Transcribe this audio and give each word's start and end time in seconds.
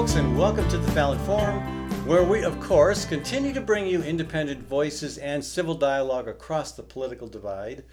folks, 0.00 0.14
and 0.14 0.38
welcome 0.38 0.66
to 0.70 0.78
the 0.78 0.92
Fallon 0.92 1.18
Forum, 1.26 1.60
where 2.06 2.24
we, 2.24 2.42
of 2.42 2.58
course, 2.58 3.04
continue 3.04 3.52
to 3.52 3.60
bring 3.60 3.86
you 3.86 4.02
independent 4.02 4.66
voices 4.66 5.18
and 5.18 5.44
civil 5.44 5.74
dialogue 5.74 6.26
across 6.26 6.72
the 6.72 6.82
political 6.82 7.28
divide. 7.28 7.84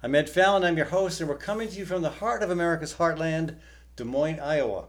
I'm 0.00 0.14
Ed 0.14 0.30
Fallon, 0.30 0.62
I'm 0.62 0.76
your 0.76 0.86
host, 0.86 1.20
and 1.20 1.28
we're 1.28 1.36
coming 1.36 1.68
to 1.68 1.74
you 1.76 1.84
from 1.84 2.02
the 2.02 2.10
heart 2.10 2.44
of 2.44 2.52
America's 2.52 2.94
heartland, 2.94 3.56
Des 3.96 4.04
Moines, 4.04 4.38
Iowa. 4.38 4.84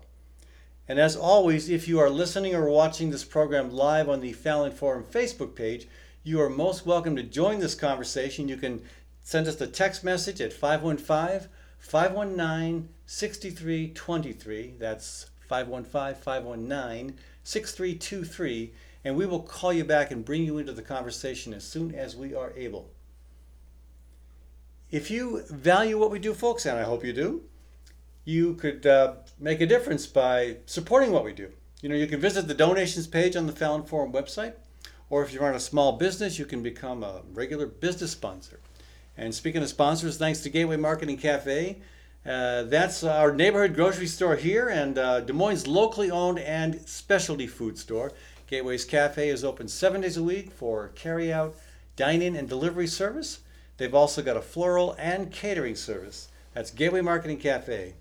And 0.87 0.99
as 0.99 1.15
always, 1.15 1.67
if 1.67 1.87
you 1.87 1.99
are 1.99 2.11
listening 2.11 2.53
or 2.53 2.69
watching 2.69 3.09
this 3.09 3.23
program 3.23 3.71
live 3.71 4.07
on 4.07 4.21
the 4.21 4.33
Fallon 4.33 4.71
Forum 4.71 5.03
Facebook 5.03 5.55
page, 5.55 5.87
you 6.23 6.39
are 6.39 6.47
most 6.47 6.85
welcome 6.85 7.15
to 7.15 7.23
join 7.23 7.57
this 7.57 7.73
conversation. 7.73 8.47
You 8.47 8.57
can 8.57 8.83
send 9.23 9.47
us 9.47 9.59
a 9.59 9.65
text 9.65 10.03
message 10.03 10.41
at 10.41 10.53
515 10.53 11.49
519 11.79 12.89
6323. 13.07 14.75
That's 14.77 15.31
515 15.47 16.21
519 16.21 17.17
6323. 17.43 18.73
And 19.03 19.15
we 19.15 19.25
will 19.25 19.41
call 19.41 19.71
you 19.71 19.85
back 19.85 20.11
and 20.11 20.25
bring 20.25 20.43
you 20.43 20.57
into 20.57 20.73
the 20.73 20.81
conversation 20.81 21.53
as 21.53 21.63
soon 21.63 21.95
as 21.95 22.15
we 22.15 22.35
are 22.35 22.51
able. 22.55 22.89
If 24.89 25.11
you 25.11 25.43
value 25.49 25.97
what 25.97 26.11
we 26.11 26.19
do, 26.19 26.33
folks, 26.33 26.65
and 26.65 26.77
I 26.77 26.83
hope 26.83 27.03
you 27.03 27.13
do, 27.13 27.43
you 28.23 28.55
could 28.55 28.85
uh, 28.85 29.15
make 29.39 29.61
a 29.61 29.65
difference 29.65 30.07
by 30.07 30.57
supporting 30.65 31.11
what 31.11 31.23
we 31.23 31.33
do. 31.33 31.51
You 31.81 31.89
know, 31.89 31.95
you 31.95 32.07
can 32.07 32.19
visit 32.19 32.47
the 32.47 32.53
donations 32.53 33.07
page 33.07 33.35
on 33.35 33.47
the 33.47 33.53
Fallon 33.53 33.83
Forum 33.83 34.11
website, 34.11 34.53
or 35.09 35.23
if 35.23 35.33
you 35.33 35.39
run 35.39 35.55
a 35.55 35.59
small 35.59 35.93
business, 35.93 36.39
you 36.39 36.45
can 36.45 36.63
become 36.63 37.03
a 37.03 37.21
regular 37.33 37.65
business 37.65 38.11
sponsor. 38.11 38.59
And 39.17 39.33
speaking 39.33 39.61
of 39.61 39.69
sponsors, 39.69 40.17
thanks 40.17 40.41
to 40.41 40.49
Gateway 40.49 40.77
Market 40.77 41.09
and 41.09 41.19
Cafe, 41.19 41.77
uh, 42.27 42.63
that's 42.63 43.03
our 43.03 43.31
neighborhood 43.33 43.73
grocery 43.73 44.07
store 44.07 44.35
here 44.35 44.67
and 44.67 44.97
uh, 44.97 45.21
Des 45.21 45.33
Moines' 45.33 45.65
locally 45.65 46.11
owned 46.11 46.39
and 46.39 46.81
specialty 46.87 47.47
food 47.47 47.77
store. 47.77 48.11
Gateway's 48.47 48.85
Cafe 48.85 49.29
is 49.29 49.43
open 49.43 49.67
seven 49.67 50.01
days 50.01 50.17
a 50.17 50.23
week 50.23 50.51
for 50.51 50.89
carry 50.89 51.31
out, 51.31 51.55
dine 51.95 52.21
in, 52.21 52.35
and 52.35 52.49
delivery 52.49 52.87
service. 52.87 53.39
They've 53.77 53.95
also 53.95 54.21
got 54.21 54.37
a 54.37 54.41
floral 54.41 54.95
and 54.99 55.31
catering 55.31 55.75
service. 55.75 56.27
That's 56.53 56.71
Gateway 56.71 57.01
Market 57.01 57.31
and 57.31 57.39
Cafe. 57.39 57.93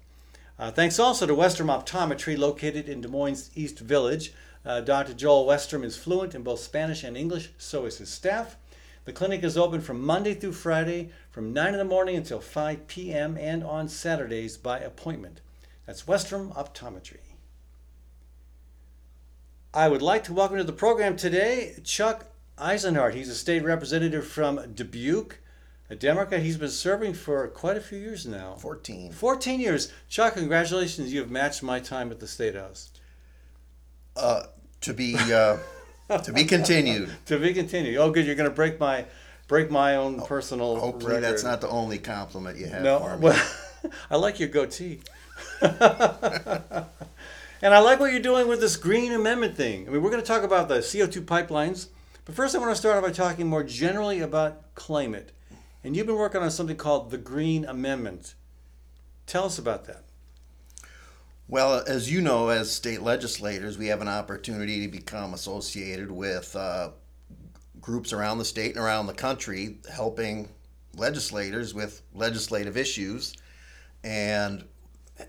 Uh, 0.58 0.70
thanks 0.70 0.98
also 0.98 1.27
to 1.27 1.34
Westrom 1.34 1.69
Optometry, 1.69 2.36
located 2.36 2.88
in 2.88 3.00
Des 3.00 3.08
Moines 3.08 3.50
East 3.54 3.78
Village. 3.78 4.32
Uh, 4.64 4.80
Dr. 4.80 5.14
Joel 5.14 5.47
Westrom 5.47 5.84
is 5.84 5.97
fluent 5.97 6.34
in 6.34 6.42
both 6.42 6.60
Spanish 6.60 7.04
and 7.04 7.16
English, 7.16 7.50
so 7.58 7.84
is 7.84 7.98
his 7.98 8.08
staff. 8.08 8.56
The 9.07 9.12
clinic 9.12 9.45
is 9.45 9.57
open 9.57 9.83
from 9.83 10.05
Monday 10.05 10.35
through 10.35 10.55
Friday 10.55 11.11
from 11.31 11.53
9 11.53 11.75
in 11.75 11.79
the 11.79 11.85
morning 11.85 12.17
until 12.17 12.41
5 12.41 12.89
p.m. 12.89 13.39
and 13.39 13.62
on 13.62 13.89
Saturdays 13.89 14.57
by 14.57 14.81
appointment. 14.81 15.41
That's 15.87 16.03
Westrom 16.03 16.53
Optometry. 16.57 17.37
I 19.73 19.87
would 19.87 20.03
like 20.03 20.25
to 20.25 20.33
welcome 20.33 20.57
to 20.57 20.65
the 20.65 20.73
program 20.73 21.17
today 21.17 21.77
Chuck 21.84 22.27
Isenhart. 22.59 23.15
He's 23.15 23.29
a 23.29 23.37
state 23.37 23.62
representative 23.62 24.27
from 24.27 24.73
Dubuque, 24.75 25.39
a 25.89 25.95
Democrat. 25.95 26.43
He's 26.43 26.57
been 26.57 26.69
serving 26.69 27.15
for 27.15 27.47
quite 27.47 27.77
a 27.77 27.81
few 27.81 27.99
years 27.99 28.27
now. 28.27 28.57
14. 28.57 29.12
14 29.12 29.61
years. 29.61 29.93
Chuck, 30.09 30.34
congratulations. 30.34 31.12
You 31.12 31.21
have 31.21 31.31
matched 31.31 31.62
my 31.62 31.79
time 31.79 32.11
at 32.11 32.19
the 32.19 32.27
State 32.27 32.57
House. 32.57 32.91
Uh, 34.17 34.47
to 34.81 34.93
be 34.93 35.15
uh, 35.33 35.59
to 36.09 36.33
be 36.33 36.45
continued. 36.45 37.11
to 37.27 37.39
be 37.39 37.53
continued. 37.53 37.97
Oh, 37.99 38.11
good. 38.11 38.27
You're 38.27 38.35
going 38.35 38.49
to 38.49 38.55
break 38.55 38.79
my 38.79 39.07
break 39.49 39.71
my 39.71 39.97
own 39.97 40.21
oh, 40.21 40.25
personal. 40.25 40.77
Hopefully, 40.79 41.15
record. 41.15 41.25
that's 41.25 41.45
not 41.45 41.61
the 41.61 41.69
only 41.69 41.99
compliment 41.99 42.59
you 42.59 42.67
have 42.67 42.83
No, 42.83 42.99
for 43.01 43.17
me. 43.17 43.23
well, 43.23 43.49
I 44.11 44.17
like 44.17 44.41
your 44.41 44.49
goatee. 44.49 45.00
and 45.61 45.75
I 47.62 47.78
like 47.78 48.00
what 48.00 48.12
you're 48.12 48.21
doing 48.21 48.49
with 48.49 48.61
this 48.61 48.77
green 48.77 49.12
amendment 49.12 49.56
thing. 49.56 49.87
I 49.87 49.91
mean, 49.91 50.03
we're 50.03 50.11
going 50.11 50.22
to 50.22 50.27
talk 50.27 50.43
about 50.43 50.69
the 50.69 50.78
CO2 50.78 51.22
pipelines, 51.25 51.89
but 52.25 52.34
first 52.34 52.55
I 52.55 52.59
want 52.59 52.71
to 52.71 52.77
start 52.77 52.97
off 52.97 53.03
by 53.03 53.11
talking 53.11 53.47
more 53.47 53.62
generally 53.62 54.21
about 54.21 54.75
climate. 54.75 55.33
And 55.84 55.97
you've 55.97 56.06
been 56.06 56.16
working 56.16 56.43
on 56.43 56.50
something 56.50 56.77
called 56.77 57.11
the 57.11 57.19
Green 57.19 57.65
Amendment. 57.65 58.34
Tell 59.27 59.45
us 59.45 59.59
about 59.59 59.84
that. 59.87 60.06
Well, 61.49 61.84
as 61.87 62.11
you 62.11 62.23
know, 62.23 62.49
as 62.49 62.73
state 62.73 63.03
legislators, 63.03 63.79
we 63.79 63.87
have 63.87 64.01
an 64.01 64.09
opportunity 64.09 64.81
to 64.81 64.89
become 64.89 65.33
associated 65.33 66.11
with 66.11 66.57
uh, 66.57 66.91
groups 67.81 68.12
around 68.12 68.39
the 68.39 68.45
state 68.45 68.75
and 68.75 68.84
around 68.84 69.07
the 69.07 69.15
country 69.15 69.79
helping 69.93 70.49
legislators 70.97 71.73
with 71.73 72.03
legislative 72.12 72.77
issues 72.77 73.37
and 74.03 74.65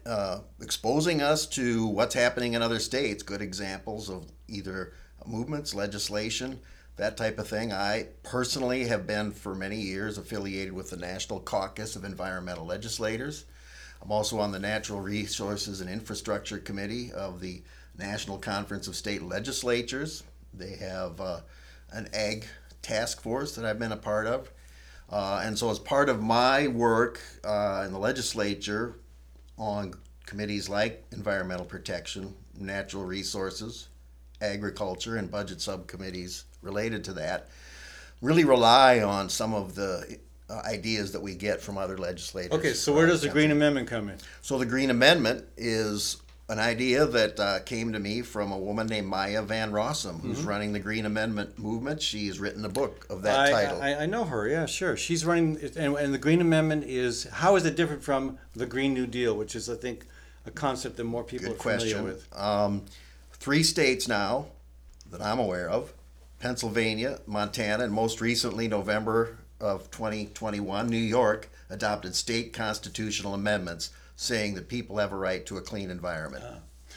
uh, 0.07 0.39
exposing 0.59 1.21
us 1.21 1.45
to 1.45 1.85
what's 1.85 2.15
happening 2.15 2.53
in 2.53 2.63
other 2.63 2.79
states, 2.79 3.21
good 3.21 3.43
examples 3.43 4.09
of 4.09 4.25
either 4.47 4.93
movements, 5.27 5.75
legislation, 5.75 6.59
that 6.95 7.15
type 7.15 7.37
of 7.37 7.47
thing. 7.47 7.71
I 7.71 8.07
personally 8.23 8.85
have 8.85 9.05
been 9.05 9.31
for 9.31 9.53
many 9.53 9.77
years 9.77 10.17
affiliated 10.17 10.73
with 10.73 10.89
the 10.89 10.97
National 10.97 11.39
Caucus 11.39 11.95
of 11.95 12.03
Environmental 12.03 12.65
Legislators. 12.65 13.45
I'm 14.01 14.11
also 14.11 14.39
on 14.39 14.51
the 14.51 14.59
Natural 14.59 14.99
Resources 14.99 15.81
and 15.81 15.89
Infrastructure 15.89 16.59
Committee 16.59 17.11
of 17.11 17.41
the 17.41 17.63
National 17.97 18.37
Conference 18.37 18.87
of 18.87 18.95
State 18.95 19.21
Legislatures. 19.21 20.23
They 20.53 20.75
have 20.77 21.19
uh, 21.19 21.41
an 21.91 22.07
ag 22.13 22.45
task 22.81 23.21
force 23.21 23.55
that 23.55 23.65
I've 23.65 23.79
been 23.79 23.91
a 23.91 23.97
part 23.97 24.27
of. 24.27 24.51
Uh, 25.09 25.41
and 25.43 25.57
so, 25.57 25.69
as 25.69 25.79
part 25.79 26.09
of 26.09 26.21
my 26.21 26.67
work 26.67 27.21
uh, 27.43 27.83
in 27.85 27.93
the 27.93 27.99
legislature 27.99 28.95
on 29.57 29.93
committees 30.25 30.67
like 30.69 31.05
environmental 31.11 31.65
protection, 31.65 32.33
natural 32.59 33.05
resources, 33.05 33.87
agriculture, 34.41 35.15
and 35.15 35.31
budget 35.31 35.61
subcommittees 35.61 36.43
related 36.61 37.03
to 37.05 37.13
that, 37.13 37.49
really 38.21 38.43
rely 38.43 39.01
on 39.01 39.29
some 39.29 39.53
of 39.53 39.75
the 39.75 40.19
uh, 40.49 40.61
ideas 40.65 41.11
that 41.11 41.21
we 41.21 41.35
get 41.35 41.61
from 41.61 41.77
other 41.77 41.97
legislators. 41.97 42.53
Okay, 42.53 42.73
so 42.73 42.93
where 42.93 43.05
does 43.05 43.21
the. 43.21 43.29
Green 43.29 43.51
Amendment 43.51 43.87
come 43.87 44.09
in? 44.09 44.17
So 44.41 44.57
the 44.57 44.65
Green 44.65 44.89
Amendment 44.89 45.45
is 45.57 46.17
an 46.49 46.59
idea 46.59 47.05
that 47.05 47.39
uh, 47.39 47.59
came 47.59 47.91
to 47.91 47.99
me 47.99 48.21
from 48.21 48.53
a 48.53 48.57
woman 48.57 48.87
named 48.87 49.07
Maya 49.07 49.41
Van 49.41 49.71
Rossum, 49.71 50.21
who's 50.21 50.41
running 50.43 50.71
the 50.71 50.79
Green 50.79 51.05
Amendment 51.05 51.59
movement. 51.59 52.01
She's 52.01 52.39
written 52.39 52.63
a 52.63 52.69
book 52.69 53.05
of 53.09 53.23
that 53.23 53.39
I, 53.39 53.51
title. 53.51 53.81
I, 53.81 53.95
I 53.95 54.05
know 54.05 54.23
her. 54.23 54.47
Yeah, 54.47 54.65
sure. 54.65 54.95
She's 54.95 55.25
running, 55.25 55.59
and, 55.75 55.95
and 55.97 56.13
the 56.13 56.17
Green 56.17 56.39
Amendment 56.39 56.85
is 56.85 57.25
how 57.25 57.57
is 57.57 57.65
it 57.65 57.75
different 57.75 58.01
from 58.01 58.37
the 58.53 58.65
Green 58.65 58.93
New 58.93 59.07
Deal, 59.07 59.35
which 59.35 59.55
is 59.55 59.69
I 59.69 59.75
think 59.75 60.05
a 60.45 60.51
concept 60.51 60.95
that 60.97 61.03
more 61.03 61.23
people 61.23 61.49
Good 61.49 61.57
are 61.57 61.59
familiar 61.59 62.01
question. 62.01 62.03
with. 62.03 62.39
Um, 62.39 62.85
three 63.33 63.63
states 63.63 64.07
now 64.07 64.47
that 65.11 65.21
I'm 65.21 65.39
aware 65.39 65.69
of 65.69 65.93
Pennsylvania, 66.39 67.19
Montana, 67.27 67.83
and 67.83 67.93
most 67.93 68.21
recently, 68.21 68.69
November 68.69 69.37
of 69.59 69.89
2021, 69.91 70.87
New 70.87 70.97
York 70.97 71.49
adopted 71.69 72.15
state 72.15 72.53
constitutional 72.53 73.33
amendments 73.33 73.89
saying 74.15 74.55
that 74.55 74.67
people 74.67 74.97
have 74.97 75.11
a 75.11 75.15
right 75.15 75.45
to 75.45 75.57
a 75.57 75.61
clean 75.61 75.91
environment. 75.91 76.43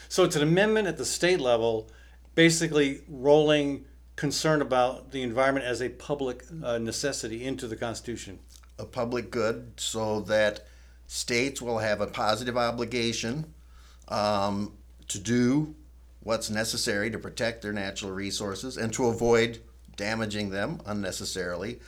So 0.08 0.24
it's 0.24 0.36
an 0.36 0.42
amendment 0.42 0.88
at 0.88 0.96
the 0.96 1.04
state 1.04 1.40
level, 1.40 1.88
basically 2.34 3.02
rolling 3.08 3.84
concern 4.16 4.60
about 4.60 5.12
the 5.12 5.22
environment 5.22 5.64
as 5.66 5.80
a 5.80 5.88
public 5.88 6.44
uh, 6.62 6.78
necessity 6.78 7.44
into 7.44 7.66
the 7.66 7.76
Constitution. 7.76 8.38
a 8.78 8.84
public 8.84 9.30
good 9.30 9.72
so 9.76 10.20
that 10.20 10.66
states 11.06 11.60
will 11.60 11.78
have 11.78 12.00
a 12.00 12.06
positive 12.06 12.56
obligation 12.56 13.52
um, 14.08 14.72
to 15.08 15.18
do 15.18 15.74
what's 16.20 16.50
necessary 16.50 17.10
to 17.10 17.18
protect 17.18 17.62
their 17.62 17.72
natural 17.72 18.12
resources 18.12 18.76
and 18.76 18.92
to 18.92 19.06
avoid 19.06 19.60
damaging 19.96 20.50
them 20.50 20.80
unnecessarily, 20.86 21.78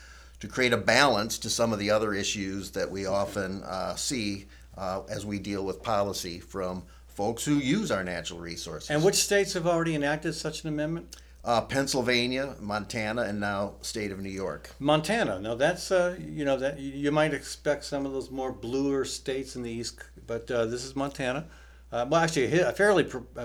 to 0.43 0.49
create 0.49 0.73
a 0.73 0.77
balance 0.77 1.39
to 1.39 1.49
some 1.49 1.73
of 1.73 1.79
the 1.79 1.89
other 1.89 2.13
issues 2.13 2.73
that 2.73 2.91
we 2.91 3.07
often 3.07 3.63
uh, 3.63 3.95
see 3.95 4.47
uh, 4.77 5.01
as 5.09 5.25
we 5.25 5.39
deal 5.39 5.65
with 5.65 5.81
policy 5.85 6.41
from 6.41 6.83
folks 7.07 7.45
who 7.45 7.59
use 7.59 7.93
our 7.93 8.03
natural 8.03 8.41
resources. 8.41 8.91
And 8.91 9.05
which 9.05 9.15
states 9.15 9.53
have 9.53 9.69
already 9.69 9.95
enacted 9.95 10.35
such 10.35 10.65
an 10.65 10.69
amendment? 10.69 11.17
uh, 11.45 11.61
Pennsylvania, 11.61 12.57
Montana, 12.61 13.23
and 13.23 13.39
now 13.39 13.75
state 13.83 14.11
of 14.11 14.19
New 14.19 14.31
York. 14.31 14.71
Montana. 14.81 15.39
Now 15.39 15.55
that's 15.55 15.93
uh, 15.93 16.17
you 16.21 16.45
know 16.45 16.57
that 16.57 16.79
you 16.79 17.13
might 17.13 17.35
expect 17.35 17.85
some 17.85 18.05
of 18.05 18.13
those 18.13 18.31
more 18.31 18.53
bluer 18.53 19.05
states 19.05 19.55
in 19.55 19.63
the 19.63 19.71
east, 19.71 20.01
but 20.27 20.51
uh, 20.51 20.67
this 20.67 20.85
is 20.85 20.95
Montana. 20.97 21.47
Uh, 21.91 22.07
well, 22.09 22.21
actually, 22.21 22.59
a 22.59 22.71
a 22.71 22.73
fairly 22.73 23.05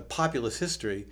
populous 0.10 0.60
history. 0.60 1.08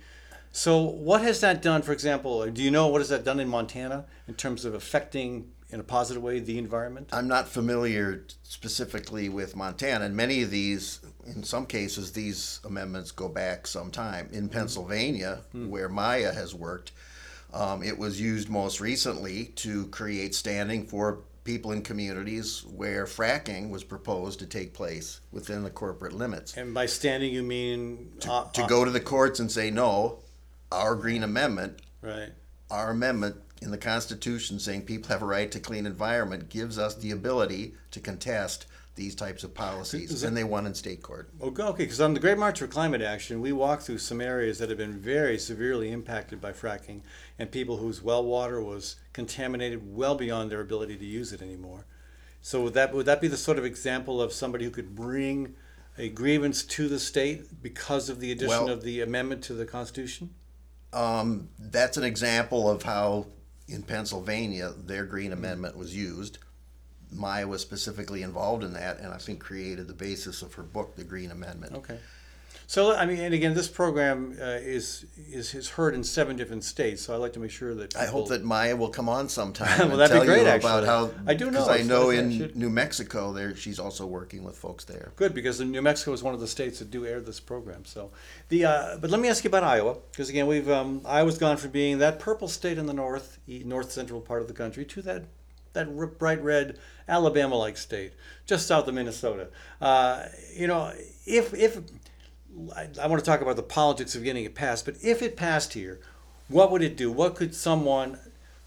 So, 0.52 0.80
what 0.80 1.22
has 1.22 1.40
that 1.40 1.60
done? 1.60 1.82
For 1.82 1.92
example, 1.92 2.46
do 2.50 2.62
you 2.62 2.70
know 2.70 2.86
what 2.86 3.00
has 3.00 3.08
that 3.08 3.24
done 3.24 3.40
in 3.40 3.48
Montana 3.48 4.06
in 4.28 4.34
terms 4.34 4.64
of 4.64 4.72
affecting 4.74 5.50
in 5.70 5.80
a 5.80 5.84
positive 5.84 6.22
way 6.22 6.38
the 6.38 6.58
environment? 6.58 7.08
I'm 7.12 7.28
not 7.28 7.48
familiar 7.48 8.24
specifically 8.42 9.28
with 9.28 9.56
Montana, 9.56 10.04
and 10.04 10.14
many 10.16 10.42
of 10.42 10.50
these, 10.50 11.00
in 11.26 11.42
some 11.42 11.66
cases, 11.66 12.12
these 12.12 12.60
amendments 12.64 13.10
go 13.10 13.28
back 13.28 13.66
some 13.66 13.90
time. 13.90 14.28
In 14.32 14.48
Pennsylvania, 14.48 15.40
where 15.52 15.88
Maya 15.88 16.32
has 16.32 16.54
worked, 16.54 16.92
um, 17.52 17.82
it 17.82 17.98
was 17.98 18.20
used 18.20 18.48
most 18.48 18.80
recently 18.80 19.46
to 19.56 19.86
create 19.88 20.34
standing 20.34 20.86
for 20.86 21.20
people 21.44 21.70
in 21.70 21.80
communities 21.80 22.64
where 22.74 23.06
fracking 23.06 23.70
was 23.70 23.84
proposed 23.84 24.40
to 24.40 24.46
take 24.46 24.74
place 24.74 25.20
within 25.30 25.62
the 25.62 25.70
corporate 25.70 26.12
limits. 26.12 26.56
And 26.56 26.74
by 26.74 26.86
standing, 26.86 27.32
you 27.32 27.44
mean 27.44 28.10
uh, 28.28 28.44
To 28.44 28.64
uh, 28.64 28.66
go 28.66 28.84
to 28.84 28.90
the 28.90 29.00
courts 29.00 29.38
and 29.38 29.50
say, 29.50 29.70
no, 29.70 30.18
our 30.72 30.96
Green 30.96 31.22
Amendment, 31.22 31.80
right? 32.02 32.30
our 32.68 32.90
amendment 32.90 33.36
in 33.62 33.70
the 33.70 33.78
Constitution 33.78 34.58
saying 34.58 34.82
people 34.82 35.08
have 35.08 35.22
a 35.22 35.26
right 35.26 35.50
to 35.50 35.60
clean 35.60 35.86
environment 35.86 36.48
gives 36.48 36.78
us 36.78 36.94
the 36.94 37.10
ability 37.10 37.74
to 37.90 38.00
contest 38.00 38.66
these 38.96 39.14
types 39.14 39.44
of 39.44 39.54
policies. 39.54 40.22
And 40.22 40.36
they 40.36 40.44
won 40.44 40.66
in 40.66 40.74
state 40.74 41.02
court. 41.02 41.28
Okay, 41.40 41.62
okay. 41.62 41.84
Because 41.84 42.00
on 42.00 42.14
the 42.14 42.20
Great 42.20 42.38
March 42.38 42.58
for 42.58 42.66
Climate 42.66 43.02
Action, 43.02 43.40
we 43.40 43.52
walked 43.52 43.82
through 43.82 43.98
some 43.98 44.20
areas 44.20 44.58
that 44.58 44.70
have 44.70 44.78
been 44.78 44.98
very 44.98 45.38
severely 45.38 45.92
impacted 45.92 46.40
by 46.40 46.52
fracking, 46.52 47.02
and 47.38 47.50
people 47.50 47.76
whose 47.76 48.02
well 48.02 48.24
water 48.24 48.60
was 48.62 48.96
contaminated 49.12 49.94
well 49.94 50.14
beyond 50.14 50.50
their 50.50 50.60
ability 50.62 50.96
to 50.96 51.04
use 51.04 51.32
it 51.32 51.42
anymore. 51.42 51.84
So 52.40 52.62
would 52.62 52.74
that 52.74 52.94
would 52.94 53.06
that 53.06 53.20
be 53.20 53.28
the 53.28 53.36
sort 53.36 53.58
of 53.58 53.64
example 53.64 54.20
of 54.22 54.32
somebody 54.32 54.64
who 54.64 54.70
could 54.70 54.94
bring 54.94 55.54
a 55.98 56.08
grievance 56.08 56.62
to 56.62 56.88
the 56.88 56.98
state 56.98 57.62
because 57.62 58.08
of 58.08 58.20
the 58.20 58.32
addition 58.32 58.48
Well- 58.48 58.70
of 58.70 58.82
the 58.82 59.00
amendment 59.02 59.42
to 59.44 59.54
the 59.54 59.66
Constitution? 59.66 60.34
Um, 60.92 61.50
that's 61.58 61.96
an 61.98 62.04
example 62.04 62.70
of 62.70 62.84
how 62.84 63.26
in 63.68 63.82
Pennsylvania 63.82 64.72
their 64.84 65.04
Green 65.04 65.30
mm-hmm. 65.30 65.44
Amendment 65.44 65.76
was 65.76 65.94
used. 65.94 66.38
Maya 67.12 67.46
was 67.46 67.62
specifically 67.62 68.22
involved 68.22 68.64
in 68.64 68.72
that, 68.72 68.98
and 68.98 69.12
I 69.12 69.18
think 69.18 69.40
created 69.40 69.86
the 69.86 69.94
basis 69.94 70.42
of 70.42 70.54
her 70.54 70.64
book, 70.64 70.96
The 70.96 71.04
Green 71.04 71.30
Amendment. 71.30 71.76
Okay. 71.76 71.98
So 72.68 72.94
I 72.96 73.06
mean, 73.06 73.20
and 73.20 73.32
again, 73.32 73.54
this 73.54 73.68
program 73.68 74.36
uh, 74.40 74.44
is, 74.60 75.06
is 75.30 75.54
is 75.54 75.68
heard 75.68 75.94
in 75.94 76.02
seven 76.02 76.34
different 76.36 76.64
states. 76.64 77.02
So 77.02 77.14
I'd 77.14 77.18
like 77.18 77.32
to 77.34 77.38
make 77.38 77.52
sure 77.52 77.74
that 77.76 77.94
I 77.96 78.06
hope 78.06 78.28
that 78.28 78.42
Maya 78.42 78.74
will 78.74 78.88
come 78.88 79.08
on 79.08 79.28
sometime 79.28 79.78
Well, 79.88 79.92
and 79.92 80.00
that'd 80.00 80.20
be 80.20 80.26
great, 80.26 80.46
actually. 80.48 80.70
about 80.70 80.84
how. 80.84 81.10
I 81.28 81.34
do 81.34 81.44
know. 81.46 81.52
because 81.52 81.68
I 81.68 81.82
know 81.82 82.10
I 82.10 82.14
in 82.16 82.38
should- 82.38 82.56
New 82.56 82.68
Mexico, 82.68 83.32
there 83.32 83.54
she's 83.54 83.78
also 83.78 84.04
working 84.04 84.42
with 84.42 84.56
folks 84.58 84.84
there. 84.84 85.12
Good, 85.14 85.32
because 85.32 85.60
New 85.60 85.80
Mexico 85.80 86.12
is 86.12 86.24
one 86.24 86.34
of 86.34 86.40
the 86.40 86.48
states 86.48 86.80
that 86.80 86.90
do 86.90 87.06
air 87.06 87.20
this 87.20 87.38
program. 87.38 87.84
So, 87.84 88.10
the 88.48 88.64
uh, 88.64 88.96
but 89.00 89.10
let 89.10 89.20
me 89.20 89.28
ask 89.28 89.44
you 89.44 89.48
about 89.48 89.62
Iowa, 89.62 89.98
because 90.10 90.28
again, 90.28 90.48
we've 90.48 90.68
um, 90.68 91.02
Iowa's 91.04 91.38
gone 91.38 91.58
from 91.58 91.70
being 91.70 91.98
that 91.98 92.18
purple 92.18 92.48
state 92.48 92.78
in 92.78 92.86
the 92.86 92.94
north, 92.94 93.38
north 93.46 93.92
central 93.92 94.20
part 94.20 94.42
of 94.42 94.48
the 94.48 94.54
country, 94.54 94.84
to 94.86 95.02
that 95.02 95.24
that 95.76 96.18
bright 96.18 96.42
red 96.42 96.78
Alabama-like 97.06 97.76
state 97.76 98.12
just 98.46 98.66
south 98.66 98.88
of 98.88 98.94
Minnesota. 98.94 99.48
Uh, 99.80 100.24
you 100.52 100.66
know, 100.66 100.92
if 101.26 101.54
if 101.54 101.78
I, 102.74 102.88
I 103.00 103.06
want 103.06 103.22
to 103.22 103.24
talk 103.24 103.40
about 103.40 103.56
the 103.56 103.62
politics 103.62 104.14
of 104.14 104.24
getting 104.24 104.44
it 104.44 104.54
passed, 104.54 104.84
but 104.84 104.96
if 105.02 105.22
it 105.22 105.36
passed 105.36 105.72
here, 105.74 106.00
what 106.48 106.70
would 106.70 106.82
it 106.82 106.96
do? 106.96 107.10
What 107.10 107.34
could 107.34 107.54
someone 107.54 108.18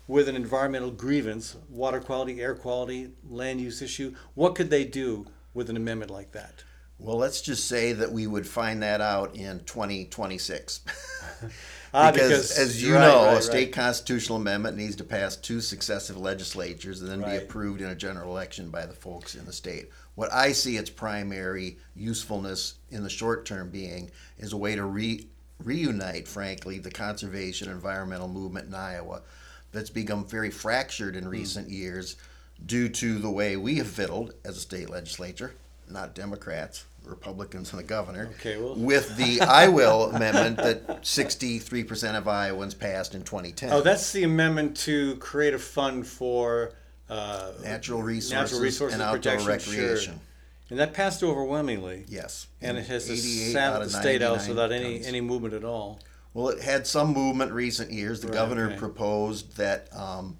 with 0.07 0.27
an 0.27 0.35
environmental 0.35 0.89
grievance, 0.91 1.55
water 1.69 1.99
quality, 1.99 2.41
air 2.41 2.55
quality, 2.55 3.11
land 3.29 3.61
use 3.61 3.81
issue, 3.81 4.13
what 4.33 4.55
could 4.55 4.69
they 4.69 4.83
do 4.83 5.27
with 5.53 5.69
an 5.69 5.77
amendment 5.77 6.11
like 6.11 6.31
that? 6.31 6.63
Well, 6.97 7.15
let's 7.15 7.41
just 7.41 7.67
say 7.67 7.93
that 7.93 8.11
we 8.11 8.27
would 8.27 8.45
find 8.45 8.83
that 8.83 9.01
out 9.01 9.35
in 9.35 9.59
2026. 9.65 10.81
Ah, 11.91 12.11
because, 12.11 12.29
because- 12.29 12.59
as 12.59 12.83
you 12.83 12.93
right, 12.93 13.01
know, 13.01 13.25
right, 13.25 13.37
a 13.37 13.41
state 13.41 13.65
right. 13.65 13.73
constitutional 13.73 14.37
amendment 14.37 14.77
needs 14.77 14.95
to 14.97 15.03
pass 15.03 15.35
two 15.35 15.59
successive 15.59 16.17
legislatures 16.17 17.01
and 17.01 17.09
then 17.09 17.27
be 17.27 17.35
approved 17.35 17.81
in 17.81 17.89
a 17.89 17.95
general 17.95 18.31
election 18.31 18.69
by 18.69 18.85
the 18.85 18.93
folks 18.93 19.33
in 19.33 19.43
the 19.45 19.53
state. 19.53 19.89
What 20.19 20.33
I 20.33 20.51
see 20.51 20.75
its 20.75 20.89
primary 20.89 21.77
usefulness 21.95 22.73
in 22.91 23.03
the 23.03 23.09
short 23.09 23.45
term 23.45 23.69
being 23.69 24.11
is 24.37 24.51
a 24.51 24.57
way 24.57 24.75
to 24.75 24.83
re- 24.83 25.25
reunite, 25.63 26.27
frankly, 26.27 26.77
the 26.77 26.91
conservation 26.91 27.69
environmental 27.71 28.27
movement 28.27 28.67
in 28.67 28.75
Iowa 28.75 29.21
that's 29.71 29.89
become 29.89 30.25
very 30.25 30.49
fractured 30.51 31.13
Hmm. 31.15 31.19
in 31.19 31.27
recent 31.29 31.69
years 31.69 32.17
due 32.65 32.89
to 32.89 33.17
the 33.19 33.29
way 33.29 33.55
we 33.55 33.75
have 33.75 33.87
fiddled 33.87 34.33
as 34.43 34.57
a 34.57 34.59
state 34.59 34.89
legislature, 34.89 35.53
not 35.89 36.13
Democrats, 36.15 36.83
Republicans, 37.05 37.71
and 37.71 37.79
the 37.79 37.83
governor 37.85 38.27
Okay, 38.41 38.57
well- 38.57 38.75
with 38.75 39.15
the 39.15 39.39
I 39.39 39.69
Will 39.69 40.11
amendment 40.13 40.57
that 40.57 41.05
63% 41.05 42.17
of 42.17 42.27
Iowans 42.27 42.73
passed 42.73 43.15
in 43.15 43.23
2010. 43.23 43.71
Oh, 43.71 43.79
that's 43.79 44.11
the 44.11 44.23
amendment 44.25 44.75
to 44.79 45.15
create 45.15 45.53
a 45.53 45.59
fund 45.59 46.05
for 46.05 46.73
uh, 47.09 47.51
natural 47.63 48.01
resources, 48.01 48.31
natural 48.31 48.61
resources 48.61 48.93
and 48.93 49.01
outdoor 49.01 49.17
protection, 49.37 49.73
sure. 49.73 49.81
recreation. 49.83 50.19
and 50.69 50.79
that 50.79 50.93
passed 50.93 51.23
overwhelmingly. 51.23 52.05
Yes. 52.07 52.47
And 52.61 52.77
it 52.77 52.85
has 52.87 53.09
88 53.09 53.53
sat 53.53 53.73
out 53.73 53.75
at 53.77 53.81
of 53.81 53.91
the 53.91 53.99
state 53.99 54.21
house 54.21 54.47
99 54.47 54.49
without 54.55 54.71
any 54.71 54.93
tons. 54.95 55.07
any 55.07 55.21
movement 55.21 55.53
at 55.53 55.63
all. 55.63 55.99
Well, 56.33 56.49
it 56.49 56.61
had 56.61 56.85
some 56.85 57.13
movement 57.13 57.51
recent 57.51 57.91
years. 57.91 58.21
The 58.21 58.27
Right, 58.27 58.33
governor 58.35 58.67
okay. 58.67 58.77
proposed 58.77 59.57
that 59.57 59.87
um, 59.95 60.37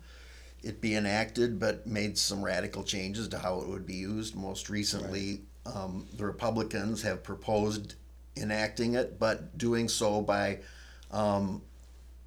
it 0.63 0.81
be 0.81 0.95
enacted, 0.95 1.59
but 1.59 1.87
made 1.87 2.17
some 2.17 2.43
radical 2.43 2.83
changes 2.83 3.27
to 3.29 3.39
how 3.39 3.59
it 3.61 3.67
would 3.67 3.87
be 3.87 3.95
used. 3.95 4.35
Most 4.35 4.69
recently, 4.69 5.41
um, 5.65 6.05
the 6.15 6.25
Republicans 6.25 7.01
have 7.01 7.23
proposed 7.23 7.95
enacting 8.37 8.93
it, 8.93 9.19
but 9.19 9.57
doing 9.57 9.87
so 9.87 10.21
by 10.21 10.59
um, 11.11 11.61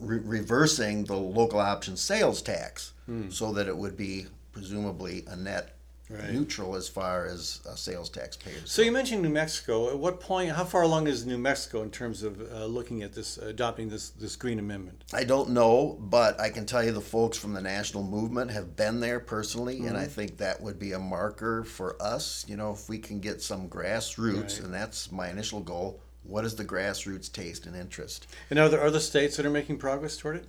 re- 0.03 0.19
reversing 0.19 1.05
the 1.05 1.17
local 1.17 1.61
option 1.61 1.97
sales 1.97 2.43
tax 2.43 2.93
so 3.31 3.53
that 3.53 3.69
it 3.69 3.77
would 3.77 3.97
be 3.97 4.27
presumably 4.53 5.25
a 5.29 5.37
net 5.37 5.77
Right. 6.11 6.31
neutral 6.31 6.75
as 6.77 6.89
far 6.89 7.25
as 7.25 7.61
a 7.67 7.75
sales 7.75 8.11
tax 8.11 8.37
taxpayers. 8.37 8.71
So 8.71 8.83
you 8.83 8.93
mentioned 8.93 9.23
New 9.23 9.31
Mexico. 9.31 9.89
At 9.89 9.99
what 9.99 10.21
point? 10.21 10.51
How 10.51 10.65
far 10.65 10.83
along 10.83 11.07
is 11.07 11.25
New 11.25 11.39
Mexico 11.39 11.81
in 11.83 11.91
terms 11.91 12.23
of 12.23 12.39
uh, 12.53 12.67
looking 12.67 13.03
at 13.03 13.15
this, 13.15 13.39
adopting 13.39 13.89
this 13.89 14.11
this 14.11 14.37
green 14.37 14.59
amendment? 14.59 15.05
I 15.15 15.25
don't 15.25 15.51
know, 15.51 15.97
but 16.01 16.39
I 16.39 16.51
can 16.51 16.67
tell 16.67 16.85
you 16.85 16.93
the 16.93 17.01
folks 17.01 17.39
from 17.39 17.55
the 17.55 17.63
national 17.63 18.03
movement 18.03 18.51
have 18.51 18.77
been 18.77 19.01
there 19.01 19.21
personally, 19.21 19.87
and. 19.87 19.97
I 19.97 20.05
think 20.07 20.37
that 20.39 20.61
would 20.61 20.79
be 20.79 20.93
a 20.93 20.99
marker 20.99 21.65
for 21.65 21.97
us. 22.03 22.45
You 22.47 22.57
know, 22.59 22.73
if 22.73 22.91
we 22.91 22.99
can 22.99 23.21
get 23.21 23.41
some 23.41 23.69
grassroots, 23.71 24.57
Right. 24.59 24.61
and 24.65 24.75
that's 24.75 25.11
my 25.13 25.31
initial 25.31 25.61
goal. 25.61 26.01
What 26.25 26.45
is 26.45 26.55
the 26.55 26.65
grassroots 26.65 27.31
taste 27.33 27.67
and 27.67 27.75
interest? 27.77 28.27
And 28.51 28.59
are 28.59 28.69
there 28.69 28.85
other 28.85 29.01
states 29.01 29.37
that 29.37 29.47
are 29.47 29.51
making 29.51 29.79
progress 29.79 30.17
toward 30.17 30.37
it? 30.37 30.47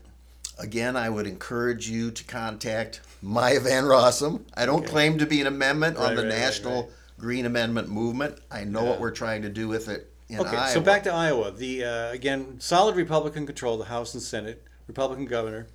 Again, 0.59 0.95
I 0.95 1.09
would 1.09 1.25
encourage 1.25 1.89
you 1.89 2.11
to 2.11 2.23
contact 2.25 3.01
Maya 3.21 3.59
Van 3.59 3.85
Rossum. 3.85 4.41
I 4.53 4.65
don't 4.67 4.81
Okay. 4.83 4.91
claim 4.91 5.17
to 5.17 5.25
be 5.25 5.41
an 5.41 5.47
amendment 5.47 5.97
on 5.97 6.15
the 6.15 6.21
right, 6.23 6.29
right, 6.29 6.39
national 6.39 6.83
right. 6.83 6.91
Green 7.19 7.45
Amendment 7.45 7.89
movement. 7.89 8.37
I 8.51 8.63
know 8.63 8.83
Yeah. 8.83 8.89
what 8.91 8.99
we're 8.99 9.11
trying 9.11 9.41
to 9.43 9.49
do 9.49 9.67
with 9.67 9.89
it 9.89 10.11
in 10.29 10.39
Okay, 10.39 10.55
Iowa. 10.55 10.71
so 10.73 10.81
back 10.81 11.03
to 11.03 11.11
Iowa. 11.11 11.51
The 11.51 11.83
uh, 11.85 12.11
again, 12.11 12.59
solid 12.59 12.95
Republican 12.95 13.45
control 13.47 13.77
the 13.77 13.85
House 13.85 14.13
and 14.13 14.21
Senate, 14.21 14.63
Republican 14.87 15.25
governor. 15.25 15.67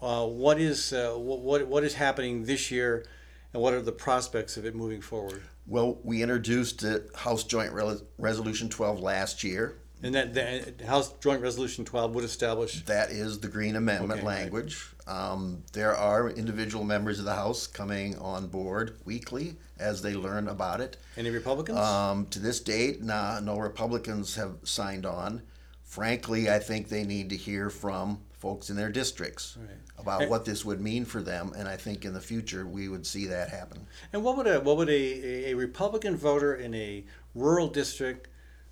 Uh, 0.00 0.26
what 0.26 0.60
is 0.60 0.92
uh, 0.92 1.14
what, 1.14 1.40
what 1.40 1.66
what 1.66 1.84
is 1.84 1.94
happening 1.94 2.44
this 2.44 2.70
year, 2.70 3.04
and 3.52 3.62
what 3.62 3.74
are 3.74 3.82
the 3.82 3.92
prospects 3.92 4.56
of 4.56 4.64
it 4.64 4.74
moving 4.74 5.00
forward? 5.00 5.42
Well, 5.66 5.98
we 6.02 6.22
introduced 6.22 6.80
the 6.80 7.08
House 7.14 7.44
Joint 7.44 7.72
Rel- 7.72 8.00
Resolution 8.18 8.68
12 8.68 9.00
last 9.00 9.44
year. 9.44 9.78
And 10.04 10.14
that 10.16 10.34
the 10.34 10.84
House 10.86 11.12
Joint 11.20 11.40
Resolution 11.42 11.84
12 11.84 12.14
would 12.16 12.24
establish. 12.24 12.84
That 12.86 13.10
is 13.10 13.38
the 13.38 13.46
Green 13.46 13.76
Amendment 13.76 14.12
Okay, 14.20 14.26
right. 14.26 14.40
language. 14.42 14.88
Um, 15.06 15.62
there 15.72 15.96
are 15.96 16.28
individual 16.28 16.84
members 16.84 17.20
of 17.20 17.24
the 17.24 17.34
House 17.34 17.68
coming 17.68 18.18
on 18.18 18.48
board 18.48 18.96
weekly 19.04 19.56
as 19.78 20.02
they 20.02 20.14
learn 20.14 20.48
about 20.48 20.80
it. 20.80 20.96
Any 21.16 21.30
Republicans? 21.30 21.78
Um, 21.78 22.26
to 22.26 22.40
this 22.40 22.58
date, 22.58 23.00
nah, 23.02 23.38
no 23.38 23.58
Republicans 23.58 24.34
have 24.34 24.56
signed 24.64 25.06
on. 25.06 25.42
Frankly, 25.84 26.50
I 26.50 26.58
think 26.58 26.88
they 26.88 27.04
need 27.04 27.30
to 27.30 27.36
hear 27.36 27.70
from 27.70 28.20
folks 28.42 28.68
in 28.70 28.76
their 28.76 28.90
districts 28.90 29.56
Right. 29.58 29.68
about 29.98 30.22
And- 30.22 30.30
what 30.30 30.44
this 30.44 30.64
would 30.64 30.80
mean 30.80 31.04
for 31.04 31.22
them, 31.22 31.52
and 31.56 31.68
I 31.68 31.76
think 31.76 32.04
in 32.04 32.12
the 32.12 32.20
future 32.20 32.66
we 32.66 32.88
would 32.88 33.06
see 33.06 33.26
that 33.28 33.48
happen. 33.50 33.86
And 34.12 34.24
what 34.24 34.36
would 34.36 34.48
a 34.48 34.58
what 34.60 34.76
would 34.78 34.90
a, 34.90 35.50
a, 35.50 35.54
Republican 35.54 36.16
voter 36.16 36.52
in 36.52 36.74
a 36.74 37.04
rural 37.36 37.68
district, 37.68 38.26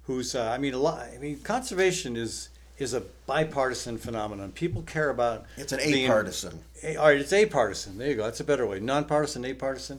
who's 0.06 0.34
uh, 0.34 0.50
I 0.54 0.58
mean 0.58 0.74
a 0.74 0.78
lot 0.88 1.06
I 1.14 1.18
mean 1.18 1.38
conservation 1.54 2.16
is 2.16 2.48
is 2.78 2.94
a 2.94 3.02
bipartisan 3.26 3.96
phenomenon. 3.98 4.50
People 4.52 4.82
care 4.82 5.08
about 5.10 5.46
It's 5.56 5.72
an 5.72 5.78
the- 5.78 6.04
apartisan. 6.06 6.54
A- 6.82 6.96
all 6.96 7.06
right, 7.08 7.20
it's 7.20 7.32
apartisan. 7.32 7.96
There 7.98 8.08
you 8.08 8.16
go. 8.16 8.24
That's 8.24 8.40
a 8.40 8.44
better 8.52 8.66
way. 8.66 8.80
Nonpartisan, 8.80 9.44
apartisan. 9.44 9.98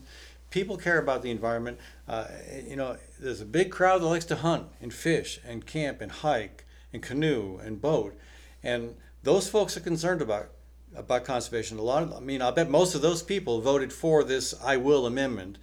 People 0.49 0.75
care 0.75 0.97
about 0.99 1.21
the 1.21 1.31
environment. 1.31 1.77
Uh, 2.09 2.25
you 2.67 2.75
know, 2.75 2.97
there's 3.21 3.39
a 3.39 3.45
big 3.45 3.71
crowd 3.71 4.01
that 4.01 4.07
likes 4.07 4.25
to 4.25 4.35
hunt 4.35 4.65
and 4.81 4.93
fish 4.93 5.39
and 5.47 5.65
camp 5.65 6.01
and 6.01 6.11
hike 6.11 6.65
and 6.91 7.01
canoe 7.01 7.57
and 7.65 7.79
boat, 7.79 8.13
and 8.61 8.95
those 9.23 9.49
folks 9.49 9.77
are 9.77 9.81
concerned 9.81 10.21
about 10.21 10.49
about 10.95 11.23
conservation. 11.23 11.77
A 11.77 11.81
lot 11.81 12.03
of, 12.03 12.13
I 12.13 12.19
mean, 12.19 12.41
I 12.41 12.51
bet 12.51 12.69
most 12.69 12.95
of 12.95 13.01
those 13.01 13.23
people 13.23 13.61
voted 13.61 13.93
for 13.93 14.23
this 14.23 14.53
"I 14.61 14.77
will" 14.77 15.05
amendment, 15.05 15.57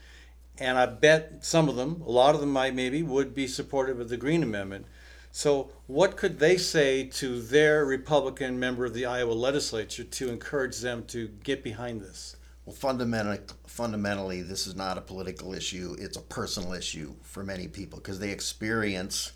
and 0.59 0.79
I 0.79 0.87
bet 0.87 1.45
some 1.45 1.69
of 1.69 1.77
them, 1.77 2.03
a 2.07 2.11
lot 2.11 2.35
of 2.35 2.41
them 2.41 2.51
might 2.51 2.75
maybe, 2.75 3.03
would 3.03 3.35
be 3.35 3.47
supportive 3.47 4.01
of 4.01 4.09
the 4.09 4.17
Green 4.17 4.43
Amendment. 4.43 4.87
So, 5.31 5.71
what 5.87 6.17
could 6.17 6.39
they 6.39 6.57
say 6.57 7.05
to 7.05 7.41
their 7.41 7.85
Republican 7.85 8.59
member 8.59 8.87
of 8.87 8.95
the 8.95 9.05
Iowa 9.05 9.33
legislature 9.33 10.05
to 10.05 10.31
encourage 10.31 10.79
them 10.79 11.05
to 11.09 11.29
get 11.29 11.63
behind 11.63 12.01
this? 12.01 12.37
Well, 12.65 12.75
fundamentally, 12.75 13.41
fundamentally, 13.67 14.43
this 14.43 14.67
is 14.67 14.75
not 14.75 14.99
a 14.99 15.03
political 15.03 15.55
issue. 15.55 15.95
It's 15.99 16.17
a 16.17 16.23
personal 16.23 16.73
issue 16.73 17.15
for 17.23 17.45
many 17.45 17.69
people 17.69 17.99
because 17.99 18.19
they 18.19 18.31
experience 18.31 19.33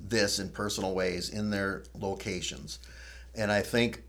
this 0.00 0.38
in 0.38 0.50
personal 0.50 0.94
ways 0.94 1.30
in 1.30 1.50
their 1.50 1.84
locations. 1.94 2.80
And 3.36 3.52
I 3.52 3.60
think 3.62 4.02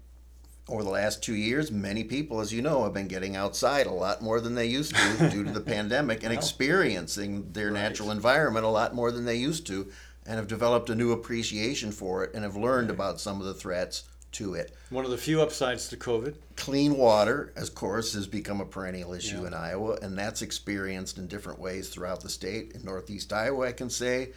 over 0.69 0.83
the 0.83 0.89
last 0.89 1.23
two 1.23 1.35
years, 1.35 1.71
many 1.71 2.03
people, 2.03 2.39
as 2.41 2.51
you 2.51 2.61
know, 2.61 2.83
have 2.83 2.93
been 2.93 3.07
getting 3.07 3.35
outside 3.35 3.87
a 3.87 3.91
lot 3.91 4.21
more 4.21 4.39
than 4.41 4.55
they 4.55 4.65
used 4.65 4.95
to 4.95 5.29
due 5.31 5.43
to 5.43 5.51
the 5.51 5.61
pandemic 5.61 6.23
and 6.23 6.33
experiencing 6.33 7.51
their 7.53 7.67
Right. 7.71 7.81
natural 7.81 8.11
environment 8.11 8.65
a 8.65 8.69
lot 8.69 8.93
more 8.93 9.11
than 9.11 9.25
they 9.25 9.35
used 9.35 9.65
to, 9.67 9.91
and 10.25 10.35
have 10.35 10.47
developed 10.47 10.89
a 10.89 10.95
new 10.95 11.11
appreciation 11.13 11.91
for 11.91 12.23
it 12.23 12.33
and 12.33 12.43
have 12.43 12.55
learned 12.57 12.89
about 12.89 13.21
some 13.21 13.39
of 13.39 13.47
the 13.47 13.53
threats 13.53 14.03
to 14.33 14.53
it. 14.55 14.75
One 14.89 15.05
of 15.05 15.11
the 15.11 15.17
few 15.17 15.41
upsides 15.41 15.87
to 15.87 15.95
COVID. 15.97 16.35
Clean 16.57 16.97
water, 16.97 17.53
of 17.55 17.73
course, 17.73 18.13
has 18.13 18.27
become 18.27 18.59
a 18.59 18.65
perennial 18.65 19.13
issue 19.13 19.41
Yeah. 19.41 19.47
in 19.47 19.53
Iowa, 19.53 19.97
and 20.01 20.17
that's 20.17 20.41
experienced 20.41 21.17
in 21.17 21.27
different 21.27 21.59
ways 21.59 21.87
throughout 21.87 22.21
the 22.21 22.29
state. 22.29 22.73
In 22.75 22.83
Northeast 22.83 23.31
Iowa, 23.31 23.67
I 23.67 23.71
can 23.71 23.89
say, 23.89 24.33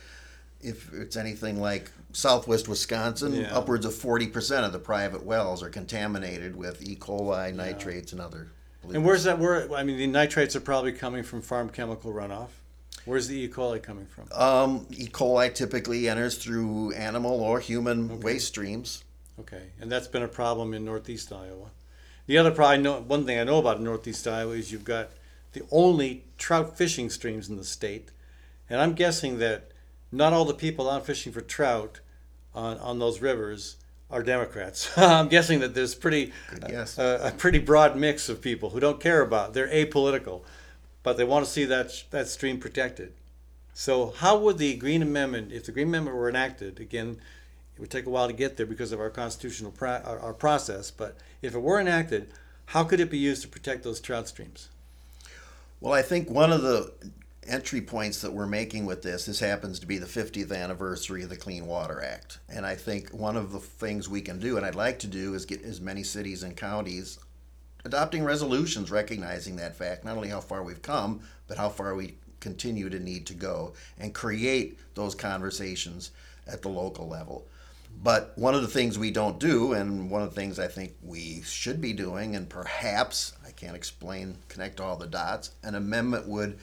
if 0.60 0.92
it's 0.94 1.16
anything 1.16 1.60
like 1.60 1.90
Southwest 2.12 2.68
Wisconsin, 2.68 3.34
Yeah. 3.34 3.56
upwards 3.56 3.86
of 3.86 3.94
40% 3.94 4.64
of 4.64 4.72
the 4.72 4.78
private 4.78 5.24
wells 5.24 5.62
are 5.62 5.68
contaminated 5.70 6.56
with 6.56 6.82
E. 6.82 6.96
coli, 6.96 7.54
nitrates, 7.54 8.12
and 8.12 8.20
other. 8.20 8.48
Pollutants. 8.84 8.94
And 8.94 9.04
where's 9.04 9.24
that? 9.24 9.38
Where 9.38 9.72
I 9.74 9.82
mean, 9.82 9.98
the 9.98 10.06
nitrates 10.06 10.56
are 10.56 10.60
probably 10.60 10.92
coming 10.92 11.22
from 11.22 11.42
farm 11.42 11.68
chemical 11.70 12.12
runoff. 12.12 12.48
Where's 13.04 13.28
the 13.28 13.36
E. 13.36 13.48
coli 13.48 13.82
coming 13.82 14.06
from? 14.06 14.28
Um, 14.32 14.86
E. 14.90 15.06
coli 15.06 15.52
typically 15.54 16.08
enters 16.08 16.36
through 16.36 16.92
animal 16.92 17.40
or 17.40 17.60
human 17.60 18.20
waste 18.20 18.48
streams. 18.48 19.04
Okay, 19.38 19.70
and 19.80 19.90
that's 19.90 20.06
been 20.08 20.22
a 20.22 20.28
problem 20.28 20.74
in 20.74 20.84
Northeast 20.84 21.32
Iowa. 21.32 21.70
The 22.26 22.36
other 22.38 22.50
problem, 22.50 22.82
know, 22.82 23.00
one 23.00 23.24
thing 23.24 23.38
I 23.38 23.44
know 23.44 23.58
about 23.58 23.80
Northeast 23.80 24.26
Iowa 24.28 24.52
is 24.52 24.70
you've 24.70 24.84
got 24.84 25.10
the 25.52 25.62
only 25.70 26.24
trout 26.38 26.76
fishing 26.76 27.08
streams 27.10 27.48
in 27.48 27.56
the 27.56 27.64
state, 27.64 28.10
and 28.68 28.80
I'm 28.80 28.92
guessing 28.92 29.38
that 29.38 29.69
not 30.12 30.32
all 30.32 30.44
the 30.44 30.54
people 30.54 30.90
out 30.90 31.06
fishing 31.06 31.32
for 31.32 31.40
trout 31.40 32.00
on, 32.54 32.78
on 32.78 32.98
those 32.98 33.20
rivers 33.20 33.76
are 34.10 34.22
Democrats. 34.22 34.90
I'm 34.98 35.28
guessing 35.28 35.60
that 35.60 35.74
there's 35.74 35.94
pretty 35.94 36.32
a, 36.98 37.28
a 37.28 37.30
pretty 37.30 37.58
broad 37.58 37.96
mix 37.96 38.28
of 38.28 38.42
people 38.42 38.70
who 38.70 38.80
don't 38.80 39.00
care 39.00 39.22
about. 39.22 39.54
They're 39.54 39.68
apolitical, 39.68 40.42
but 41.02 41.16
they 41.16 41.24
want 41.24 41.44
to 41.44 41.50
see 41.50 41.64
that 41.66 42.04
that 42.10 42.28
stream 42.28 42.58
protected. 42.58 43.12
So 43.72 44.12
how 44.18 44.38
would 44.38 44.58
the 44.58 44.76
Green 44.76 45.00
Amendment, 45.00 45.52
if 45.52 45.64
the 45.64 45.72
Green 45.72 45.88
Amendment 45.88 46.16
were 46.16 46.28
enacted, 46.28 46.80
again, 46.80 47.18
it 47.74 47.80
would 47.80 47.90
take 47.90 48.06
a 48.06 48.10
while 48.10 48.26
to 48.26 48.32
get 48.32 48.56
there 48.56 48.66
because 48.66 48.92
of 48.92 49.00
our 49.00 49.10
constitutional 49.10 49.70
pro- 49.70 50.02
our, 50.04 50.18
our 50.18 50.34
process, 50.34 50.90
but 50.90 51.16
if 51.40 51.54
it 51.54 51.60
were 51.60 51.80
enacted, 51.80 52.30
how 52.66 52.84
could 52.84 53.00
it 53.00 53.10
be 53.10 53.18
used 53.18 53.42
to 53.42 53.48
protect 53.48 53.84
those 53.84 54.00
trout 54.00 54.28
streams? 54.28 54.68
Well, 55.80 55.94
I 55.94 56.02
think 56.02 56.28
one 56.28 56.52
of 56.52 56.62
the 56.62 56.92
entry 57.50 57.80
points 57.80 58.22
that 58.22 58.32
we're 58.32 58.46
making 58.46 58.86
with 58.86 59.02
this, 59.02 59.26
this 59.26 59.40
happens 59.40 59.80
to 59.80 59.86
be 59.86 59.98
the 59.98 60.06
50th 60.06 60.52
anniversary 60.56 61.22
of 61.22 61.28
the 61.28 61.36
Clean 61.36 61.66
Water 61.66 62.02
Act. 62.02 62.38
And 62.48 62.64
I 62.64 62.76
think 62.76 63.10
one 63.10 63.36
of 63.36 63.52
the 63.52 63.58
things 63.58 64.08
we 64.08 64.20
can 64.20 64.38
do, 64.38 64.56
and 64.56 64.64
I'd 64.64 64.74
like 64.74 65.00
to 65.00 65.06
do, 65.06 65.34
is 65.34 65.44
get 65.44 65.62
as 65.64 65.80
many 65.80 66.02
cities 66.02 66.42
and 66.42 66.56
counties 66.56 67.18
adopting 67.84 68.22
resolutions 68.24 68.90
recognizing 68.90 69.56
that 69.56 69.74
fact, 69.74 70.04
not 70.04 70.16
only 70.16 70.28
how 70.28 70.40
far 70.40 70.62
we've 70.62 70.82
come, 70.82 71.20
but 71.48 71.56
how 71.56 71.68
far 71.68 71.94
we 71.94 72.14
continue 72.38 72.88
to 72.88 73.00
need 73.00 73.26
to 73.26 73.34
go, 73.34 73.74
and 73.98 74.14
create 74.14 74.78
those 74.94 75.14
conversations 75.14 76.10
at 76.46 76.62
the 76.62 76.68
local 76.68 77.08
level. 77.08 77.46
But 78.02 78.32
one 78.36 78.54
of 78.54 78.62
the 78.62 78.68
things 78.68 78.98
we 78.98 79.10
don't 79.10 79.38
do, 79.38 79.72
and 79.72 80.10
one 80.10 80.22
of 80.22 80.30
the 80.30 80.40
things 80.40 80.58
I 80.58 80.68
think 80.68 80.94
we 81.02 81.42
should 81.42 81.80
be 81.80 81.92
doing, 81.92 82.36
and 82.36 82.48
perhaps 82.48 83.32
I 83.46 83.50
can't 83.50 83.76
explain, 83.76 84.36
connect 84.48 84.80
all 84.80 84.96
the 84.96 85.06
dots, 85.06 85.50
an 85.62 85.74
amendment 85.74 86.28
would 86.28 86.58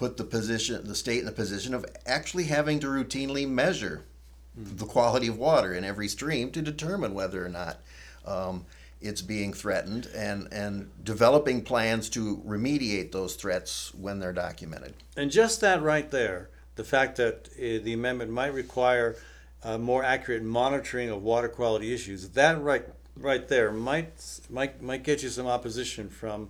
put 0.00 0.16
the 0.16 0.24
position, 0.24 0.82
the 0.88 0.94
state 0.94 1.18
in 1.18 1.26
the 1.26 1.30
position 1.30 1.74
of 1.74 1.84
actually 2.06 2.44
having 2.44 2.80
to 2.80 2.86
routinely 2.86 3.46
measure 3.46 4.02
the 4.56 4.86
quality 4.86 5.26
of 5.26 5.36
water 5.36 5.74
in 5.74 5.84
every 5.84 6.08
stream 6.08 6.50
to 6.50 6.62
determine 6.62 7.12
whether 7.12 7.44
or 7.44 7.50
not 7.50 7.80
um, 8.24 8.64
it's 9.02 9.20
being 9.20 9.52
threatened, 9.52 10.08
and 10.16 10.48
and 10.52 10.90
developing 11.04 11.60
plans 11.60 12.08
to 12.08 12.42
remediate 12.46 13.12
those 13.12 13.34
threats 13.34 13.92
when 13.94 14.18
they're 14.18 14.32
documented. 14.32 14.94
And 15.18 15.30
just 15.30 15.60
that 15.60 15.82
right 15.82 16.10
there, 16.10 16.48
the 16.76 16.84
fact 16.84 17.16
that 17.16 17.50
uh, 17.58 17.84
the 17.84 17.92
amendment 17.92 18.30
might 18.30 18.54
require 18.54 19.16
uh, 19.62 19.76
more 19.76 20.02
accurate 20.02 20.42
monitoring 20.42 21.10
of 21.10 21.22
water 21.22 21.48
quality 21.48 21.92
issues, 21.92 22.30
that 22.30 22.58
right 22.62 22.86
right 23.18 23.46
there 23.48 23.70
might 23.70 24.12
might 24.48 24.80
might 24.80 25.02
get 25.02 25.22
you 25.22 25.28
some 25.28 25.46
opposition 25.46 26.08
from 26.08 26.48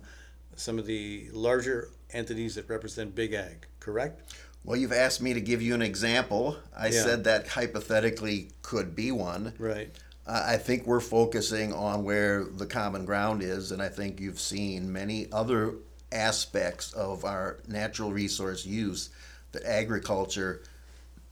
some 0.55 0.79
of 0.79 0.85
the 0.85 1.27
larger 1.33 1.89
entities 2.13 2.55
that 2.55 2.69
represent 2.69 3.15
big 3.15 3.33
ag. 3.33 3.65
Correct? 3.79 4.33
Well, 4.63 4.77
you've 4.77 4.93
asked 4.93 5.21
me 5.21 5.33
to 5.33 5.41
give 5.41 5.61
you 5.61 5.73
an 5.73 5.81
example. 5.81 6.57
I 6.75 6.87
Yeah. 6.87 7.03
said 7.03 7.23
that 7.23 7.47
hypothetically 7.47 8.51
could 8.61 8.95
be 8.95 9.11
one. 9.11 9.53
Right. 9.57 9.89
I 10.27 10.53
I 10.53 10.57
think 10.57 10.85
we're 10.85 10.99
focusing 10.99 11.73
on 11.73 12.03
where 12.03 12.43
the 12.43 12.67
common 12.67 13.05
ground 13.05 13.41
is, 13.41 13.71
and 13.71 13.81
I 13.81 13.89
think 13.89 14.19
you've 14.19 14.39
seen 14.39 14.91
many 14.91 15.27
other 15.31 15.75
aspects 16.11 16.93
of 16.93 17.25
our 17.25 17.57
natural 17.67 18.11
resource 18.11 18.65
use 18.65 19.09
that 19.51 19.63
agriculture 19.63 20.61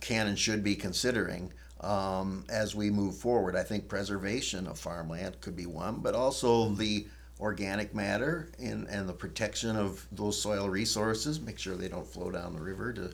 can 0.01 0.27
and 0.27 0.39
should 0.39 0.63
be 0.63 0.75
considering 0.75 1.51
um, 1.81 2.45
as 2.49 2.73
we 2.75 2.89
move 2.89 3.15
forward. 3.15 3.55
I 3.55 3.63
think 3.63 3.87
preservation 3.87 4.67
of 4.67 4.79
farmland 4.79 5.39
could 5.41 5.55
be 5.55 5.65
one, 5.65 5.99
but 6.01 6.15
also 6.15 6.69
the 6.69 7.07
organic 7.39 7.95
matter 7.95 8.49
and, 8.59 8.87
and 8.87 9.07
the 9.07 9.13
protection 9.13 9.75
of 9.75 10.05
those 10.11 10.41
soil 10.41 10.69
resources, 10.69 11.39
make 11.39 11.57
sure 11.57 11.75
they 11.75 11.87
don't 11.87 12.07
flow 12.07 12.29
down 12.31 12.53
the 12.53 12.61
river 12.61 12.91
to 12.93 13.11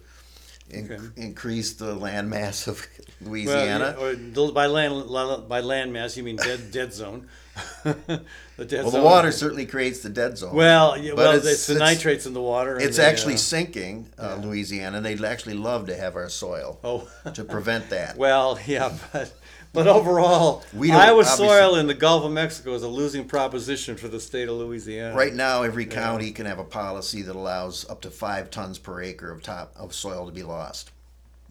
in- 0.70 0.92
Okay. 0.92 1.04
increase 1.16 1.74
the 1.74 1.94
land 1.94 2.30
mass 2.30 2.68
of 2.68 2.86
Well, 3.22 3.32
Louisiana. 3.32 3.96
yeah, 4.00 4.42
or 4.42 4.52
by 4.52 4.66
land 4.66 5.08
by 5.48 5.62
land 5.62 5.94
mass, 5.94 6.18
you 6.18 6.24
mean 6.24 6.38
dead 6.38 6.72
dead 6.72 6.92
zone. 6.94 7.28
the 7.84 7.96
dead 7.98 8.18
Well, 8.58 8.84
the 8.86 8.92
zone. 8.92 9.04
water 9.04 9.32
certainly 9.32 9.66
creates 9.68 10.02
the 10.02 10.10
dead 10.10 10.38
zone. 10.40 10.56
Well, 10.56 10.98
yeah, 10.98 11.14
well, 11.14 11.34
it's- 11.36 11.46
it's, 11.54 11.68
the 11.68 11.76
it's- 11.76 11.98
nitrates 11.98 12.26
in 12.26 12.34
the 12.34 12.42
water. 12.42 12.78
it's 12.80 12.98
the, 12.98 13.06
actually 13.06 13.36
uh, 13.36 13.38
sinking 13.38 14.10
uh, 14.18 14.40
Louisiana, 14.42 14.98
and 14.98 15.06
they'd 15.06 15.24
actually 15.24 15.54
love 15.54 15.86
to 15.88 15.96
have 15.96 16.16
our 16.16 16.30
soil 16.30 16.80
oh. 16.84 17.08
to 17.34 17.44
prevent 17.44 17.90
that. 17.92 18.18
Well, 18.26 18.60
yeah, 18.66 18.92
but 19.14 19.32
but 19.76 19.88
overall, 19.88 20.64
We 20.74 20.88
don't- 20.88 20.98
Iowa 21.02 21.26
soil 21.26 21.76
in 21.76 21.86
the 21.88 21.94
Gulf 21.94 22.24
of 22.24 22.32
Mexico 22.32 22.74
is 22.74 22.82
a 22.82 22.88
losing 22.88 23.26
proposition 23.28 23.98
for 23.98 24.08
the 24.08 24.20
state 24.20 24.48
of 24.50 24.56
Louisiana. 24.56 25.16
Right 25.16 25.34
now, 25.34 25.62
every 25.64 25.86
county 25.86 26.32
can 26.32 26.46
have 26.48 26.58
a 26.58 26.64
policy 26.64 27.22
that 27.24 27.36
allows 27.36 27.88
up 27.90 28.02
to 28.02 28.10
five 28.10 28.50
tons 28.50 28.80
per 28.80 29.02
acre 29.02 29.30
of 29.32 29.44
top 29.44 29.74
of 29.76 29.94
soil 29.94 30.26
to 30.26 30.32
be 30.32 30.44
lost. 30.44 30.92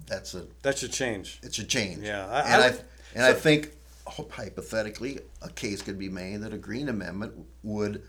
That's 0.06 0.34
a 0.34 0.46
That 0.62 0.78
should 0.78 0.92
change. 0.92 1.38
it 1.42 1.54
should 1.54 1.68
change. 1.68 2.02
Yeah, 2.04 2.26
I- 2.26 2.40
and 2.40 2.62
I 2.62 2.66
I, 2.66 2.74
and 3.14 3.24
I 3.24 3.32
so- 3.34 3.38
think 3.38 3.70
hypothetically 4.06 5.20
a 5.42 5.48
case 5.50 5.82
could 5.82 5.98
be 5.98 6.08
made 6.08 6.42
that 6.42 6.52
a 6.52 6.58
green 6.58 6.88
amendment 6.88 7.32
would 7.62 8.02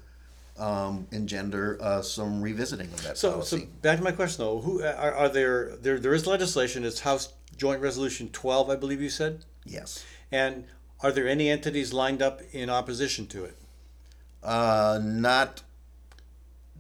um, 0.58 1.06
engender 1.12 1.78
uh, 1.82 2.02
some 2.02 2.42
revisiting 2.42 2.88
of 2.88 3.04
that 3.04 3.18
So, 3.18 3.32
policy. 3.34 3.60
so 3.60 3.66
back 3.82 3.98
to 3.98 4.04
my 4.04 4.14
question 4.14 4.46
though, 4.46 4.62
who 4.62 4.82
are, 4.84 5.14
are 5.14 5.28
there, 5.30 5.76
there? 5.82 6.00
There 6.00 6.14
is 6.14 6.26
legislation. 6.26 6.86
It's 6.86 7.02
House 7.02 7.34
Joint 7.58 7.82
Resolution 7.82 8.30
12, 8.30 8.70
I 8.70 8.76
believe 8.78 9.02
you 9.02 9.10
said. 9.10 9.44
Yes. 9.66 10.04
And 10.32 10.66
are 11.02 11.12
there 11.12 11.28
any 11.28 11.50
entities 11.50 11.94
lined 11.94 12.22
up 12.22 12.42
in 12.52 12.70
opposition 12.70 13.28
to 13.28 13.46
it? 13.46 13.58
Uh, 14.44 15.00
not 15.02 15.64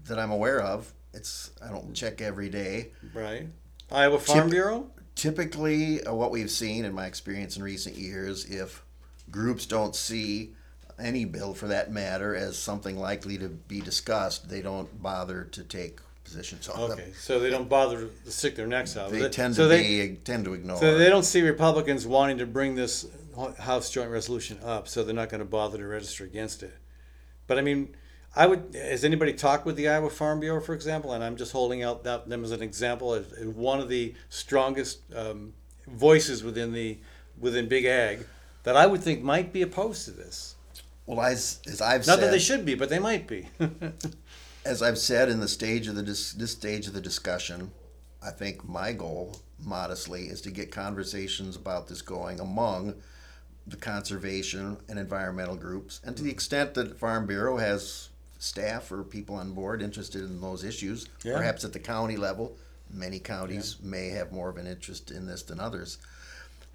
that 0.05 0.19
I'm 0.19 0.31
aware 0.31 0.61
of. 0.61 0.93
It's 1.13 1.51
I 1.63 1.69
don't 1.69 1.93
check 1.93 2.21
every 2.21 2.49
day. 2.49 2.91
Right. 3.13 3.47
Iowa 3.91 4.19
Farm 4.19 4.43
Tip- 4.43 4.51
Bureau. 4.51 4.91
Typically, 5.15 6.03
uh, 6.03 6.13
what 6.13 6.29
we've 6.31 6.51
seen 6.51 6.83
in 6.83 6.93
my 6.93 7.05
experience 7.05 7.55
in 7.55 7.63
recent 7.63 7.95
years, 7.95 8.45
if 8.45 8.83
groups 9.31 9.65
don't 9.65 9.95
see 9.95 10.53
any 10.99 11.23
bill 11.25 11.53
for 11.53 11.67
that 11.67 11.91
matter 11.91 12.35
as 12.35 12.57
something 12.57 12.97
likely 12.97 13.37
to 13.37 13.47
be 13.47 13.79
discussed, 13.81 14.49
they 14.49 14.61
don't 14.61 15.01
bother 15.01 15.45
to 15.45 15.63
take 15.63 15.99
positions 16.25 16.67
on 16.67 16.89
them. 16.89 16.99
Okay, 16.99 17.13
so 17.17 17.39
they 17.39 17.49
don't 17.49 17.69
bother 17.69 18.09
to 18.25 18.31
stick 18.31 18.55
their 18.55 18.67
necks 18.67 18.97
out. 18.97 19.11
They 19.11 19.29
tend 19.29 19.55
so 19.55 19.63
to 19.63 19.67
they, 19.69 20.07
be 20.07 20.15
tend 20.17 20.45
to 20.45 20.53
ignore. 20.53 20.77
So 20.77 20.97
they 20.97 21.09
don't 21.09 21.23
see 21.23 21.41
Republicans 21.41 22.05
wanting 22.05 22.39
to 22.39 22.45
bring 22.45 22.75
this 22.75 23.07
House 23.59 23.89
Joint 23.89 24.11
Resolution 24.11 24.59
up, 24.63 24.87
so 24.87 25.03
they're 25.03 25.15
not 25.15 25.29
going 25.29 25.39
to 25.39 25.45
bother 25.45 25.77
to 25.77 25.87
register 25.87 26.25
against 26.25 26.63
it. 26.63 26.75
But 27.47 27.57
I 27.57 27.61
mean, 27.61 27.95
I 28.35 28.47
would. 28.47 28.75
Has 28.75 29.05
anybody 29.05 29.33
talked 29.33 29.65
with 29.65 29.75
the 29.75 29.87
Iowa 29.87 30.09
Farm 30.09 30.39
Bureau, 30.39 30.59
for 30.59 30.73
example? 30.73 31.13
And 31.13 31.23
I'm 31.23 31.37
just 31.37 31.53
holding 31.53 31.83
out 31.83 32.03
that, 32.03 32.27
them 32.27 32.43
as 32.43 32.51
an 32.51 32.61
example 32.61 33.13
as, 33.13 33.25
one 33.45 33.79
of 33.79 33.87
the 33.87 34.13
strongest 34.29 34.99
um, 35.15 35.53
voices 35.87 36.43
within 36.43 36.73
the 36.73 36.97
within 37.39 37.67
Big 37.67 37.85
Ag 37.85 38.25
that 38.63 38.75
I 38.75 38.87
would 38.87 39.01
think 39.01 39.21
might 39.21 39.53
be 39.53 39.61
opposed 39.61 40.05
to 40.05 40.11
this. 40.11 40.55
well, 41.05 41.21
as, 41.21 41.59
as 41.67 41.81
I've 41.81 42.07
Not 42.07 42.19
said, 42.19 42.25
that 42.25 42.31
they 42.31 42.39
should 42.39 42.65
be, 42.65 42.75
but 42.75 42.89
they 42.89 42.99
might 42.99 43.27
be. 43.27 43.47
as 44.65 44.81
I've 44.81 44.97
said 44.97 45.29
in 45.29 45.39
the 45.39 45.47
stage 45.47 45.87
of 45.87 45.95
the 45.95 46.03
dis- 46.03 46.33
this 46.33 46.51
stage 46.51 46.87
of 46.87 46.93
the 46.93 47.01
discussion, 47.01 47.71
I 48.21 48.31
think 48.31 48.67
my 48.67 48.91
goal, 48.91 49.37
modestly, 49.63 50.23
is 50.23 50.41
to 50.41 50.51
get 50.51 50.71
conversations 50.71 51.55
about 51.55 51.87
this 51.87 52.01
going 52.01 52.39
among 52.39 52.95
the 53.67 53.77
conservation 53.77 54.77
and 54.89 54.99
environmental 54.99 55.55
groups, 55.55 56.01
and 56.03 56.15
to 56.17 56.23
the 56.23 56.29
mm-hmm. 56.29 56.35
extent 56.35 56.73
that 56.73 56.99
Farm 56.99 57.25
Bureau 57.25 57.57
has 57.57 58.09
staff 58.39 58.91
or 58.91 59.03
people 59.03 59.35
on 59.35 59.53
board 59.53 59.81
interested 59.81 60.23
in 60.23 60.41
those 60.41 60.63
issues, 60.63 61.07
Yeah. 61.23 61.37
perhaps 61.37 61.63
at 61.63 61.73
the 61.73 61.79
county 61.79 62.17
level. 62.17 62.57
Many 62.91 63.19
counties 63.19 63.77
may 63.81 64.09
have 64.09 64.31
more 64.31 64.49
of 64.49 64.57
an 64.57 64.67
interest 64.67 65.09
in 65.09 65.25
this 65.25 65.41
than 65.41 65.59
others. 65.59 65.97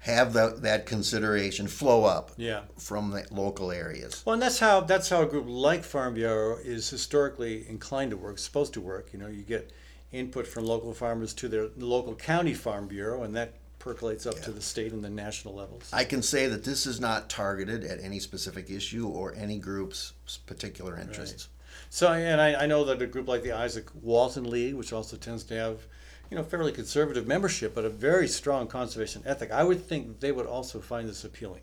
Have 0.01 0.33
the, 0.33 0.55
that 0.61 0.87
consideration 0.87 1.67
flow 1.67 2.05
up 2.05 2.31
Yeah. 2.35 2.61
from 2.77 3.11
the 3.11 3.25
local 3.29 3.71
areas. 3.71 4.23
Well, 4.25 4.33
and 4.33 4.41
that's 4.41 4.57
how 4.57 4.81
that's 4.81 5.09
how 5.09 5.21
a 5.21 5.25
group 5.27 5.45
like 5.47 5.83
Farm 5.83 6.15
Bureau 6.15 6.57
is 6.57 6.89
historically 6.89 7.67
inclined 7.69 8.09
to 8.11 8.17
work, 8.17 8.39
supposed 8.39 8.73
to 8.73 8.81
work. 8.81 9.09
You 9.13 9.19
know, 9.19 9.27
you 9.27 9.43
get 9.43 9.71
input 10.11 10.47
from 10.47 10.65
local 10.65 10.93
farmers 10.93 11.33
to 11.35 11.47
their 11.47 11.67
local 11.77 12.15
county 12.15 12.53
farm 12.55 12.87
bureau, 12.87 13.23
and 13.23 13.35
that 13.35 13.53
percolates 13.79 14.25
up 14.25 14.39
to 14.41 14.51
the 14.51 14.61
state 14.61 14.91
and 14.91 15.03
the 15.03 15.09
national 15.09 15.53
levels. 15.55 15.89
I 15.93 16.03
can 16.03 16.21
say 16.21 16.47
that 16.47 16.63
this 16.63 16.85
is 16.85 16.99
not 16.99 17.29
targeted 17.29 17.83
at 17.83 17.99
any 18.03 18.19
specific 18.19 18.69
issue 18.69 19.07
or 19.07 19.33
any 19.35 19.57
group's 19.57 20.13
particular 20.45 20.99
interests. 20.99 21.47
So, 21.89 22.11
and 22.11 22.39
I, 22.39 22.63
I 22.63 22.65
know 22.67 22.85
that 22.85 23.01
a 23.01 23.07
group 23.07 23.27
like 23.27 23.43
the 23.43 23.49
Izaak 23.49 23.87
Walton 24.01 24.49
League, 24.49 24.75
which 24.75 24.93
also 24.93 25.17
tends 25.17 25.43
to 25.45 25.55
have, 25.55 25.79
you 26.31 26.37
know, 26.37 26.43
fairly 26.43 26.71
conservative 26.71 27.27
membership, 27.27 27.75
but 27.75 27.83
a 27.83 27.89
very 27.89 28.27
strong 28.27 28.65
conservation 28.65 29.21
ethic, 29.25 29.51
I 29.51 29.65
would 29.65 29.85
think 29.85 30.21
they 30.21 30.31
would 30.31 30.47
also 30.47 30.79
find 30.79 31.07
this 31.07 31.25
appealing. 31.25 31.61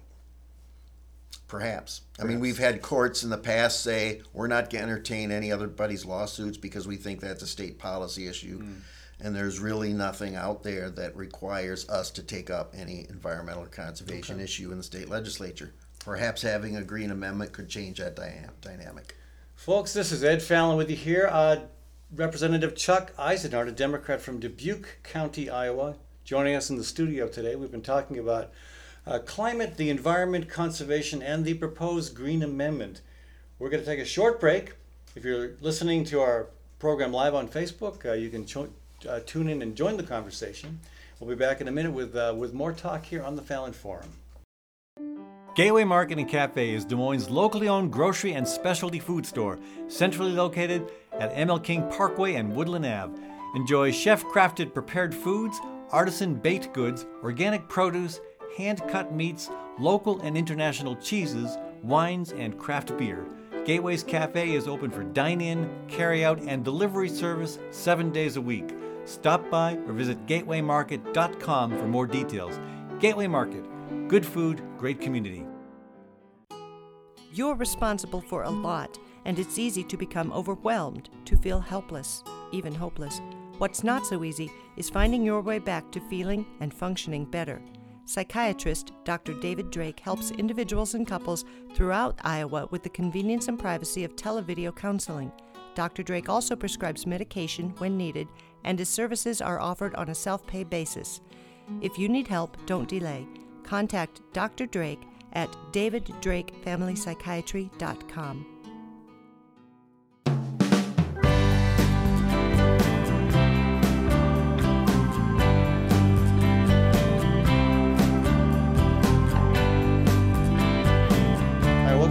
Perhaps. 1.49 2.03
I 2.21 2.25
mean, 2.25 2.41
we've 2.41 2.59
had 2.59 2.83
courts 2.83 3.25
in 3.25 3.31
the 3.31 3.39
past 3.39 3.83
say 3.83 4.21
we're 4.35 4.49
not 4.49 4.69
going 4.69 4.85
to 4.85 4.91
entertain 4.91 5.33
any 5.33 5.51
other 5.51 5.67
buddy's 5.67 6.05
lawsuits 6.05 6.59
because 6.59 6.87
we 6.87 6.97
think 6.97 7.21
that's 7.21 7.43
a 7.43 7.47
state 7.47 7.79
policy 7.79 8.29
issue. 8.29 8.63
And 9.21 9.35
there's 9.35 9.59
really 9.59 9.95
nothing 9.95 10.37
out 10.37 10.63
there 10.63 10.91
that 10.91 11.17
requires 11.17 11.89
us 11.89 12.11
to 12.11 12.23
take 12.23 12.51
up 12.51 12.75
any 12.77 13.07
environmental 13.09 13.65
conservation 13.65 14.39
issue 14.39 14.71
in 14.71 14.77
the 14.77 14.85
state 14.85 15.09
legislature. 15.09 15.73
Perhaps 16.05 16.43
having 16.43 16.77
a 16.77 16.83
green 16.83 17.11
amendment 17.11 17.53
could 17.53 17.71
change 17.71 17.99
that 17.99 18.15
dy- 18.15 18.45
dynamic. 18.61 19.17
Folks, 19.57 19.95
this 19.95 20.13
is 20.13 20.23
Ed 20.23 20.43
Fallon 20.43 20.77
with 20.77 20.91
you 20.91 20.97
here. 20.97 21.29
Uh, 21.33 21.61
Representative 22.15 22.75
Chuck 22.75 23.15
Isenhart, 23.19 23.69
a 23.69 23.73
Democrat 23.73 24.23
from 24.23 24.41
Dubuque 24.41 25.03
County, 25.03 25.51
Iowa, 25.51 25.97
joining 26.25 26.55
us 26.55 26.71
in 26.71 26.79
the 26.79 26.85
studio 26.85 27.29
today. 27.29 27.55
We've 27.55 27.71
been 27.71 27.83
talking 27.83 28.19
about 28.19 28.51
uh, 29.07 29.19
climate, 29.19 29.77
the 29.77 29.91
environment, 29.91 30.49
conservation, 30.49 31.23
and 31.23 31.45
the 31.45 31.53
proposed 31.53 32.15
Green 32.15 32.43
Amendment. 32.43 33.03
We're 33.59 33.69
going 33.69 33.83
to 33.83 33.87
take 33.87 33.99
a 33.99 34.07
short 34.07 34.41
break. 34.41 34.73
If 35.17 35.25
you're 35.25 35.51
listening 35.61 36.05
to 36.05 36.21
our 36.21 36.47
program 36.79 37.13
live 37.13 37.35
on 37.35 37.47
Facebook, 37.47 38.07
uh, 38.07 38.15
you 38.15 38.31
can 38.31 38.47
cho- 38.47 38.71
uh, 39.07 39.21
tune 39.27 39.51
in 39.51 39.61
and 39.61 39.77
join 39.77 39.99
the 39.99 40.03
conversation. 40.03 40.81
We'll 41.21 41.29
be 41.29 41.37
back 41.37 41.61
in 41.61 41.69
a 41.69 41.73
minute 41.73 41.93
with, 41.93 42.17
uh, 42.17 42.35
with 42.35 42.55
more 42.55 42.73
talk 42.73 43.05
here 43.05 43.23
on 43.23 43.37
the 43.37 43.43
Fallon 43.43 43.75
Forum. 43.75 44.09
Gateway 45.59 45.83
Market 45.83 46.19
and 46.19 46.29
Cafe 46.29 46.73
is 46.73 46.85
Des 46.85 46.95
Moines' 46.95 47.29
locally 47.29 47.67
owned 47.67 47.93
grocery 47.93 48.35
and 48.35 48.47
specialty 48.47 49.01
food 49.01 49.27
store, 49.27 49.59
centrally 49.89 50.31
located 50.31 50.89
at 51.19 51.35
ML 51.35 51.63
King 51.63 51.89
Parkway 51.89 52.35
and 52.35 52.55
Woodland 52.55 52.87
Ave. 52.87 53.19
Enjoy 53.55 53.91
chef 53.91 54.25
crafted 54.25 54.75
prepared 54.75 55.15
foods, 55.15 55.59
artisan 55.91 56.35
baked 56.35 56.73
goods, 56.73 57.07
organic 57.23 57.69
produce, 57.69 58.21
hand 58.57 58.83
cut 58.89 59.13
meats, 59.15 59.51
local 59.79 60.21
and 60.21 60.37
international 60.37 60.97
cheeses, 60.97 61.57
wines, 61.83 62.33
and 62.33 62.59
craft 62.59 62.97
beer. 62.99 63.25
Gateway's 63.65 64.03
Cafe 64.03 64.55
is 64.55 64.67
open 64.67 64.91
for 64.91 65.05
dine 65.05 65.41
in, 65.41 65.69
carry 65.89 66.25
out, 66.25 66.41
and 66.41 66.65
delivery 66.65 67.09
service 67.09 67.59
seven 67.71 68.11
days 68.11 68.37
a 68.37 68.41
week. 68.41 68.75
Stop 69.05 69.51
by 69.51 69.77
or 69.87 69.93
visit 69.93 70.27
gatewaymarket.com 70.27 71.79
for 71.79 71.87
more 71.87 72.07
details. 72.07 72.59
Gateway 73.01 73.27
Market, 73.27 73.65
good 74.09 74.25
food, 74.25 74.63
great 74.79 75.01
community. 75.01 75.47
You're 77.33 77.57
responsible 77.57 78.23
for 78.23 78.43
a 78.45 78.51
lot, 78.51 78.99
and 79.29 79.39
it's 79.39 79.59
easy 79.59 79.85
to 79.85 79.99
become 79.99 80.33
overwhelmed, 80.33 81.11
to 81.27 81.37
feel 81.37 81.61
helpless, 81.61 82.25
even 82.51 82.75
hopeless. 82.75 83.21
What's 83.59 83.85
not 83.85 84.07
so 84.07 84.25
easy 84.25 84.51
is 84.79 84.89
finding 84.89 85.23
your 85.23 85.43
way 85.43 85.59
back 85.59 85.93
to 85.93 86.01
feeling 86.09 86.47
and 86.61 86.73
functioning 86.73 87.27
better. 87.27 87.61
Psychiatrist 88.07 88.93
Dr. 89.05 89.35
David 89.35 89.71
Drake 89.71 90.01
helps 90.01 90.31
individuals 90.31 90.95
and 90.95 91.07
couples 91.07 91.45
throughout 91.75 92.19
Iowa 92.23 92.69
with 92.71 92.83
the 92.83 92.89
convenience 92.89 93.49
and 93.49 93.59
privacy 93.59 94.03
of 94.03 94.17
televideo 94.17 94.75
counseling. 94.75 95.31
Dr. 95.75 96.03
Drake 96.03 96.31
also 96.31 96.57
prescribes 96.57 97.07
medication 97.07 97.75
when 97.77 97.99
needed, 97.99 98.29
and 98.65 98.79
his 98.79 98.89
services 98.89 99.43
are 99.43 99.61
offered 99.61 99.95
on 99.97 100.09
a 100.09 100.15
self 100.15 100.47
pay 100.47 100.65
basis. 100.65 101.21
If 101.83 101.99
you 101.99 102.09
need 102.09 102.29
help, 102.29 102.57
don't 102.65 102.89
delay. 102.89 103.29
Contact 103.63 104.23
Dr. 104.33 104.65
Drake 104.65 105.03
at 105.35 105.55
daviddrakefamilypsychiatry.com. 105.73 108.58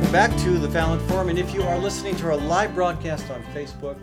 welcome 0.08 0.32
back 0.32 0.42
to 0.42 0.58
the 0.58 0.70
Fallon 0.70 1.06
Forum. 1.10 1.28
And 1.28 1.38
if 1.38 1.54
you 1.54 1.62
are 1.64 1.78
listening 1.78 2.16
to 2.16 2.28
our 2.28 2.38
live 2.38 2.74
broadcast 2.74 3.30
on 3.30 3.44
Facebook, 3.54 3.98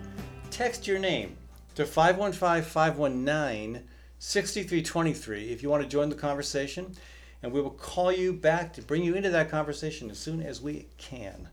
text 0.51 0.87
your 0.87 0.99
name 0.99 1.35
to 1.77 1.87
515 1.87 2.62
519 2.62 3.83
6323 4.19 5.45
if 5.45 5.62
you 5.62 5.71
want 5.71 5.83
to 5.83 5.88
join 5.88 6.11
the 6.11 6.14
conversation. 6.14 6.95
And 7.43 7.53
we 7.53 7.62
will 7.62 7.71
call 7.71 8.12
you 8.12 8.35
back 8.35 8.75
to 8.75 8.83
bring 8.83 9.03
you 9.03 9.14
into 9.14 9.31
that 9.31 9.49
conversation 9.49 10.11
as 10.11 10.19
soon 10.19 10.43
as 10.43 10.61
we 10.61 10.88
can. 10.99 11.49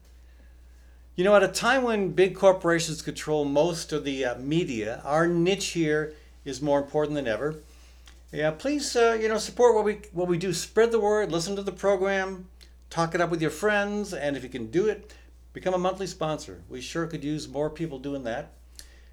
You 1.16 1.24
know, 1.24 1.34
at 1.34 1.44
a 1.44 1.48
time 1.48 1.84
when 1.84 2.12
big 2.12 2.36
corporations 2.36 3.02
control 3.02 3.46
most 3.46 3.94
of 3.94 4.04
the 4.04 4.26
uh, 4.26 4.38
media, 4.38 5.02
our 5.06 5.28
niche 5.28 5.68
here 5.68 6.14
is 6.44 6.62
more 6.62 6.82
important 6.82 7.16
than 7.16 7.28
ever. 7.28 7.56
Yeah, 8.34 8.52
please, 8.52 8.98
uh, 8.98 9.18
you 9.18 9.30
know, 9.30 9.38
support 9.38 9.76
what 9.76 9.86
we 9.86 10.02
what 10.12 10.28
we 10.28 10.38
do. 10.38 10.52
Spread 10.52 10.92
the 10.92 11.00
word. 11.00 11.32
Listen 11.32 11.56
to 11.56 11.62
the 11.62 11.72
program. 11.72 12.50
Talk 12.91 13.15
it 13.15 13.21
up 13.21 13.30
with 13.30 13.41
your 13.41 13.51
friends, 13.51 14.13
and 14.13 14.36
if 14.36 14.43
you 14.43 14.49
can 14.49 14.69
do 14.69 14.86
it, 14.88 15.13
become 15.54 15.73
a 15.73 15.77
monthly 15.77 16.08
sponsor. 16.08 16.62
We 16.67 16.82
sure 16.82 17.08
could 17.08 17.23
use 17.23 17.47
more 17.47 17.69
people 17.69 17.99
doing 17.99 18.25
that. 18.25 18.51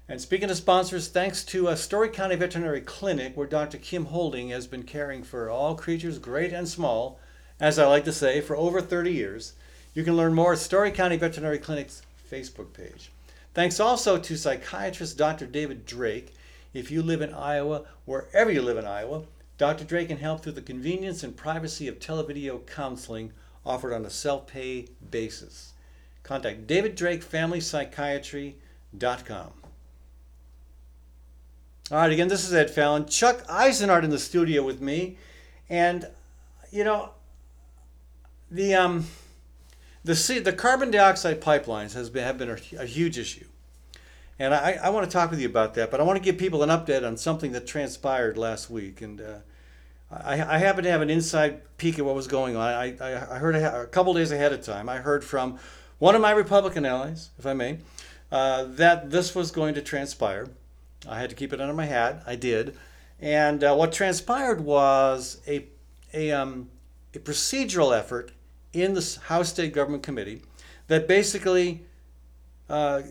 And 0.09 0.19
speaking 0.19 0.49
of 0.49 0.57
sponsors, 0.57 1.07
thanks 1.07 1.45
to 1.45 1.69
uh, 1.69 1.77
Story 1.77 2.09
County 2.09 2.35
Veterinary 2.35 2.81
Clinic, 2.81 3.37
where 3.37 3.47
Dr. 3.47 3.77
Kim 3.77 4.07
Holding 4.07 4.49
has 4.49 4.67
been 4.67 4.83
caring 4.83 5.23
for 5.23 5.49
all 5.49 5.75
creatures, 5.75 6.19
great 6.19 6.51
and 6.51 6.67
small, 6.67 7.21
as 7.57 7.79
I 7.79 7.87
like 7.87 8.03
to 8.03 8.11
say, 8.11 8.41
for 8.41 8.53
over 8.57 8.81
30 8.81 9.13
years. 9.13 9.53
You 9.93 10.03
can 10.03 10.17
learn 10.17 10.33
more 10.33 10.51
at 10.51 10.59
Story 10.59 10.91
County 10.91 11.15
Veterinary 11.15 11.57
Clinic's 11.57 12.01
Facebook 12.29 12.73
page. 12.73 13.13
Thanks 13.53 13.79
also 13.79 14.17
to 14.17 14.35
psychiatrist 14.35 15.17
Dr. 15.17 15.45
David 15.45 15.85
Drake. 15.85 16.33
If 16.73 16.91
you 16.91 17.01
live 17.01 17.21
in 17.21 17.33
Iowa, 17.33 17.85
wherever 18.03 18.51
you 18.51 18.61
live 18.61 18.77
in 18.77 18.85
Iowa, 18.85 19.23
Dr. 19.57 19.85
Drake 19.85 20.09
can 20.09 20.17
help 20.17 20.43
through 20.43 20.51
the 20.51 20.61
convenience 20.61 21.23
and 21.23 21.37
privacy 21.37 21.87
of 21.87 21.99
televideo 21.99 22.67
counseling 22.67 23.31
offered 23.65 23.93
on 23.93 24.05
a 24.05 24.09
self 24.09 24.47
pay 24.47 24.87
basis. 25.11 25.73
Contact 26.23 26.67
David 26.67 26.95
Drake 26.95 27.23
Family 27.23 27.59
Psychiatry.com. 27.59 29.51
All 31.91 31.97
right, 31.97 32.11
again, 32.11 32.27
this 32.27 32.45
is 32.45 32.53
Ed 32.53 32.69
Fallon. 32.69 33.07
Chuck 33.07 33.47
Isenhart 33.47 34.03
in 34.03 34.11
the 34.11 34.19
studio 34.19 34.61
with 34.61 34.79
me. 34.79 35.17
And, 35.69 36.07
you 36.71 36.83
know, 36.83 37.09
the, 38.51 38.75
um, 38.75 39.07
the, 40.03 40.15
C- 40.15 40.37
the 40.37 40.53
carbon 40.53 40.91
dioxide 40.91 41.41
pipelines 41.41 41.93
has 41.93 42.11
been, 42.11 42.23
have 42.23 42.37
been 42.37 42.51
a, 42.51 42.57
a 42.77 42.85
huge 42.85 43.17
issue. 43.17 43.45
And 44.37 44.53
I, 44.53 44.79
I 44.83 44.89
want 44.89 45.09
to 45.09 45.11
talk 45.11 45.31
with 45.31 45.39
you 45.39 45.49
about 45.49 45.73
that, 45.73 45.89
but 45.89 45.99
I 45.99 46.03
want 46.03 46.17
to 46.17 46.23
give 46.23 46.37
people 46.37 46.61
an 46.61 46.69
update 46.69 47.05
on 47.05 47.17
something 47.17 47.51
that 47.53 47.65
transpired 47.65 48.37
last 48.37 48.69
week. 48.69 49.01
And 49.01 49.19
uh, 49.19 49.39
I, 50.11 50.55
I 50.55 50.57
happen 50.57 50.83
to 50.83 50.91
have 50.91 51.01
an 51.01 51.09
inside 51.09 51.61
peek 51.77 51.99
at 51.99 52.05
what 52.05 52.15
was 52.15 52.27
going 52.27 52.55
on. 52.55 52.67
I, 52.67 52.97
I, 52.99 53.35
I 53.35 53.37
heard 53.37 53.55
a, 53.55 53.81
a 53.81 53.85
couple 53.85 54.13
days 54.13 54.31
ahead 54.31 54.53
of 54.53 54.61
time, 54.61 54.89
I 54.89 54.97
heard 54.97 55.23
from 55.23 55.59
one 55.99 56.15
of 56.15 56.21
my 56.21 56.31
Republican 56.31 56.85
allies, 56.85 57.29
if 57.37 57.45
I 57.45 57.53
may, 57.53 57.79
uh, 58.31 58.65
that 58.69 59.11
this 59.11 59.35
was 59.35 59.51
going 59.51 59.73
to 59.75 59.81
transpire. 59.81 60.47
I 61.07 61.19
had 61.19 61.29
to 61.29 61.35
keep 61.35 61.53
it 61.53 61.61
under 61.61 61.73
my 61.73 61.85
hat. 61.85 62.23
I 62.25 62.35
did. 62.35 62.75
And 63.19 63.63
uh, 63.63 63.75
what 63.75 63.91
transpired 63.91 64.61
was 64.61 65.41
a, 65.47 65.65
a, 66.13 66.31
um, 66.31 66.69
a 67.13 67.19
procedural 67.19 67.97
effort 67.97 68.31
in 68.73 68.93
the 68.93 69.19
House 69.23 69.49
State 69.49 69.73
Government 69.73 70.03
Committee 70.03 70.41
that 70.87 71.07
basically 71.07 71.83
uh, 72.69 73.01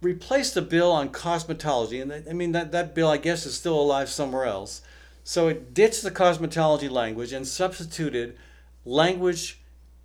replaced 0.00 0.56
a 0.56 0.62
bill 0.62 0.92
on 0.92 1.08
cosmetology. 1.08 2.00
And 2.00 2.12
I 2.28 2.32
mean, 2.32 2.52
that, 2.52 2.72
that 2.72 2.94
bill, 2.94 3.08
I 3.08 3.16
guess, 3.16 3.46
is 3.46 3.54
still 3.54 3.80
alive 3.80 4.08
somewhere 4.08 4.44
else. 4.44 4.82
So 5.24 5.48
it 5.48 5.72
ditched 5.72 6.02
the 6.02 6.10
cosmetology 6.10 6.90
language 6.90 7.32
and 7.32 7.48
substituted 7.48 8.36
language 8.84 9.58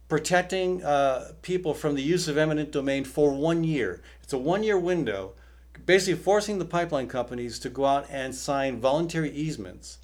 protecting 0.08 0.82
uh, 0.82 1.34
people 1.42 1.74
from 1.74 1.96
the 1.96 2.02
use 2.02 2.30
of 2.30 2.38
eminent 2.38 2.72
domain 2.72 3.04
for 3.04 3.34
one 3.34 3.66
year. 3.66 4.02
It's 4.24 4.32
a 4.32 4.38
one 4.38 4.64
year 4.64 4.80
window, 4.80 5.34
basically 5.86 6.22
forcing 6.22 6.58
the 6.58 6.66
pipeline 6.66 7.10
companies 7.10 7.60
to 7.60 7.70
go 7.70 7.86
out 7.86 8.08
and 8.10 8.34
sign 8.34 8.80
voluntary 8.80 9.30
easements. 9.32 10.00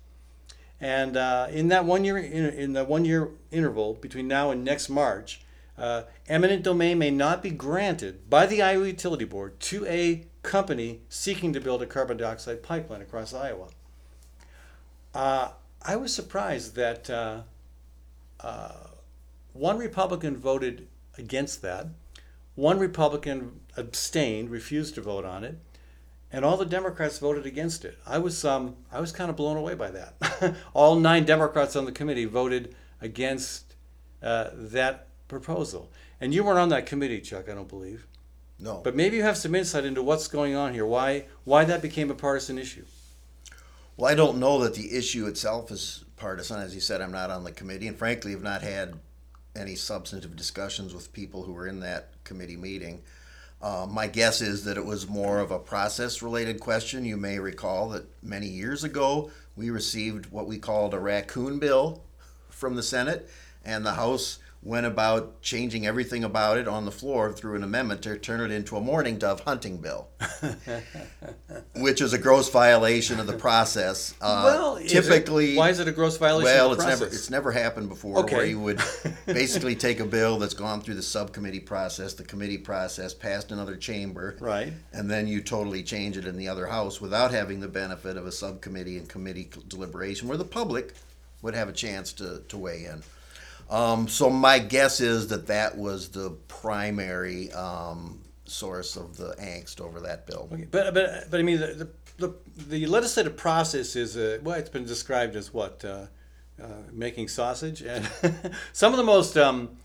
And 0.82 1.16
uh, 1.16 1.48
in 1.50 1.70
that 1.70 1.86
one 1.86 2.04
year 2.04 2.18
in, 2.18 2.46
in 2.46 2.74
the 2.74 2.84
one 2.84 3.06
year 3.06 3.30
interval 3.52 3.94
between 3.94 4.28
now 4.28 4.52
and 4.52 4.66
next 4.66 4.90
March, 4.90 5.42
uh, 5.78 6.04
eminent 6.28 6.64
domain 6.64 7.00
may 7.00 7.10
not 7.10 7.42
be 7.42 7.52
granted 7.52 8.30
by 8.30 8.46
the 8.46 8.62
Iowa 8.62 8.88
Utility 8.88 9.26
Board 9.26 9.60
to 9.62 9.86
a 9.86 10.28
company 10.44 11.02
seeking 11.08 11.54
to 11.54 11.62
build 11.62 11.82
a 11.82 11.86
carbon 11.86 12.18
dioxide 12.18 12.62
pipeline 12.62 13.02
across 13.02 13.34
Iowa. 13.34 13.70
Uh, 15.16 15.52
I 15.82 15.96
was 15.96 16.14
surprised 16.14 16.76
that 16.76 17.10
uh, 17.10 17.44
uh, 18.42 18.88
one 19.54 19.78
Republican 19.78 20.36
voted 20.36 20.88
against 21.18 21.62
that, 21.62 21.88
one 22.56 22.80
Republican 22.80 23.62
abstained, 23.78 24.50
refused 24.50 24.96
to 24.96 25.02
vote 25.02 25.24
on 25.24 25.46
it, 25.46 25.58
and 26.34 26.44
all 26.44 26.58
the 26.58 26.66
Democrats 26.66 27.18
voted 27.20 27.46
against 27.46 27.86
it. 27.86 27.98
I 28.06 28.18
was 28.18 28.44
um, 28.44 28.76
I 28.92 29.00
was 29.00 29.14
kind 29.14 29.30
of 29.30 29.38
blown 29.38 29.56
away 29.56 29.74
by 29.74 29.90
that. 29.92 30.56
all 30.74 30.98
nine 31.00 31.24
Democrats 31.24 31.78
on 31.78 31.86
the 31.86 31.94
committee 31.94 32.26
voted 32.26 32.76
against 33.00 33.76
uh, 34.22 34.50
that 34.54 35.08
proposal, 35.30 35.92
and 36.20 36.34
you 36.34 36.44
weren't 36.44 36.60
on 36.60 36.70
that 36.70 36.86
committee, 36.86 37.22
Chuck. 37.22 37.48
I 37.48 37.54
don't 37.54 37.70
believe. 37.70 38.06
No. 38.60 38.82
But 38.84 38.96
maybe 38.96 39.16
you 39.18 39.24
have 39.24 39.38
some 39.38 39.56
insight 39.56 39.86
into 39.86 40.04
what's 40.04 40.28
going 40.28 40.56
on 40.56 40.74
here. 40.74 40.86
Why 40.86 41.26
why 41.46 41.64
that 41.64 41.82
became 41.82 42.12
a 42.12 42.16
partisan 42.16 42.58
issue? 42.58 42.86
Well, 43.98 44.12
I 44.12 44.16
don't 44.16 44.40
know 44.40 44.60
that 44.60 44.74
the 44.74 44.94
issue 44.94 45.26
itself 45.26 45.72
is 45.72 46.04
partisan. 46.18 46.60
As 46.60 46.76
you 46.76 46.82
said, 46.82 47.00
I'm 47.00 47.14
not 47.14 47.30
on 47.30 47.46
the 47.46 47.52
committee, 47.54 47.88
and 47.88 47.98
frankly, 47.98 48.32
have 48.32 48.44
not 48.44 48.62
had 48.62 48.96
any 49.56 49.76
substantive 49.76 50.36
discussions 50.36 50.94
with 50.94 51.14
people 51.14 51.44
who 51.44 51.54
were 51.54 51.66
in 51.66 51.80
that 51.80 52.10
committee 52.26 52.58
meeting. 52.58 53.04
Uh, 53.62 53.88
my 53.90 54.08
guess 54.08 54.42
is 54.42 54.66
that 54.66 54.76
it 54.76 54.86
was 54.86 55.08
more 55.08 55.40
of 55.40 55.50
a 55.50 55.60
process 55.60 56.22
related 56.22 56.60
question. 56.60 57.06
You 57.06 57.16
may 57.16 57.40
recall 57.40 57.88
that 57.90 58.04
many 58.22 58.48
years 58.48 58.84
ago 58.84 59.32
we 59.56 59.70
received 59.70 60.26
what 60.26 60.46
we 60.46 60.58
called 60.58 60.94
a 60.94 61.00
raccoon 61.00 61.58
bill 61.58 62.04
from 62.50 62.76
the 62.76 62.84
Senate, 62.84 63.30
and 63.64 63.86
the 63.86 63.94
House 63.94 64.40
went 64.66 64.86
about 64.88 65.44
changing 65.44 65.86
everything 65.86 66.24
about 66.24 66.58
it 66.58 66.68
on 66.68 66.86
the 66.86 66.92
floor 66.92 67.32
through 67.32 67.56
an 67.56 67.64
amendment 67.64 68.02
to 68.02 68.18
turn 68.18 68.42
it 68.42 68.52
into 68.52 68.76
a 68.76 68.82
mourning 68.82 69.16
dove 69.20 69.40
hunting 69.42 69.78
bill, 69.78 70.08
which 71.76 72.02
is 72.02 72.14
a 72.14 72.18
gross 72.18 72.50
violation 72.50 73.20
of 73.20 73.28
the 73.28 73.38
process. 73.38 74.16
Uh, 74.20 74.42
well, 74.44 74.76
is 74.78 74.92
it- 74.92 75.04
typically, 75.04 75.56
why 75.56 75.70
is 75.70 75.80
it 75.80 75.88
a 75.88 75.92
gross 75.92 76.18
violation 76.18 76.46
well, 76.46 76.72
of 76.72 76.80
the 76.80 76.84
it's 76.90 77.00
never 77.00 77.06
it's 77.06 77.30
never 77.30 77.52
happened 77.52 77.90
before 77.90 78.18
Okay. 78.20 78.36
where 78.36 78.46
you 78.46 78.60
would 78.60 78.82
basically 79.28 79.76
take 79.76 80.00
a 80.00 80.06
bill 80.06 80.40
that's 80.40 80.56
gone 80.56 80.82
through 80.82 80.96
the 80.96 81.04
subcommittee 81.04 81.60
process, 81.60 82.16
the 82.16 82.24
committee 82.24 82.58
process, 82.58 83.14
passed 83.14 83.52
another 83.52 83.76
chamber, 83.76 84.36
Right. 84.40 84.74
and 84.94 85.10
then 85.10 85.28
you 85.28 85.42
totally 85.42 85.84
change 85.84 86.18
it 86.18 86.26
in 86.26 86.38
the 86.38 86.48
other 86.48 86.66
house 86.66 87.00
without 87.00 87.30
having 87.30 87.60
the 87.60 87.68
benefit 87.68 88.18
of 88.18 88.26
a 88.26 88.32
subcommittee 88.32 88.98
and 88.98 89.08
committee 89.08 89.48
deliberation 89.68 90.28
where 90.28 90.38
the 90.38 90.44
public 90.44 90.94
would 91.44 91.54
have 91.54 91.70
a 91.70 91.74
chance 91.74 92.12
to, 92.14 92.42
to 92.48 92.58
weigh 92.58 92.86
in. 92.86 93.04
Um, 93.70 94.08
so 94.08 94.30
my 94.30 94.60
guess 94.60 95.02
is 95.02 95.28
that 95.28 95.48
that 95.48 95.78
was 95.78 96.10
the 96.10 96.32
primary 96.48 97.52
um, 97.54 98.22
source 98.46 98.96
of 98.96 99.18
the 99.18 99.36
angst 99.40 99.82
over 99.82 100.00
that 100.02 100.28
bill. 100.28 100.50
Okay, 100.52 100.68
But 100.70 100.94
but 100.94 101.30
but 101.30 101.40
I 101.40 101.44
mean 101.44 101.60
the 101.60 101.90
the, 102.18 102.34
the, 102.70 102.86
legislative 102.86 103.36
process 103.36 103.96
is 103.96 104.16
uh, 104.16 104.40
well 104.44 104.58
it's 104.58 104.70
been 104.70 104.86
described 104.86 105.36
as 105.36 105.54
what 105.54 105.84
uh, 105.84 106.06
uh, 106.62 106.68
making 106.92 107.28
sausage 107.28 107.82
and 107.82 108.10
some 108.74 108.94
of 108.94 108.98
the 108.98 109.04
most 109.04 109.38
um, 109.38 109.78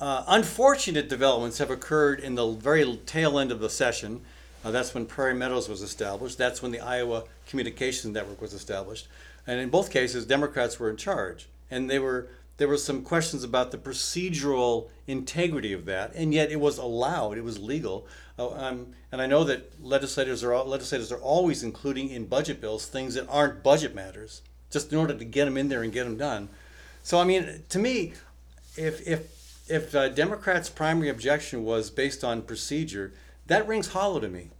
uh, 0.00 0.24
unfortunate 0.28 1.08
developments 1.08 1.58
have 1.58 1.70
occurred 1.70 2.20
in 2.20 2.34
the 2.36 2.52
very 2.52 2.96
tail 3.04 3.38
end 3.38 3.52
of 3.52 3.60
the 3.60 3.70
session. 3.70 4.22
Uh, 4.64 4.70
that's 4.70 4.94
when 4.94 5.04
Prairie 5.04 5.34
Meadows 5.34 5.68
was 5.68 5.82
established. 5.82 6.38
That's 6.38 6.62
when 6.62 6.72
the 6.72 6.80
Iowa 6.80 7.24
Communications 7.46 8.14
Network 8.14 8.40
was 8.40 8.54
established, 8.54 9.08
and 9.46 9.60
in 9.60 9.68
both 9.68 9.90
cases 9.90 10.24
Democrats 10.24 10.80
were 10.80 10.88
in 10.88 10.96
charge, 10.96 11.48
and 11.70 11.90
they 11.90 11.98
were. 11.98 12.28
There 12.56 12.68
were 12.68 12.76
some 12.76 13.02
questions 13.02 13.42
about 13.42 13.72
the 13.72 13.78
procedural 13.78 14.88
integrity 15.06 15.72
of 15.72 15.86
that, 15.86 16.14
and 16.14 16.32
yet 16.32 16.52
it 16.52 16.60
was 16.60 16.78
allowed. 16.78 17.36
It 17.36 17.44
was 17.44 17.58
legal. 17.58 18.06
Uh, 18.38 18.50
um, 18.52 18.94
and 19.10 19.20
I 19.20 19.26
know 19.26 19.42
that 19.44 19.82
legislators 19.82 20.44
are 20.44 20.62
legislators 20.64 21.10
are 21.10 21.20
always 21.20 21.62
including 21.62 22.10
in 22.10 22.26
budget 22.26 22.60
bills 22.60 22.86
things 22.86 23.14
that 23.14 23.28
aren't 23.28 23.62
budget 23.62 23.94
matters, 23.94 24.42
just 24.70 24.92
in 24.92 24.98
order 24.98 25.14
to 25.14 25.24
get 25.24 25.46
them 25.46 25.56
in 25.56 25.68
there 25.68 25.82
and 25.82 25.92
get 25.92 26.04
them 26.04 26.16
done. 26.16 26.48
So 27.02 27.18
I 27.18 27.24
mean, 27.24 27.64
to 27.68 27.78
me, 27.78 28.12
if 28.76 29.06
if 29.06 29.68
if 29.68 29.94
uh, 29.94 30.08
Democrats' 30.10 30.68
primary 30.68 31.08
objection 31.08 31.64
was 31.64 31.90
based 31.90 32.22
on 32.22 32.42
procedure, 32.42 33.12
that 33.46 33.66
rings 33.66 33.88
hollow 33.88 34.20
to 34.20 34.28
me. 34.28 34.50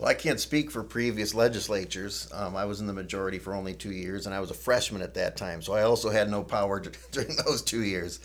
Well, 0.00 0.08
I 0.08 0.14
can't 0.14 0.40
speak 0.40 0.70
for 0.70 0.82
previous 0.82 1.34
legislatures. 1.34 2.26
Um, 2.32 2.56
I 2.56 2.64
was 2.64 2.80
in 2.80 2.86
the 2.86 2.92
majority 2.94 3.38
for 3.38 3.54
only 3.54 3.74
two 3.74 3.92
years, 3.92 4.24
and 4.24 4.34
I 4.34 4.40
was 4.40 4.50
a 4.50 4.54
freshman 4.54 5.02
at 5.02 5.12
that 5.12 5.36
time, 5.36 5.60
so 5.60 5.74
I 5.74 5.82
also 5.82 6.08
had 6.08 6.30
no 6.30 6.42
power 6.42 6.80
during 7.12 7.36
those 7.36 7.60
two 7.60 7.82
years. 7.82 8.18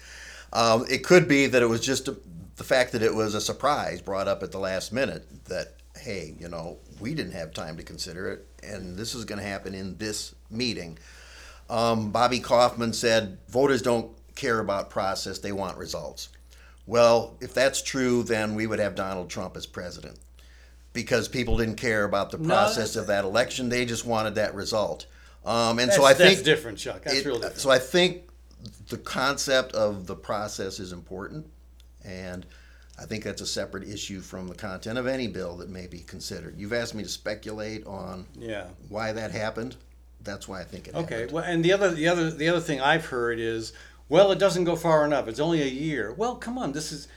Um, 0.53 0.85
it 0.89 1.03
could 1.03 1.27
be 1.27 1.47
that 1.47 1.61
it 1.61 1.65
was 1.65 1.81
just 1.81 2.07
a, 2.07 2.15
the 2.55 2.63
fact 2.63 2.93
that 2.93 3.01
it 3.01 3.13
was 3.13 3.35
a 3.35 3.41
surprise 3.41 3.99
brought 3.99 4.29
up 4.29 4.41
at 4.41 4.53
the 4.53 4.57
last 4.57 4.93
minute 4.93 5.25
that, 5.49 5.73
hey, 5.97 6.35
you 6.39 6.47
know, 6.47 6.77
we 7.01 7.13
didn't 7.13 7.33
have 7.33 7.53
time 7.53 7.75
to 7.75 7.83
consider 7.83 8.29
it, 8.29 8.47
and 8.63 8.95
this 8.95 9.13
is 9.13 9.25
going 9.25 9.41
to 9.41 9.45
happen 9.45 9.75
in 9.75 9.97
this 9.97 10.33
meeting. 10.49 10.97
Um, 11.69 12.09
Bobby 12.09 12.39
Kaufmann 12.39 12.93
said 12.93 13.37
voters 13.49 13.81
don't 13.81 14.11
care 14.35 14.59
about 14.59 14.89
process, 14.89 15.39
they 15.39 15.51
want 15.51 15.77
results. 15.77 16.29
Well, 16.85 17.35
if 17.41 17.53
that's 17.53 17.81
true, 17.81 18.23
then 18.23 18.55
we 18.55 18.65
would 18.65 18.79
have 18.79 18.95
Donald 18.95 19.29
Trump 19.29 19.57
as 19.57 19.65
president 19.65 20.19
because 20.95 21.27
people 21.27 21.57
didn't 21.57 21.75
care 21.75 22.05
about 22.05 22.31
the 22.31 22.39
process 22.39 22.75
that's- 22.75 22.95
of 22.95 23.07
that 23.07 23.25
election. 23.25 23.69
They 23.69 23.85
just 23.85 24.05
wanted 24.05 24.35
that 24.35 24.55
result. 24.55 25.05
Um, 25.45 25.77
and 25.77 25.91
so 25.93 26.03
I 26.03 26.15
think 26.15 26.31
that's 26.37 26.41
different, 26.41 26.79
Chuck. 26.79 27.03
That's 27.03 27.17
it- 27.17 27.25
real 27.25 27.35
different. 27.35 27.59
So 27.59 27.69
I 27.69 27.77
think 27.77 28.23
the 28.89 28.97
concept 28.97 29.73
of 29.73 30.07
the 30.07 30.15
process 30.15 30.79
is 30.79 30.91
important, 30.91 31.45
and 32.03 32.47
I 32.97 33.05
think 33.05 33.23
that's 33.23 33.41
a 33.41 33.45
separate 33.45 33.87
issue 33.87 34.21
from 34.21 34.47
the 34.47 34.55
content 34.55 34.97
of 34.97 35.05
any 35.05 35.27
bill 35.27 35.57
that 35.57 35.69
may 35.69 35.85
be 35.85 35.99
considered. 35.99 36.55
You've 36.57 36.73
asked 36.73 36.95
me 36.95 37.03
to 37.03 37.09
speculate 37.09 37.85
on 37.85 38.25
yeah. 38.39 38.65
why 38.89 39.11
that 39.11 39.31
happened. 39.31 39.75
That's 40.23 40.47
why 40.47 40.61
I 40.61 40.63
think 40.63 40.87
it 40.87 40.95
Okay. 40.95 41.13
happened. 41.15 41.31
Well, 41.33 41.43
and 41.43 41.63
the 41.63 41.73
other 41.73 41.91
the 41.91 42.07
other 42.07 42.31
the 42.31 42.49
other 42.49 42.61
thing 42.61 42.81
I've 42.81 43.05
heard 43.05 43.37
is, 43.37 43.73
well, 44.09 44.31
it 44.31 44.39
doesn't 44.39 44.63
go 44.63 44.75
far 44.75 45.05
enough. 45.05 45.27
It's 45.27 45.39
only 45.39 45.61
a 45.61 45.67
year. 45.67 46.11
Well, 46.13 46.35
come 46.37 46.57
on. 46.57 46.71
This 46.71 46.91
is. 46.91 47.07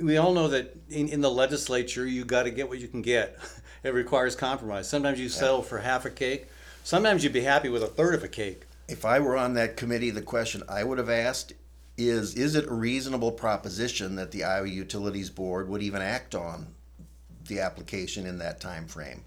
We 0.00 0.16
all 0.16 0.32
know 0.32 0.48
that 0.48 0.76
in, 0.88 1.08
in 1.08 1.20
the 1.20 1.30
legislature, 1.30 2.06
you 2.06 2.24
got 2.24 2.44
to 2.44 2.50
get 2.50 2.68
what 2.68 2.78
you 2.78 2.88
can 2.88 3.02
get. 3.02 3.38
It 3.84 3.94
requires 3.94 4.36
compromise. 4.36 4.88
Sometimes 4.88 5.18
you 5.18 5.28
settle 5.28 5.60
for 5.60 5.80
half 5.80 6.04
a 6.04 6.10
cake. 6.10 6.46
Sometimes 6.84 7.24
you'd 7.24 7.32
be 7.32 7.40
happy 7.40 7.68
with 7.68 7.82
a 7.82 7.88
third 7.88 8.14
of 8.14 8.22
a 8.22 8.28
cake. 8.28 8.64
If 8.88 9.04
I 9.04 9.18
were 9.18 9.36
on 9.36 9.54
that 9.54 9.76
committee, 9.76 10.10
the 10.10 10.22
question 10.22 10.62
I 10.68 10.84
would 10.84 10.98
have 10.98 11.10
asked 11.10 11.52
is 11.98 12.34
is 12.36 12.54
it 12.54 12.66
a 12.66 12.72
reasonable 12.72 13.32
proposition 13.32 14.14
that 14.16 14.30
the 14.30 14.44
Iowa 14.44 14.68
Utilities 14.68 15.30
Board 15.30 15.68
would 15.68 15.82
even 15.82 16.00
act 16.00 16.36
on 16.36 16.68
the 17.48 17.58
application 17.58 18.24
in 18.24 18.38
that 18.38 18.60
time 18.60 18.86
frame? 18.86 19.24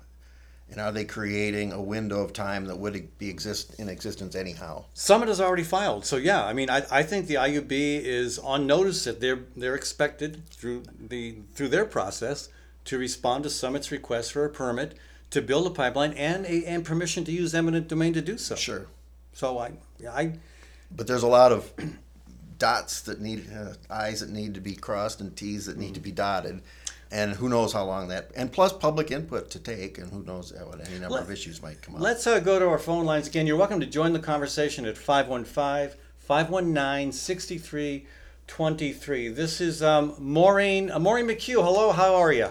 And 0.71 0.81
are 0.81 0.91
they 0.91 1.05
creating 1.05 1.71
a 1.71 1.81
window 1.81 2.21
of 2.21 2.33
time 2.33 2.65
that 2.65 2.77
would 2.77 3.17
be 3.19 3.29
exist 3.29 3.79
in 3.79 3.87
existence 3.87 4.35
anyhow? 4.35 4.85
Summit 4.93 5.27
has 5.27 5.39
already 5.39 5.63
filed. 5.63 6.05
So 6.05 6.17
yeah, 6.17 6.43
I 6.43 6.53
mean, 6.53 6.69
I, 6.69 6.83
I 6.91 7.03
think 7.03 7.27
the 7.27 7.35
IUB 7.35 7.71
is 7.71 8.39
on 8.39 8.65
notice 8.65 9.03
that 9.03 9.21
they're 9.21 9.41
they're 9.55 9.75
expected 9.75 10.49
through 10.49 10.83
the 10.99 11.37
through 11.53 11.69
their 11.69 11.85
process 11.85 12.49
to 12.85 12.97
respond 12.97 13.43
to 13.43 13.49
Summit's 13.49 13.91
request 13.91 14.31
for 14.33 14.43
a 14.43 14.49
permit 14.49 14.97
to 15.29 15.41
build 15.41 15.67
a 15.67 15.69
pipeline 15.69 16.13
and 16.13 16.45
a 16.45 16.65
and 16.65 16.83
permission 16.83 17.23
to 17.25 17.31
use 17.31 17.53
eminent 17.53 17.87
domain 17.87 18.13
to 18.13 18.21
do 18.21 18.37
so. 18.37 18.55
Sure. 18.55 18.87
So 19.33 19.59
I 19.59 19.73
I 20.09 20.33
But 20.95 21.05
there's 21.07 21.23
a 21.23 21.27
lot 21.27 21.51
of 21.51 21.71
dots 22.57 23.01
that 23.01 23.21
need, 23.21 23.45
uh, 23.53 23.73
I's 23.89 24.21
that 24.21 24.29
need 24.29 24.53
to 24.53 24.61
be 24.61 24.75
crossed 24.75 25.21
and 25.21 25.35
T's 25.35 25.65
that 25.65 25.77
need 25.77 25.93
to 25.95 25.99
be 25.99 26.11
dotted. 26.11 26.61
And 27.11 27.33
who 27.33 27.47
knows 27.49 27.71
how 27.71 27.85
long 27.85 28.07
that, 28.09 28.31
and 28.35 28.51
plus 28.51 28.73
public 28.73 29.11
input 29.11 29.49
to 29.51 29.59
take, 29.59 29.97
and 29.99 30.11
who 30.11 30.23
knows 30.23 30.51
what 30.53 30.85
any 30.87 30.97
number 30.99 31.19
of 31.19 31.31
issues 31.31 31.61
might 31.61 31.81
come 31.81 31.95
up. 31.95 32.01
Let's 32.01 32.25
uh, 32.27 32.39
go 32.39 32.59
to 32.59 32.67
our 32.67 32.79
phone 32.79 33.05
lines 33.05 33.27
again. 33.27 33.47
You're 33.47 33.55
welcome 33.57 33.79
to 33.79 33.85
join 33.85 34.11
the 34.11 34.19
conversation 34.19 34.85
at 34.85 34.97
515 34.97 35.97
519 36.17 37.11
6323. 37.11 39.29
This 39.29 39.61
is 39.61 39.81
um, 39.83 40.15
Maureen, 40.19 40.89
uh, 40.91 40.99
Maureen 40.99 41.27
McHugh. 41.27 41.63
Hello, 41.63 41.91
how 41.91 42.15
are 42.15 42.33
you? 42.33 42.49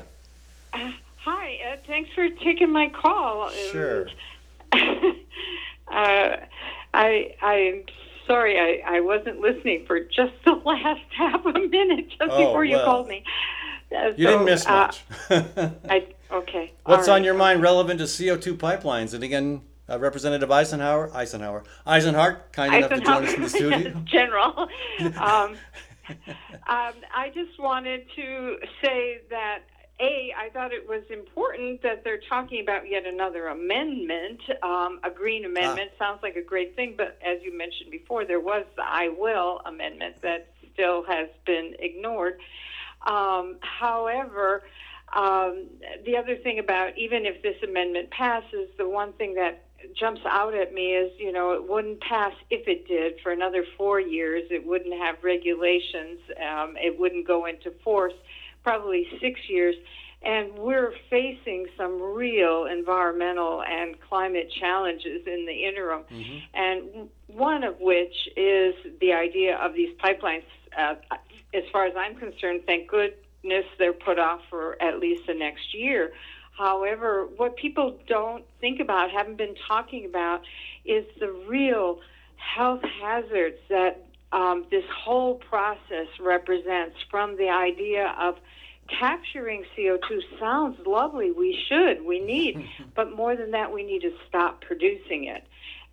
Uh, 0.72 0.92
hi, 1.16 1.58
uh, 1.72 1.76
thanks 1.86 2.10
for 2.14 2.28
taking 2.30 2.70
my 2.70 2.88
call. 2.90 3.50
Sure. 3.72 4.06
Uh, 5.86 6.36
I 6.92 7.34
I'm 7.40 7.84
sorry 8.26 8.58
I, 8.58 8.96
I 8.96 9.00
wasn't 9.00 9.40
listening 9.40 9.84
for 9.86 10.00
just 10.00 10.32
the 10.44 10.52
last 10.64 11.02
half 11.16 11.44
a 11.44 11.52
minute 11.52 12.08
just 12.08 12.22
Oh, 12.32 12.38
before 12.46 12.64
you 12.64 12.76
well. 12.76 12.84
called 12.84 13.08
me. 13.08 13.22
You 14.16 14.24
so, 14.24 14.30
didn't 14.30 14.44
miss 14.44 14.66
uh, 14.66 14.70
much. 14.70 15.04
I 15.88 16.06
okay. 16.30 16.72
What's 16.84 17.08
all 17.08 17.14
on 17.14 17.24
your 17.24 17.34
mind 17.34 17.62
relevant 17.62 18.00
to 18.00 18.04
CO2 18.04 18.56
pipelines? 18.56 19.14
And 19.14 19.22
again, 19.22 19.62
uh, 19.88 19.98
Representative 19.98 20.50
Eisenhower, 20.50 21.10
Eisenhower, 21.14 21.64
Isenhart, 21.86 22.52
kind 22.52 22.74
enough 22.74 22.90
to 22.90 23.00
join 23.00 23.24
us 23.24 23.34
in 23.34 23.42
the 23.42 23.48
studio. 23.50 24.02
General. 24.04 24.68
um, 25.16 25.56
um, 26.08 26.94
I 27.14 27.30
just 27.34 27.58
wanted 27.58 28.06
to 28.16 28.58
say 28.82 29.20
that 29.30 29.62
a 30.00 30.32
I 30.36 30.50
thought 30.50 30.72
it 30.72 30.86
was 30.88 31.02
important 31.10 31.82
that 31.82 32.02
they're 32.02 32.20
talking 32.28 32.62
about 32.62 32.88
yet 32.88 33.06
another 33.06 33.48
amendment, 33.48 34.40
um, 34.62 35.00
a 35.04 35.10
green 35.10 35.44
amendment. 35.44 35.92
Sounds 35.98 36.20
like 36.22 36.36
a 36.36 36.42
great 36.42 36.74
thing, 36.74 36.94
but 36.96 37.18
as 37.24 37.42
you 37.42 37.56
mentioned 37.56 37.90
before, 37.90 38.24
there 38.24 38.40
was 38.40 38.64
the 38.76 38.82
I 38.82 39.08
will 39.16 39.60
amendment 39.66 40.16
that 40.22 40.48
still 40.72 41.04
has 41.04 41.28
been 41.46 41.74
ignored. 41.78 42.38
Um, 43.06 43.56
however, 43.60 44.62
um, 45.14 45.66
the 46.04 46.16
other 46.16 46.36
thing 46.36 46.58
about 46.58 46.96
even 46.98 47.26
if 47.26 47.42
this 47.42 47.56
amendment 47.62 48.10
passes, 48.10 48.68
the 48.78 48.88
one 48.88 49.12
thing 49.14 49.34
that 49.34 49.64
jumps 49.94 50.22
out 50.24 50.54
at 50.54 50.72
me 50.72 50.94
is, 50.94 51.12
you 51.18 51.32
know, 51.32 51.52
it 51.52 51.68
wouldn't 51.68 52.00
pass 52.00 52.32
if 52.50 52.66
it 52.66 52.88
did 52.88 53.14
for 53.22 53.32
another 53.32 53.64
four 53.76 54.00
years. 54.00 54.42
It 54.50 54.66
wouldn't 54.66 54.94
have 54.94 55.16
regulations. 55.22 56.20
Um, 56.40 56.76
it 56.76 56.98
wouldn't 56.98 57.26
go 57.26 57.46
into 57.46 57.70
force 57.82 58.14
probably 58.62 59.06
six 59.20 59.38
years. 59.48 59.74
And 60.22 60.54
we're 60.56 60.94
facing 61.10 61.66
some 61.76 62.00
real 62.00 62.64
environmental 62.64 63.62
and 63.62 63.94
climate 64.08 64.50
challenges 64.58 65.26
in 65.26 65.44
the 65.44 65.66
interim. 65.66 66.04
Mm-hmm. 66.10 66.38
And 66.54 67.08
one 67.26 67.62
of 67.62 67.78
which 67.78 68.14
is 68.34 68.74
the 69.00 69.12
idea 69.12 69.56
of 69.58 69.74
these 69.74 69.94
pipelines. 70.02 70.44
Uh, 70.76 70.94
as 71.54 71.64
far 71.72 71.86
as 71.86 71.94
I'm 71.96 72.16
concerned, 72.16 72.62
thank 72.66 72.88
goodness 72.88 73.64
they're 73.78 73.92
put 73.92 74.18
off 74.18 74.40
for 74.50 74.80
at 74.82 74.98
least 74.98 75.26
the 75.26 75.34
next 75.34 75.74
year. 75.74 76.12
However, 76.56 77.28
what 77.36 77.56
people 77.56 77.98
don't 78.06 78.44
think 78.60 78.80
about, 78.80 79.10
haven't 79.10 79.36
been 79.36 79.56
talking 79.66 80.04
about, 80.04 80.42
is 80.84 81.04
the 81.18 81.32
real 81.48 82.00
health 82.36 82.82
hazards 83.00 83.58
that 83.68 84.04
um, 84.32 84.66
this 84.70 84.84
whole 84.92 85.36
process 85.36 86.08
represents 86.20 86.96
from 87.10 87.36
the 87.36 87.48
idea 87.48 88.14
of 88.20 88.36
capturing 88.88 89.64
CO2 89.76 90.20
sounds 90.38 90.78
lovely. 90.86 91.30
We 91.30 91.58
should, 91.68 92.04
we 92.04 92.20
need, 92.20 92.68
but 92.94 93.14
more 93.14 93.36
than 93.36 93.52
that, 93.52 93.72
we 93.72 93.84
need 93.84 94.02
to 94.02 94.12
stop 94.28 94.60
producing 94.60 95.24
it. 95.24 95.44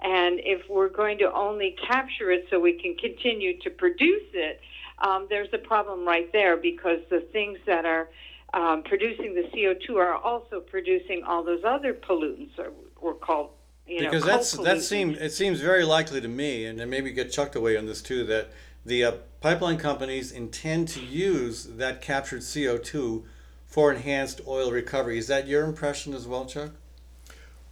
And 0.04 0.40
if 0.44 0.68
we're 0.68 0.90
going 0.90 1.20
to 1.20 1.32
only 1.32 1.76
capture 1.88 2.32
it 2.32 2.48
so 2.50 2.60
we 2.60 2.74
can 2.74 2.96
continue 2.96 3.60
to 3.60 3.70
produce 3.70 4.28
it, 4.34 4.60
um, 5.02 5.28
there's 5.30 5.50
a 5.54 5.58
problem 5.58 6.06
right 6.06 6.32
there 6.32 6.58
because 6.58 7.00
the 7.10 7.22
things 7.32 7.58
that 7.66 7.86
are 7.86 8.10
um, 8.54 8.84
producing 8.84 9.34
the 9.34 9.44
CO2 9.54 9.96
are 9.96 10.16
also 10.16 10.60
producing 10.60 11.24
all 11.24 11.44
those 11.44 11.64
other 11.64 11.94
pollutants, 11.94 12.58
or, 12.58 12.72
or 13.00 13.14
called 13.14 13.52
you 13.88 14.00
because 14.00 14.24
that's 14.24 14.52
that 14.58 14.82
seems 14.82 15.18
it 15.18 15.32
seems 15.32 15.60
very 15.60 15.84
likely 15.84 16.22
to 16.22 16.28
me, 16.28 16.66
and 16.66 16.80
then 16.80 16.90
maybe 16.90 17.12
get 17.12 17.32
chucked 17.32 17.56
away 17.56 17.78
on 17.78 17.86
this 17.86 18.02
too, 18.02 18.26
that 18.26 18.52
the 18.86 19.04
uh, 19.04 19.12
pipeline 19.42 19.78
companies 19.78 20.32
intend 20.32 20.88
to 20.90 21.02
use 21.02 21.66
that 21.66 22.02
captured 22.02 22.42
CO2 22.42 23.24
for 23.66 23.92
enhanced 23.92 24.42
oil 24.48 24.72
recovery. 24.72 25.18
Is 25.18 25.28
that 25.28 25.48
your 25.48 25.66
impression 25.66 26.14
as 26.14 26.28
well, 26.28 26.46
Chuck? 26.46 26.72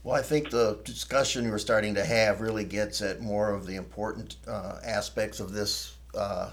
Well, 0.04 0.16
I 0.16 0.22
think 0.22 0.50
the 0.50 0.80
discussion 0.86 1.50
we're 1.50 1.58
starting 1.58 1.94
to 1.96 2.06
have 2.06 2.42
really 2.42 2.64
gets 2.64 3.02
at 3.02 3.22
more 3.22 3.52
of 3.52 3.66
the 3.66 3.76
important 3.76 4.38
uh, 4.48 4.78
aspects 4.84 5.40
of 5.40 5.52
this 5.52 5.96
uh, 6.16 6.50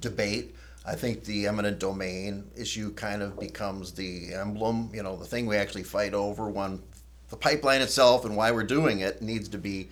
debate. 0.00 0.54
I 0.86 0.94
think 0.94 1.24
the 1.24 1.46
eminent 1.46 1.78
domain 1.78 2.50
issue 2.56 2.92
kind 2.94 3.22
of 3.22 3.38
becomes 3.38 3.92
the 3.92 4.32
emblem, 4.32 4.90
you 4.94 5.02
know, 5.02 5.16
the 5.16 5.24
thing 5.24 5.46
we 5.46 5.56
actually 5.56 5.82
fight 5.82 6.14
over. 6.14 6.48
One, 6.48 6.82
the 7.28 7.36
pipeline 7.36 7.82
itself 7.82 8.24
and 8.24 8.36
why 8.36 8.52
we're 8.52 8.64
doing 8.64 9.00
it 9.00 9.20
needs 9.20 9.48
to 9.50 9.58
be 9.58 9.90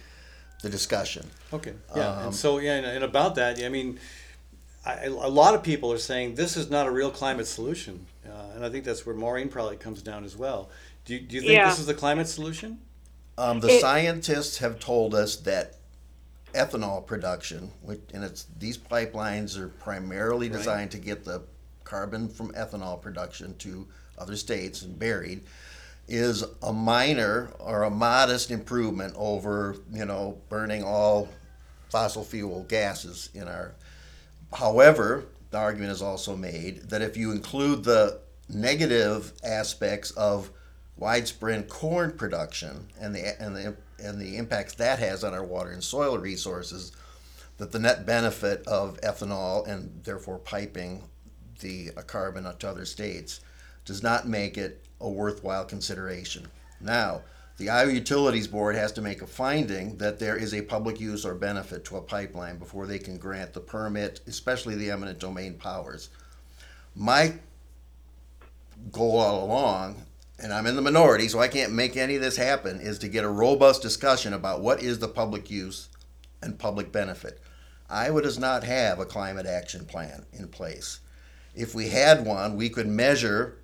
the 0.63 0.71
discussion. 0.71 1.29
Okay. 1.53 1.75
Yeah. 1.95 2.09
Um, 2.09 2.25
and 2.27 2.35
so, 2.35 2.59
yeah, 2.59 2.77
and, 2.77 2.87
and 2.87 3.05
about 3.05 3.35
that, 3.35 3.63
I 3.63 3.69
mean, 3.69 3.99
I, 4.87 5.05
a 5.05 5.11
lot 5.11 5.55
of 5.55 5.63
people 5.63 5.93
are 5.93 5.99
saying 5.99 6.35
this 6.35 6.57
is 6.57 6.71
not 6.71 6.87
a 6.87 6.91
real 6.91 7.11
climate 7.11 7.47
solution, 7.47 8.07
uh, 8.27 8.55
and 8.55 8.65
I 8.65 8.71
think 8.71 8.85
that's 8.85 9.05
where 9.05 9.15
Maureen 9.15 9.49
probably 9.49 9.77
comes 9.77 10.01
down 10.01 10.25
as 10.25 10.37
well. 10.37 10.71
Do 11.05 11.15
you, 11.15 11.21
do 11.21 11.35
you 11.35 11.41
think 11.43 11.53
yeah. 11.53 11.69
this 11.69 11.79
is 11.79 11.87
the 11.87 11.95
climate 11.95 12.29
solution? 12.29 12.79
Um, 13.39 13.61
the 13.61 13.69
it, 13.69 13.81
scientists 13.81 14.59
have 14.59 14.79
told 14.79 15.15
us 15.15 15.37
that 15.37 15.76
ethanol 16.55 17.07
production, 17.07 17.71
which, 17.83 18.01
and 18.15 18.25
it's 18.25 18.47
these 18.59 18.79
pipelines 18.79 19.59
are 19.59 19.69
primarily 19.69 20.49
designed 20.49 20.81
right. 20.81 20.91
to 20.93 20.99
get 20.99 21.25
the 21.25 21.43
carbon 21.85 22.29
from 22.29 22.53
ethanol 22.53 23.01
production 23.01 23.57
to 23.59 23.87
other 24.19 24.37
states 24.37 24.83
and 24.83 24.99
buried 24.99 25.43
is 26.09 26.45
a 26.63 26.73
minor 26.73 27.51
or 27.59 27.83
a 27.85 27.91
modest 27.91 28.51
improvement 28.51 29.15
over 29.17 29.77
you 29.93 30.05
know 30.05 30.39
burning 30.49 30.83
all 30.85 31.29
fossil 31.91 32.25
fuel 32.25 32.65
gases 32.69 33.29
in 33.35 33.49
our 33.49 33.75
however 34.53 35.25
the 35.51 35.59
argument 35.59 35.91
is 35.91 36.03
also 36.03 36.37
made 36.37 36.81
that 36.89 37.03
if 37.03 37.17
you 37.17 37.33
include 37.33 37.83
the 37.85 38.19
negative 38.49 39.33
aspects 39.45 40.11
of 40.13 40.51
widespread 40.97 41.69
corn 41.69 42.13
production 42.13 42.89
and 43.01 43.15
the 43.15 43.41
and 43.41 43.55
the 43.55 43.77
and 43.99 44.21
the 44.21 44.37
impacts 44.37 44.75
that 44.75 44.99
has 44.99 45.25
on 45.25 45.35
our 45.35 45.45
water 45.45 45.71
and 45.71 45.83
soil 45.83 46.19
resources, 46.19 46.93
that 47.59 47.73
the 47.73 47.79
net 47.79 48.05
benefit 48.07 48.67
of 48.67 49.01
ethanol 49.01 49.67
and 49.67 50.03
therefore 50.05 50.39
piping 50.39 51.03
the 51.61 51.91
uh, 51.97 52.03
carbon 52.03 52.45
to 52.45 52.69
other 52.69 52.85
states 52.85 53.41
does 53.85 54.03
not 54.03 54.29
make 54.29 54.59
it 54.59 54.85
a 55.01 55.09
worthwhile 55.09 55.65
consideration. 55.65 56.47
Now, 56.81 57.23
the 57.57 57.71
Iowa 57.71 57.93
Utilities 57.93 58.49
Board 58.49 58.77
has 58.77 58.93
to 58.93 59.01
make 59.01 59.23
a 59.23 59.27
finding 59.27 59.97
that 59.97 60.19
there 60.19 60.37
is 60.37 60.53
a 60.53 60.61
public 60.61 61.01
use 61.01 61.25
or 61.25 61.35
benefit 61.35 61.85
to 61.87 61.97
a 61.97 62.03
pipeline 62.03 62.59
before 62.59 62.87
they 62.87 62.99
can 62.99 63.17
grant 63.17 63.55
the 63.55 63.61
permit, 63.61 64.21
especially 64.27 64.75
the 64.75 64.91
eminent 64.91 65.19
domain 65.19 65.55
powers. 65.55 66.11
My 66.95 67.35
goal 68.93 69.19
all 69.19 69.45
along 69.45 70.06
and 70.39 70.53
I'm 70.53 70.67
in 70.67 70.77
the 70.77 70.83
minority, 70.83 71.29
so 71.29 71.39
I 71.39 71.49
can't 71.49 71.73
make 71.73 71.97
any 71.97 72.17
of 72.17 72.23
this 72.23 72.37
happen, 72.37 72.81
is 72.81 72.99
to 72.99 73.09
get 73.09 73.25
a 73.25 73.29
robust 73.29 73.83
discussion 73.83 74.33
about 74.33 74.61
what 74.61 74.83
is 74.83 74.99
the 74.99 75.09
public 75.09 75.51
use 75.51 75.89
and 76.43 76.59
public 76.59 76.93
benefit. 76.93 77.41
Iowa 77.89 78.23
does 78.23 78.39
not 78.39 78.65
have 78.65 78.99
a 78.99 79.07
climate 79.07 79.47
action 79.47 79.85
plan 79.87 80.27
in 80.33 80.49
place. 80.49 81.01
If 81.55 81.75
we 81.75 81.89
had 81.89 82.27
one, 82.27 82.57
we 82.57 82.69
could 82.69 82.87
measure 82.87 83.59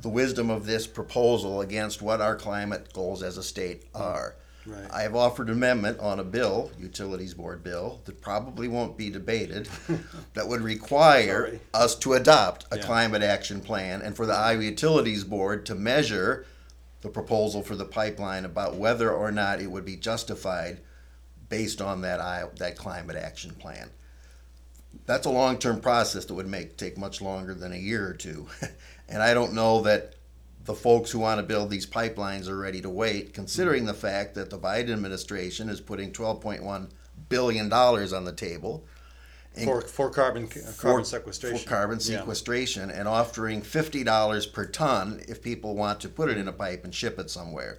the 0.00 0.08
wisdom 0.08 0.50
of 0.50 0.66
this 0.66 0.86
proposal 0.86 1.60
against 1.60 2.02
what 2.02 2.20
our 2.20 2.36
climate 2.36 2.92
goals 2.92 3.22
as 3.22 3.38
a 3.38 3.42
state 3.42 3.84
are. 3.94 4.36
Right. 4.68 4.90
I 4.92 5.02
have 5.02 5.16
offered 5.16 5.48
an 5.48 5.54
amendment 5.54 5.98
on 5.98 6.20
a 6.20 6.24
bill, 6.24 6.70
Utilities 6.78 7.32
Board 7.32 7.64
bill, 7.64 8.02
that 8.04 8.20
probably 8.20 8.68
won't 8.68 8.98
be 8.98 9.08
debated, 9.08 9.68
that 10.34 10.46
would 10.46 10.60
require 10.60 11.46
Sorry. 11.46 11.60
us 11.72 11.94
to 11.96 12.12
adopt 12.12 12.66
a 12.70 12.76
yeah. 12.76 12.82
climate 12.82 13.22
action 13.22 13.60
plan 13.60 14.02
and 14.02 14.14
for 14.14 14.26
the 14.26 14.34
Iowa 14.34 14.62
Utilities 14.62 15.24
Board 15.24 15.64
to 15.66 15.74
measure 15.74 16.44
the 17.00 17.08
proposal 17.08 17.62
for 17.62 17.76
the 17.76 17.84
pipeline 17.84 18.44
about 18.44 18.74
whether 18.74 19.10
or 19.10 19.32
not 19.32 19.60
it 19.60 19.70
would 19.70 19.84
be 19.84 19.96
justified 19.96 20.80
based 21.48 21.80
on 21.80 22.02
that 22.02 22.56
that 22.56 22.76
climate 22.76 23.16
action 23.16 23.52
plan. 23.52 23.90
That's 25.06 25.26
a 25.26 25.30
long-term 25.30 25.80
process 25.80 26.26
that 26.26 26.34
would 26.34 26.48
make 26.48 26.76
take 26.76 26.98
much 26.98 27.22
longer 27.22 27.54
than 27.54 27.72
a 27.72 27.76
year 27.76 28.06
or 28.06 28.14
two. 28.14 28.48
and 29.08 29.22
I 29.22 29.32
don't 29.32 29.54
know 29.54 29.82
that 29.82 30.14
the 30.68 30.74
folks 30.74 31.10
who 31.10 31.18
want 31.18 31.38
to 31.38 31.42
build 31.42 31.70
these 31.70 31.86
pipelines 31.86 32.46
are 32.46 32.58
ready 32.58 32.82
to 32.82 32.90
wait, 32.90 33.32
considering 33.32 33.86
the 33.86 33.94
fact 33.94 34.34
that 34.34 34.50
the 34.50 34.58
Biden 34.58 34.92
administration 34.92 35.70
is 35.70 35.80
putting 35.80 36.12
$12.1 36.12 36.90
billion 37.30 37.72
on 37.72 38.24
the 38.26 38.34
table. 38.34 38.84
For, 39.64 39.80
for 39.80 40.10
carbon, 40.10 40.46
carbon 40.76 41.06
sequestration. 41.06 41.58
For 41.58 41.66
carbon 41.66 42.00
sequestration 42.00 42.90
yeah. 42.90 42.96
and 42.96 43.08
offering 43.08 43.62
$50 43.62 44.52
per 44.52 44.66
ton 44.66 45.22
if 45.26 45.40
people 45.40 45.74
want 45.74 46.00
to 46.00 46.08
put 46.10 46.28
it 46.28 46.36
in 46.36 46.48
a 46.48 46.52
pipe 46.52 46.84
and 46.84 46.94
ship 46.94 47.18
it 47.18 47.30
somewhere. 47.30 47.78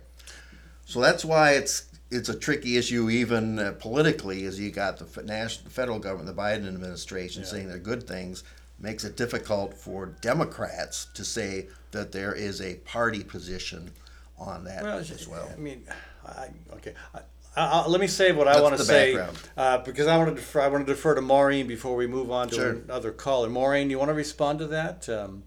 So 0.85 0.99
that's 0.99 1.23
why 1.23 1.51
it's 1.51 1.85
it's 2.09 2.27
a 2.27 2.35
tricky 2.35 2.75
issue 2.75 3.07
even 3.11 3.59
uh, 3.59 3.73
politically 3.77 4.45
as 4.45 4.59
you 4.59 4.71
got 4.71 4.97
the 4.97 5.23
national, 5.23 5.69
federal 5.69 5.99
government, 5.99 6.35
the 6.35 6.41
Biden 6.41 6.67
administration 6.67 7.43
yeah. 7.43 7.49
saying 7.49 7.67
they're 7.67 7.77
good 7.77 8.07
things, 8.07 8.43
makes 8.79 9.03
it 9.03 9.17
difficult 9.17 9.73
for 9.73 10.07
Democrats 10.21 11.07
to 11.13 11.23
say 11.25 11.67
that 11.91 12.11
there 12.11 12.33
is 12.33 12.61
a 12.61 12.75
party 12.75 13.23
position 13.23 13.91
on 14.37 14.63
that 14.63 14.83
well, 14.83 14.97
as 14.97 15.27
well. 15.27 15.49
I 15.51 15.59
mean, 15.59 15.83
I, 16.25 16.47
okay. 16.73 16.93
I, 17.13 17.19
I, 17.55 17.87
let 17.87 17.99
me 17.99 18.07
say 18.07 18.31
what 18.31 18.45
That's 18.45 18.57
I 18.57 18.61
want 18.61 18.77
to 18.77 18.83
say 18.83 19.27
uh, 19.57 19.79
because 19.79 20.07
I 20.07 20.17
want 20.17 20.29
to 20.29 20.35
defer, 20.35 20.61
I 20.61 20.67
want 20.67 20.85
to 20.87 20.93
defer 20.93 21.15
to 21.15 21.21
Maureen 21.21 21.67
before 21.67 21.95
we 21.95 22.07
move 22.07 22.31
on 22.31 22.47
to 22.49 22.55
sure. 22.55 22.69
another 22.71 23.11
caller. 23.11 23.49
Maureen, 23.49 23.89
you 23.89 23.99
want 23.99 24.09
to 24.09 24.13
respond 24.13 24.59
to 24.59 24.67
that? 24.67 25.09
Um, 25.09 25.43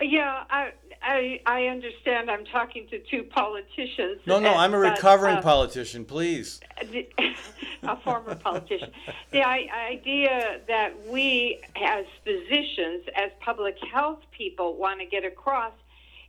yeah, 0.00 0.44
I, 0.48 0.72
I 1.02 1.40
I 1.46 1.66
understand. 1.66 2.30
I'm 2.30 2.44
talking 2.46 2.86
to 2.90 2.98
two 3.10 3.22
politicians. 3.24 4.20
No, 4.26 4.38
no, 4.38 4.54
I'm 4.54 4.74
a 4.74 4.78
recovering 4.78 5.36
uh, 5.36 5.42
politician. 5.42 6.04
Please. 6.04 6.60
a 7.82 7.96
former 8.02 8.34
politician. 8.34 8.90
The 9.30 9.42
idea 9.42 10.60
that 10.68 10.92
we, 11.08 11.60
as 11.82 12.04
physicians, 12.24 13.04
as 13.16 13.30
public 13.40 13.76
health 13.92 14.20
people, 14.36 14.76
want 14.76 15.00
to 15.00 15.06
get 15.06 15.24
across 15.24 15.72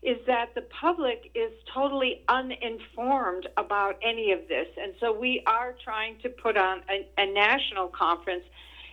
is 0.02 0.18
that 0.26 0.56
the 0.56 0.62
public 0.62 1.30
is 1.36 1.52
totally 1.72 2.24
uninformed 2.28 3.48
about 3.58 3.98
any 4.02 4.32
of 4.32 4.40
this. 4.48 4.68
And 4.82 4.94
so 5.00 5.18
we 5.18 5.44
are 5.46 5.76
trying 5.84 6.18
to 6.24 6.30
put 6.30 6.58
on 6.58 6.82
a, 6.90 7.08
a 7.22 7.32
national 7.32 7.90
conference 7.90 8.44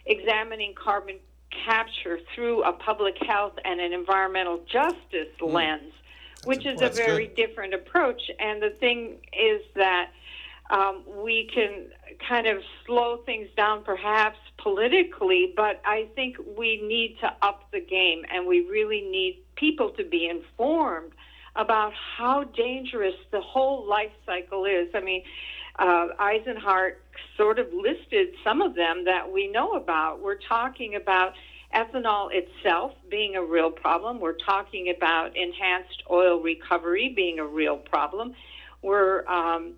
examining 0.05 0.75
carbon 0.75 1.17
capture 1.51 2.19
through 2.35 2.63
a 2.65 2.73
public 2.73 3.17
health 3.27 3.55
and 3.65 3.81
an 3.81 3.93
environmental 3.93 4.61
justice 4.71 5.29
mm. 5.41 5.53
lens, 5.53 5.93
which 6.45 6.67
is 6.67 6.81
a 6.83 6.89
very 6.89 7.27
good. 7.27 7.37
different 7.37 7.75
approach. 7.75 8.31
And 8.39 8.63
the 8.63 8.71
thing 8.71 9.19
is 9.33 9.63
that 9.75 10.11
um, 10.71 11.03
we 11.23 11.51
can 11.53 11.87
kind 12.29 12.47
of 12.47 12.63
slow 12.85 13.19
things 13.19 13.49
down 13.57 13.85
perhaps 13.85 14.39
politically, 14.59 15.53
but 15.57 15.81
I 15.85 16.09
think 16.15 16.37
we 16.57 16.83
need 16.83 17.17
to 17.21 17.33
up 17.43 17.71
the 17.73 17.81
game 17.81 18.25
and 18.31 18.47
we 18.47 18.61
really 18.63 19.03
need 19.03 19.43
people 19.57 19.91
to 19.91 20.05
be 20.05 20.29
informed 20.29 21.13
about 21.57 21.93
how 21.95 22.45
dangerous 22.45 23.15
the 23.31 23.41
whole 23.41 23.87
life 23.87 24.13
cycle 24.27 24.65
is. 24.65 24.89
I 24.95 25.01
mean, 25.01 25.23
uh, 25.79 26.09
Isenhart 26.19 26.95
sort 27.37 27.59
of 27.59 27.69
listed 27.73 28.29
some 28.43 28.61
of 28.61 28.75
them 28.75 29.05
that 29.05 29.31
we 29.31 29.49
know 29.49 29.73
about. 29.73 30.21
We're 30.21 30.39
talking 30.49 30.95
about 30.95 31.35
ethanol 31.75 32.31
itself 32.33 32.93
being 33.11 33.37
a 33.37 33.43
real 33.43 33.71
problem. 33.71 34.21
We're 34.21 34.39
talking 34.45 34.93
about 34.95 35.37
enhanced 35.37 36.03
oil 36.11 36.41
recovery 36.41 37.13
being 37.15 37.39
a 37.39 37.47
real 37.47 37.77
problem. 37.77 38.35
We're 38.83 39.27
um, 39.27 39.75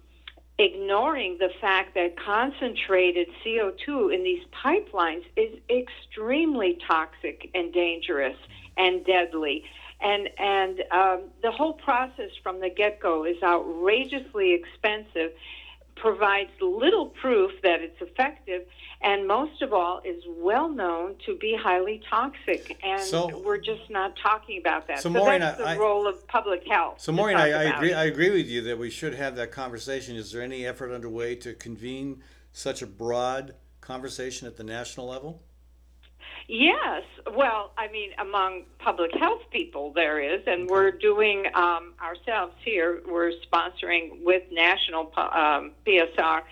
ignoring 0.59 1.39
the 1.39 1.49
fact 1.61 1.95
that 1.95 2.19
concentrated 2.19 3.29
CO2 3.45 4.15
in 4.15 4.23
these 4.23 4.43
pipelines 4.65 5.25
is 5.37 5.59
extremely 5.69 6.79
toxic 6.87 7.51
and 7.55 7.73
dangerous 7.73 8.37
and 8.77 9.05
deadly. 9.05 9.65
And, 10.03 10.31
and 10.39 10.83
um, 10.93 11.23
the 11.43 11.51
whole 11.51 11.75
process 11.75 12.31
from 12.43 12.61
the 12.61 12.71
get 12.71 13.01
go 13.01 13.25
is 13.25 13.37
outrageously 13.43 14.55
expensive 14.55 15.33
provides 16.01 16.51
little 16.61 17.07
proof 17.07 17.51
that 17.63 17.81
it's 17.81 18.01
effective, 18.01 18.63
and 19.03 19.27
most 19.27 19.63
of 19.63 19.73
all, 19.73 20.01
is 20.05 20.23
well 20.29 20.69
known 20.69 21.15
to 21.27 21.37
be 21.37 21.57
highly 21.61 22.03
toxic. 22.09 22.79
And 22.83 23.01
So- 23.01 23.39
we're 23.45 23.59
just 23.59 23.89
not 23.91 24.17
talking 24.17 24.59
about 24.59 24.87
that. 24.89 24.99
So, 24.99 25.05
So, 25.05 25.11
Maureen, 25.11 25.41
that's 25.41 25.59
the 25.59 25.65
I- 25.69 25.77
role 25.77 26.07
of 26.07 26.27
public 26.27 26.67
health. 26.67 27.01
So, 27.01 27.13
Maureen, 27.13 27.37
I, 27.37 27.51
I 27.51 27.63
agree. 27.77 27.93
it. 27.93 27.95
I 27.95 28.05
agree 28.05 28.31
with 28.31 28.47
you 28.47 28.63
that 28.63 28.79
we 28.79 28.91
should 28.91 29.15
have 29.15 29.37
that 29.37 29.53
conversation. 29.53 30.17
Is 30.17 30.33
there 30.33 30.43
any 30.43 30.67
effort 30.67 30.93
underway 30.93 31.37
to 31.37 31.55
convene 31.55 32.23
such 32.53 32.83
a 32.83 32.87
broad 32.87 33.55
conversation 33.81 34.47
at 34.47 34.57
the 34.57 34.65
national 34.65 35.07
level? 35.07 35.43
Yes. 36.53 37.05
Well, 37.33 37.71
I 37.79 37.87
mean, 37.93 38.11
among 38.19 38.65
public 38.81 39.13
health 39.15 39.43
people, 39.53 39.93
there 39.95 40.19
is, 40.19 40.43
and 40.49 40.69
we're 40.69 40.91
doing 40.91 41.45
um, 41.55 41.95
ourselves 42.03 42.55
here. 42.65 43.03
We're 43.07 43.31
sponsoring 43.53 44.25
with 44.25 44.43
national 44.51 45.13
um, 45.17 45.71
PSR 45.87 46.43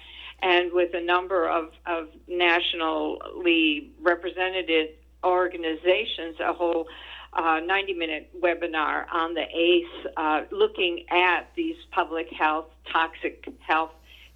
and 0.41 0.73
with 0.73 0.95
a 0.95 1.01
number 1.01 1.49
of, 1.49 1.71
of 1.85 2.11
nationally 2.29 3.91
represented 4.01 4.91
organizations 5.25 6.37
a 6.39 6.53
whole 6.53 6.87
uh, 7.33 7.59
90 7.67 7.95
minute 7.95 8.31
webinar 8.41 9.13
on 9.13 9.35
the 9.35 9.47
ACE 9.53 10.07
uh, 10.17 10.43
looking 10.53 11.07
at 11.11 11.51
these 11.57 11.77
public 11.91 12.29
health, 12.31 12.67
toxic 12.93 13.49
health 13.67 13.91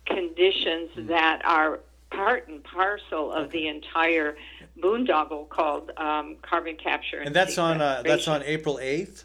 conditions 0.07 0.91
Hmm. 0.95 1.07
that 1.07 1.45
are 1.45 1.79
part 2.11 2.49
and 2.49 2.63
parcel 2.65 3.33
of 3.33 3.51
the 3.51 3.69
entire 3.69 4.37
boondoggle 4.81 5.49
called 5.49 5.91
um, 5.97 6.37
carbon 6.43 6.77
capture. 6.83 7.19
And, 7.19 7.29
And 7.29 7.37
that's 7.37 7.59
on 7.59 7.81
uh, 7.81 8.03
that's 8.05 8.29
on 8.29 8.43
April 8.43 8.79
eighth. 8.81 9.25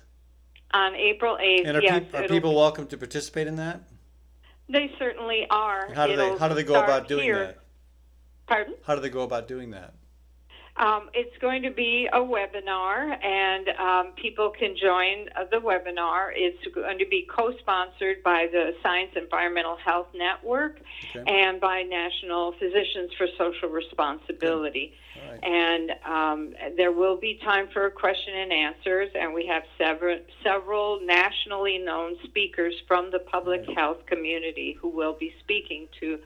on 0.73 0.95
April 0.95 1.37
8th. 1.41 1.67
And 1.67 1.77
are, 1.77 1.81
yes, 1.81 1.99
peop- 2.03 2.13
are 2.15 2.27
people 2.27 2.55
welcome 2.55 2.87
to 2.87 2.97
participate 2.97 3.47
in 3.47 3.55
that? 3.57 3.81
They 4.69 4.91
certainly 4.99 5.47
are. 5.49 5.93
How 5.93 6.07
do 6.07 6.15
they 6.17 6.25
It'll 6.25 6.37
How 6.39 6.47
do 6.49 6.55
they 6.55 6.63
go 6.63 6.75
about 6.83 7.07
doing 7.07 7.23
here. 7.23 7.39
that? 7.45 7.57
Pardon? 8.47 8.75
How 8.85 8.95
do 8.95 9.01
they 9.01 9.09
go 9.09 9.21
about 9.21 9.47
doing 9.47 9.71
that? 9.71 9.93
Um, 10.77 11.09
it's 11.13 11.35
going 11.39 11.63
to 11.63 11.71
be 11.71 12.07
a 12.13 12.19
webinar, 12.19 13.17
and 13.23 13.69
um, 13.79 14.13
people 14.15 14.51
can 14.51 14.75
join 14.79 15.25
the 15.49 15.57
webinar. 15.57 16.29
It's 16.35 16.63
going 16.73 16.99
to 16.99 17.05
be 17.07 17.27
co-sponsored 17.35 18.21
by 18.23 18.47
the 18.51 18.73
Science 18.83 19.11
Environmental 19.15 19.75
Health 19.77 20.07
Network 20.13 20.79
Okay. 21.15 21.23
and 21.27 21.59
by 21.59 21.81
National 21.81 22.51
Physicians 22.53 23.11
for 23.17 23.27
Social 23.37 23.69
Responsibility. 23.69 24.93
Right. 25.29 25.43
And 25.43 25.91
um, 26.05 26.53
there 26.75 26.91
will 26.91 27.17
be 27.17 27.39
time 27.43 27.69
for 27.73 27.89
question 27.89 28.35
and 28.35 28.53
answers, 28.53 29.09
and 29.15 29.33
we 29.33 29.47
have 29.47 29.63
several 29.79 30.19
several 30.43 30.99
nationally 31.03 31.79
known 31.79 32.17
speakers 32.23 32.75
from 32.87 33.09
the 33.09 33.19
public 33.19 33.65
health 33.75 34.05
community 34.05 34.77
who 34.79 34.89
will 34.89 35.13
be 35.13 35.33
speaking 35.39 35.87
to 35.99 36.19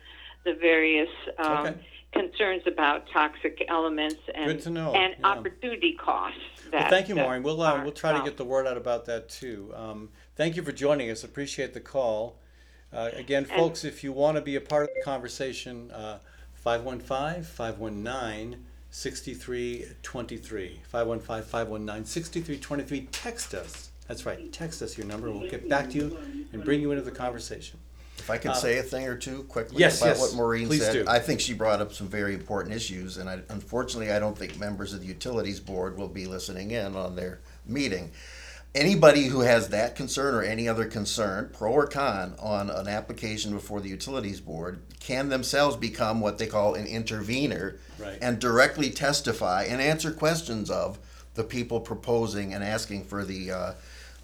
the 0.44 0.54
various 0.56 1.10
um, 1.38 1.68
Okay. 1.68 1.76
Concerns 2.12 2.64
about 2.68 3.08
toxic 3.12 3.64
elements 3.70 4.20
and 4.36 4.46
Good 4.46 4.62
to 4.64 4.70
know, 4.70 4.94
and 4.94 5.16
yeah. 5.20 5.28
opportunity 5.28 5.94
costs. 5.94 6.40
That, 6.72 6.82
Well, 6.82 6.90
thank 6.90 7.10
you, 7.10 7.16
Maureen. 7.16 7.44
We'll 7.44 7.62
uh, 7.62 7.84
we'll 7.84 7.92
try 7.92 8.18
to 8.18 8.24
get 8.24 8.38
the 8.38 8.46
word 8.46 8.68
out 8.68 8.78
about 8.78 9.06
that 9.06 9.30
too. 9.30 9.74
Um, 9.76 10.10
thank 10.36 10.56
you 10.56 10.64
for 10.64 10.72
joining 10.72 11.10
us. 11.10 11.24
Appreciate 11.24 11.74
the 11.74 11.80
call. 11.80 12.38
Uh, 12.94 13.10
again, 13.14 13.46
folks, 13.46 13.86
if 13.86 14.04
you 14.04 14.12
want 14.12 14.36
to 14.36 14.42
be 14.42 14.56
a 14.56 14.62
part 14.62 14.84
of 14.84 14.90
the 14.96 15.02
conversation, 15.04 15.92
uh, 15.92 16.20
515 16.54 17.44
519 17.44 18.66
6323. 18.90 20.82
515 20.84 21.44
519 21.44 22.06
6323. 22.06 23.08
Text 23.12 23.54
us. 23.54 23.92
That's 24.08 24.26
right. 24.26 24.52
Text 24.52 24.82
us 24.82 24.98
your 24.98 25.08
number 25.08 25.32
we'll 25.32 25.50
get 25.50 25.70
back 25.70 25.90
to 25.92 25.96
you 25.96 26.18
and 26.52 26.66
bring 26.66 26.82
you 26.82 26.92
into 26.92 27.04
the 27.04 27.12
conversation. 27.12 27.80
I 28.32 28.38
could 28.38 28.56
say 28.56 28.78
a 28.78 28.84
thing 28.84 29.08
or 29.08 29.16
two 29.16 29.44
quickly 29.44 29.76
Uh, 29.78 29.80
yes, 29.80 30.02
about 30.02 30.08
yes, 30.10 30.20
what 30.22 30.34
Maureen 30.36 30.68
please 30.68 30.82
said, 30.84 30.94
do. 30.94 31.06
I 31.08 31.20
think 31.20 31.40
she 31.40 31.54
brought 31.54 31.82
up 31.82 31.94
some 31.94 32.08
very 32.08 32.34
important 32.34 32.74
issues, 32.76 33.18
and 33.18 33.30
I, 33.30 33.40
unfortunately, 33.50 34.12
I 34.12 34.20
don't 34.20 34.38
think 34.38 34.58
members 34.60 34.94
of 34.94 35.02
the 35.02 35.08
Utilities 35.08 35.60
Board 35.60 35.98
will 35.98 36.08
be 36.08 36.26
listening 36.26 36.72
in 36.72 36.96
on 36.96 37.16
their 37.16 37.40
meeting. 37.66 38.12
Anybody 38.74 39.26
who 39.26 39.42
has 39.42 39.68
that 39.70 39.98
concern 39.98 40.34
or 40.34 40.42
any 40.44 40.70
other 40.70 40.86
concern, 40.86 41.50
pro 41.52 41.72
or 41.74 41.88
con, 41.88 42.36
on 42.40 42.70
an 42.70 42.88
application 42.88 43.52
before 43.52 43.82
the 43.82 43.90
Utilities 43.90 44.40
Board 44.40 44.80
can 45.02 45.28
themselves 45.28 45.76
become 45.76 46.22
what 46.22 46.38
they 46.38 46.48
call 46.48 46.76
an 46.76 46.86
intervener 46.88 47.78
Right. 48.00 48.18
and 48.22 48.40
directly 48.40 48.90
testify 48.90 49.64
and 49.66 49.80
answer 49.82 50.12
questions 50.12 50.72
of 50.72 50.98
the 51.36 51.44
people 51.44 51.82
proposing 51.82 52.54
and 52.54 52.64
asking 52.64 53.04
for 53.06 53.24
the 53.26 53.52
uh, 53.52 53.74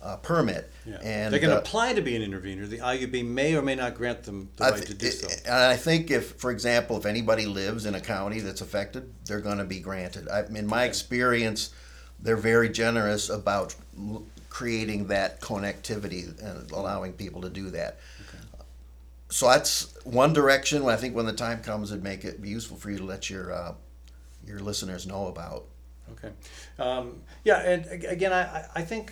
uh, 0.01 0.17
permit. 0.17 0.71
Yeah. 0.85 0.97
And 1.03 1.33
they 1.33 1.39
can 1.39 1.51
uh, 1.51 1.57
apply 1.57 1.93
to 1.93 2.01
be 2.01 2.15
an 2.15 2.21
intervener. 2.21 2.65
The 2.67 2.79
IUB 2.79 3.25
may 3.25 3.55
or 3.55 3.61
may 3.61 3.75
not 3.75 3.95
grant 3.95 4.23
them 4.23 4.49
the 4.57 4.65
I 4.65 4.69
right 4.69 4.75
th- 4.77 4.87
to 4.89 4.93
do 4.93 5.09
so. 5.11 5.27
And 5.45 5.53
I 5.55 5.75
think 5.75 6.11
if, 6.11 6.33
for 6.33 6.51
example, 6.51 6.97
if 6.97 7.05
anybody 7.05 7.45
lives 7.45 7.85
in 7.85 7.95
a 7.95 8.01
county 8.01 8.39
that's 8.39 8.61
affected, 8.61 9.11
they're 9.25 9.41
going 9.41 9.57
to 9.57 9.65
be 9.65 9.79
granted. 9.79 10.27
I, 10.29 10.43
in 10.45 10.67
my 10.67 10.83
experience, 10.85 11.71
they're 12.19 12.37
very 12.37 12.69
generous 12.69 13.29
about 13.29 13.75
l- 13.97 14.23
creating 14.49 15.07
that 15.07 15.41
connectivity 15.41 16.27
and 16.43 16.71
allowing 16.71 17.13
people 17.13 17.41
to 17.41 17.49
do 17.49 17.69
that. 17.71 17.97
So 19.29 19.47
that's 19.49 19.93
one 20.05 20.31
direction. 20.31 20.85
I 20.87 20.95
think 20.95 21.15
when 21.15 21.25
the 21.25 21.33
time 21.33 21.61
comes, 21.61 21.91
it'd 21.91 22.03
make 22.03 22.23
it 22.23 22.41
be 22.41 22.49
useful 22.49 22.77
for 22.77 22.89
you 22.89 22.97
to 22.99 23.03
let 23.03 23.29
your 23.29 23.51
uh, 23.51 23.73
your 24.45 24.59
listeners 24.59 25.05
know 25.05 25.27
about. 25.27 25.65
Okay. 26.13 26.29
Um, 26.79 27.21
yeah, 27.43 27.57
and 27.59 28.05
again, 28.05 28.31
I, 28.31 28.65
I- 28.73 28.81
think, 28.83 29.11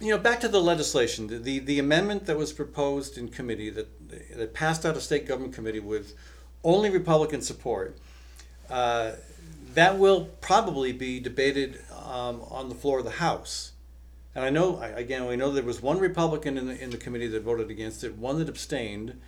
you 0.00 0.10
know, 0.10 0.18
back 0.18 0.40
to 0.40 0.48
the 0.48 0.60
legislation, 0.60 1.26
the, 1.26 1.38
the, 1.38 1.58
the 1.58 1.78
amendment 1.78 2.24
that 2.26 2.36
was 2.36 2.52
proposed 2.52 3.18
in 3.18 3.28
committee 3.28 3.68
that, 3.68 3.88
that 4.36 4.54
passed 4.54 4.86
out 4.86 4.96
of 4.96 5.02
state 5.02 5.26
government 5.26 5.54
committee 5.54 5.80
with 5.80 6.14
only 6.64 6.88
Republican 6.88 7.42
support, 7.42 7.98
uh, 8.70 9.12
that 9.74 9.98
will 9.98 10.24
probably 10.40 10.92
be 10.92 11.20
debated 11.20 11.80
um, 12.04 12.42
on 12.50 12.68
the 12.68 12.74
floor 12.74 12.98
of 12.98 13.04
the 13.04 13.10
House. 13.12 13.72
And 14.34 14.44
I 14.44 14.50
know, 14.50 14.80
again, 14.80 15.26
we 15.26 15.36
know 15.36 15.50
there 15.50 15.62
was 15.62 15.82
one 15.82 15.98
Republican 15.98 16.56
in 16.56 16.66
the, 16.66 16.82
in 16.82 16.90
the 16.90 16.96
committee 16.96 17.26
that 17.28 17.42
voted 17.42 17.70
against 17.70 18.02
it, 18.02 18.16
one 18.16 18.38
that 18.38 18.48
abstained. 18.48 19.20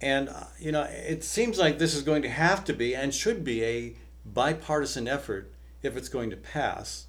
And, 0.00 0.28
uh, 0.28 0.44
you 0.58 0.70
know, 0.70 0.82
it 0.82 1.24
seems 1.24 1.58
like 1.58 1.78
this 1.78 1.94
is 1.94 2.02
going 2.02 2.22
to 2.22 2.28
have 2.28 2.64
to 2.66 2.72
be 2.72 2.94
and 2.94 3.14
should 3.14 3.44
be 3.44 3.64
a 3.64 3.94
bipartisan 4.24 5.08
effort 5.08 5.52
if 5.82 5.96
it's 5.96 6.08
going 6.08 6.30
to 6.30 6.36
pass. 6.36 7.06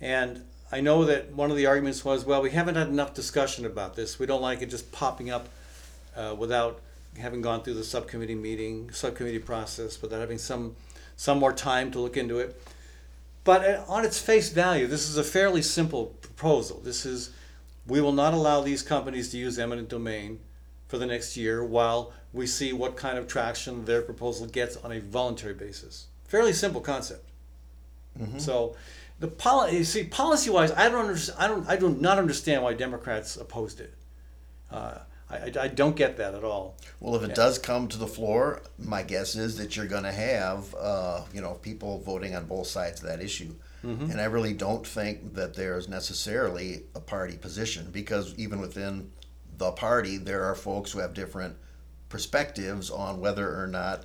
And 0.00 0.44
I 0.70 0.80
know 0.80 1.04
that 1.04 1.32
one 1.32 1.50
of 1.50 1.56
the 1.56 1.66
arguments 1.66 2.04
was, 2.04 2.24
well, 2.24 2.42
we 2.42 2.50
haven't 2.50 2.74
had 2.74 2.88
enough 2.88 3.14
discussion 3.14 3.64
about 3.64 3.96
this. 3.96 4.18
We 4.18 4.26
don't 4.26 4.42
like 4.42 4.60
it 4.60 4.66
just 4.66 4.92
popping 4.92 5.30
up 5.30 5.48
uh, 6.14 6.34
without 6.38 6.80
having 7.18 7.40
gone 7.40 7.62
through 7.62 7.74
the 7.74 7.84
subcommittee 7.84 8.34
meeting, 8.34 8.90
subcommittee 8.92 9.38
process, 9.38 10.00
without 10.02 10.20
having 10.20 10.38
some 10.38 10.76
some 11.16 11.38
more 11.38 11.52
time 11.52 11.90
to 11.90 11.98
look 11.98 12.16
into 12.16 12.38
it. 12.38 12.60
But 13.42 13.64
uh, 13.64 13.84
on 13.88 14.04
its 14.04 14.20
face 14.20 14.50
value, 14.50 14.86
this 14.86 15.08
is 15.08 15.16
a 15.16 15.24
fairly 15.24 15.62
simple 15.62 16.06
proposal. 16.20 16.80
This 16.84 17.04
is 17.06 17.30
we 17.86 18.00
will 18.00 18.12
not 18.12 18.34
allow 18.34 18.60
these 18.60 18.82
companies 18.82 19.30
to 19.30 19.38
use 19.38 19.58
eminent 19.58 19.88
domain 19.88 20.38
for 20.86 20.98
the 20.98 21.06
next 21.06 21.36
year 21.36 21.64
while 21.64 22.12
we 22.32 22.46
see 22.46 22.72
what 22.72 22.96
kind 22.96 23.16
of 23.16 23.26
traction 23.26 23.84
their 23.86 24.02
proposal 24.02 24.46
gets 24.46 24.76
on 24.76 24.92
a 24.92 25.00
voluntary 25.00 25.54
basis. 25.54 26.06
Fairly 26.26 26.52
simple 26.52 26.82
concept. 26.82 27.24
So, 28.38 28.76
the 29.20 29.28
policy, 29.28 29.84
see, 29.84 30.04
policy-wise, 30.04 30.72
I 30.72 30.88
don't, 30.88 31.06
under, 31.06 31.20
I 31.38 31.48
don't, 31.48 31.68
I 31.68 31.76
do 31.76 31.90
not 31.90 32.18
understand 32.18 32.62
why 32.62 32.74
Democrats 32.74 33.36
opposed 33.36 33.80
it. 33.80 33.94
Uh, 34.70 34.98
I, 35.30 35.36
I, 35.36 35.52
I 35.62 35.68
don't 35.68 35.96
get 35.96 36.16
that 36.18 36.34
at 36.34 36.44
all. 36.44 36.76
Well, 37.00 37.16
if 37.16 37.22
it 37.28 37.34
does 37.34 37.58
come 37.58 37.88
to 37.88 37.98
the 37.98 38.06
floor, 38.06 38.62
my 38.78 39.02
guess 39.02 39.34
is 39.34 39.56
that 39.58 39.76
you're 39.76 39.86
going 39.86 40.04
to 40.04 40.12
have, 40.12 40.74
uh, 40.78 41.22
you 41.32 41.40
know, 41.40 41.54
people 41.54 42.00
voting 42.00 42.34
on 42.34 42.46
both 42.46 42.68
sides 42.68 43.02
of 43.02 43.08
that 43.08 43.20
issue. 43.20 43.54
And 43.82 44.20
I 44.20 44.24
really 44.24 44.54
don't 44.54 44.84
think 44.84 45.34
that 45.34 45.54
there's 45.54 45.88
necessarily 45.88 46.82
a 46.96 47.00
party 47.00 47.36
position 47.36 47.88
because 47.92 48.34
even 48.36 48.60
within 48.60 49.12
the 49.56 49.70
party, 49.70 50.18
there 50.18 50.44
are 50.44 50.56
folks 50.56 50.90
who 50.90 50.98
have 50.98 51.14
different 51.14 51.56
perspectives 52.08 52.90
on 52.90 53.20
whether 53.20 53.60
or 53.60 53.68
not 53.68 54.04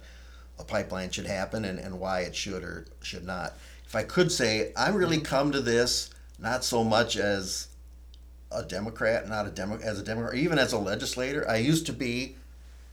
a 0.59 0.63
pipeline 0.63 1.09
should 1.09 1.25
happen 1.25 1.65
and, 1.65 1.79
and 1.79 1.99
why 1.99 2.21
it 2.21 2.35
should 2.35 2.63
or 2.63 2.85
should 3.01 3.25
not. 3.25 3.53
If 3.93 3.97
I 3.97 4.03
could 4.05 4.31
say, 4.31 4.73
I 4.75 4.89
really 4.89 5.19
come 5.19 5.51
to 5.51 5.61
this 5.61 6.09
not 6.39 6.63
so 6.63 6.83
much 6.83 7.15
as 7.15 7.67
a 8.51 8.63
Democrat, 8.63 9.29
not 9.29 9.45
a 9.45 9.51
Demo, 9.51 9.77
as 9.83 9.99
a 9.99 10.03
Democrat, 10.03 10.33
even 10.33 10.57
as 10.57 10.73
a 10.73 10.79
legislator. 10.79 11.47
I 11.47 11.57
used 11.57 11.85
to 11.85 11.93
be 11.93 12.35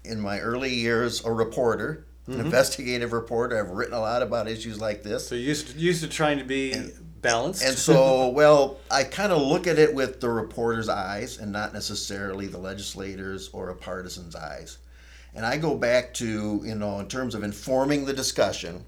in 0.05 0.21
my 0.21 0.41
early 0.41 0.75
years 0.75 1.25
a 1.25 1.33
reporter, 1.33 2.05
an 2.27 2.35
mm-hmm. 2.35 2.45
investigative 2.45 3.15
reporter. 3.15 3.59
I've 3.59 3.71
written 3.71 3.95
a 3.95 4.01
lot 4.01 4.23
about 4.23 4.47
issues 4.47 4.79
like 4.79 5.03
this. 5.03 5.27
So 5.27 5.37
used 5.37 5.69
to, 5.69 5.79
used 5.79 6.03
to 6.03 6.09
trying 6.09 6.37
to 6.37 6.45
be 6.45 6.75
balanced. 7.23 7.65
And 7.65 7.79
so, 7.79 8.29
well, 8.35 8.77
I 8.91 9.05
kind 9.05 9.33
of 9.33 9.41
look 9.41 9.67
at 9.67 9.79
it 9.79 9.95
with 9.95 10.21
the 10.21 10.29
reporter's 10.29 10.91
eyes 10.91 11.39
and 11.39 11.51
not 11.51 11.73
necessarily 11.73 12.47
the 12.47 12.59
legislators 12.59 13.49
or 13.55 13.71
a 13.71 13.75
partisan's 13.75 14.37
eyes. 14.37 14.77
And 15.35 15.47
I 15.47 15.57
go 15.57 15.79
back 15.79 16.13
to, 16.15 16.61
you 16.63 16.75
know, 16.75 17.01
in 17.01 17.09
terms 17.09 17.35
of 17.35 17.43
informing 17.43 18.05
the 18.05 18.13
discussion, 18.13 18.85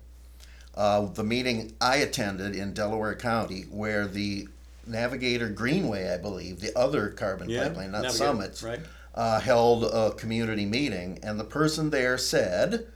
uh, 0.75 1.03
the 1.07 1.25
meeting 1.25 1.75
I 1.81 1.97
attended 1.97 2.55
in 2.57 2.73
Delaware 2.73 3.15
County 3.15 3.63
where 3.71 4.07
the 4.07 4.49
Navigator 4.87 5.49
Greenway, 5.49 6.13
I 6.13 6.17
believe, 6.19 6.61
the 6.61 6.77
other 6.77 7.09
carbon 7.11 7.49
Yeah, 7.49 7.65
pipeline, 7.69 7.93
not 7.93 8.03
Navigator, 8.03 8.17
Summits, 8.25 8.63
right. 8.63 8.81
uh, 9.15 9.39
held 9.41 9.85
a 9.85 10.13
community 10.13 10.67
meeting. 10.67 11.19
And 11.23 11.39
the 11.39 11.45
person 11.45 11.91
there 11.91 12.19
said, 12.19 12.87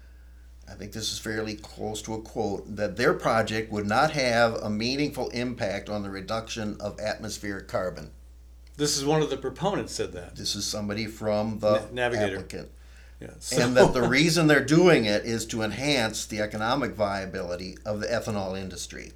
I 0.69 0.75
think 0.75 0.93
this 0.93 1.13
is 1.13 1.19
fairly 1.21 1.55
close 1.55 2.03
to 2.03 2.15
a 2.15 2.21
quote, 2.21 2.75
that 2.77 2.97
their 2.97 3.15
project 3.15 3.71
would 3.71 3.87
not 3.87 4.11
have 4.13 4.55
a 4.55 4.69
meaningful 4.71 5.29
impact 5.29 5.89
on 5.89 6.03
the 6.03 6.11
reduction 6.11 6.77
of 6.81 6.99
atmospheric 6.99 7.69
carbon. 7.69 8.11
this 8.77 8.97
is 8.99 9.05
one 9.05 9.23
of 9.23 9.31
the 9.31 9.37
proponents 9.37 9.93
said 9.95 10.13
that. 10.13 10.35
This 10.37 10.57
is 10.57 10.65
somebody 10.67 11.07
from 11.07 11.61
the 11.61 11.73
Na- 11.75 11.87
Navigator. 11.93 12.37
applicant. 12.39 12.69
Yeah. 13.21 13.29
And 13.53 13.77
that 13.77 13.95
the 13.95 14.03
reason 14.09 14.47
they're 14.47 14.65
doing 14.65 15.05
it 15.07 15.25
is 15.25 15.47
to 15.47 15.63
enhance 15.63 16.27
the 16.27 16.41
economic 16.41 16.93
viability 16.93 17.79
of 17.85 18.01
the 18.01 18.07
ethanol 18.07 18.59
industry. 18.61 19.13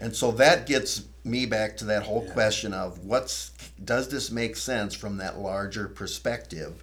And 0.00 0.14
so 0.14 0.30
that 0.32 0.66
gets 0.66 1.04
me 1.24 1.44
back 1.46 1.76
to 1.78 1.84
that 1.86 2.04
whole 2.04 2.24
question 2.30 2.72
of 2.72 3.04
what's 3.04 3.50
does 3.84 4.08
this 4.08 4.30
make 4.30 4.56
sense 4.56 4.94
from 4.94 5.16
that 5.18 5.38
larger 5.38 5.88
perspective 5.88 6.82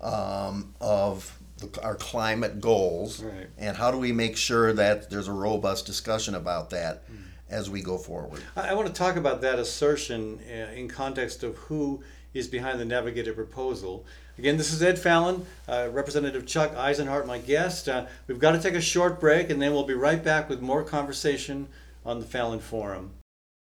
um, 0.00 0.74
of 0.80 1.38
the, 1.58 1.82
our 1.82 1.94
climate 1.94 2.60
goals, 2.60 3.22
Right. 3.22 3.48
and 3.58 3.76
how 3.76 3.90
do 3.92 3.98
we 3.98 4.10
make 4.12 4.36
sure 4.36 4.72
that 4.72 5.10
there's 5.10 5.28
a 5.28 5.32
robust 5.32 5.86
discussion 5.86 6.34
about 6.34 6.70
that 6.70 7.04
as 7.48 7.70
we 7.70 7.82
go 7.82 7.98
forward? 7.98 8.42
I, 8.56 8.70
I 8.70 8.74
want 8.74 8.88
to 8.88 8.94
talk 8.94 9.16
about 9.16 9.40
that 9.42 9.58
assertion 9.60 10.40
uh, 10.48 10.72
in 10.72 10.88
context 10.88 11.42
of 11.44 11.56
who 11.56 12.02
is 12.34 12.48
behind 12.48 12.80
the 12.80 12.84
Navigator 12.84 13.32
proposal. 13.32 14.04
Again, 14.38 14.56
this 14.56 14.72
is 14.72 14.82
Ed 14.82 14.98
Fallon, 14.98 15.44
uh, 15.68 15.88
Representative 15.92 16.46
Chuck 16.46 16.74
Isenhart, 16.74 17.26
my 17.26 17.38
guest. 17.38 17.86
Uh, 17.86 18.06
we've 18.26 18.38
got 18.38 18.52
to 18.52 18.58
take 18.60 18.74
a 18.74 18.80
short 18.80 19.20
break, 19.20 19.50
and 19.50 19.60
then 19.60 19.72
we'll 19.72 19.84
be 19.84 19.92
right 19.92 20.24
back 20.24 20.48
with 20.48 20.62
more 20.62 20.82
conversation 20.82 21.68
on 22.04 22.18
the 22.18 22.24
Fallon 22.24 22.58
Forum. 22.58 23.10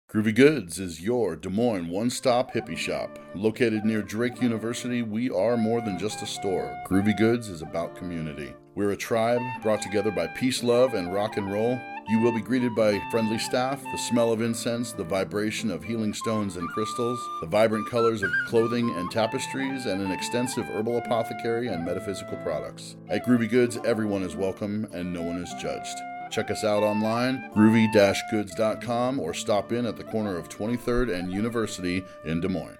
Groovy 0.09 0.33
Goods 0.33 0.79
is 0.79 1.01
your 1.01 1.35
Des 1.35 1.49
Moines 1.49 1.89
one 1.89 2.09
stop 2.09 2.53
hippie 2.53 2.77
shop. 2.77 3.19
Located 3.35 3.83
near 3.83 4.01
Drake 4.01 4.41
University, 4.41 5.01
we 5.01 5.29
are 5.29 5.57
more 5.57 5.81
than 5.81 5.99
just 5.99 6.21
a 6.21 6.25
store. 6.25 6.73
Groovy 6.89 7.17
Goods 7.17 7.49
is 7.49 7.61
about 7.61 7.95
community. 7.95 8.53
We're 8.73 8.91
a 8.91 8.97
tribe 8.97 9.41
brought 9.61 9.81
together 9.81 10.11
by 10.11 10.27
peace, 10.27 10.63
love, 10.63 10.93
and 10.93 11.13
rock 11.13 11.35
and 11.35 11.51
roll. 11.51 11.79
You 12.11 12.19
will 12.19 12.33
be 12.33 12.41
greeted 12.41 12.75
by 12.75 12.99
friendly 13.09 13.39
staff, 13.39 13.81
the 13.81 13.97
smell 13.97 14.33
of 14.33 14.41
incense, 14.41 14.91
the 14.91 15.01
vibration 15.01 15.71
of 15.71 15.81
healing 15.81 16.13
stones 16.13 16.57
and 16.57 16.67
crystals, 16.67 17.17
the 17.39 17.47
vibrant 17.47 17.89
colors 17.89 18.21
of 18.21 18.29
clothing 18.47 18.93
and 18.97 19.09
tapestries, 19.09 19.85
and 19.85 20.01
an 20.01 20.11
extensive 20.11 20.65
herbal 20.65 20.97
apothecary 20.97 21.69
and 21.69 21.85
metaphysical 21.85 22.35
products. 22.39 22.97
At 23.07 23.25
Groovy 23.25 23.49
Goods, 23.49 23.77
everyone 23.85 24.23
is 24.23 24.35
welcome 24.35 24.89
and 24.91 25.13
no 25.13 25.21
one 25.21 25.37
is 25.37 25.53
judged. 25.61 25.97
Check 26.31 26.51
us 26.51 26.65
out 26.65 26.83
online, 26.83 27.49
groovy-goods.com, 27.55 29.17
or 29.17 29.33
stop 29.33 29.71
in 29.71 29.85
at 29.85 29.95
the 29.95 30.03
corner 30.03 30.35
of 30.37 30.49
23rd 30.49 31.17
and 31.17 31.31
University 31.31 32.03
in 32.25 32.41
Des 32.41 32.49
Moines. 32.49 32.77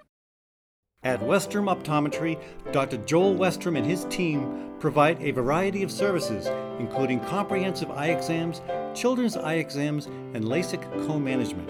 At 1.03 1.21
Westrom 1.21 1.73
Optometry, 1.73 2.37
Dr. 2.73 2.97
Joel 2.97 3.35
Westrom 3.35 3.77
and 3.77 3.85
his 3.85 4.03
team 4.09 4.73
provide 4.79 5.21
a 5.21 5.31
variety 5.31 5.83
of 5.83 5.91
services, 5.91 6.47
including 6.79 7.21
comprehensive 7.21 7.89
eye 7.89 8.09
exams, 8.09 8.61
children's 8.95 9.37
eye 9.37 9.55
exams, 9.55 10.05
and 10.05 10.45
LASIK 10.45 10.81
co 11.07 11.19
management. 11.19 11.69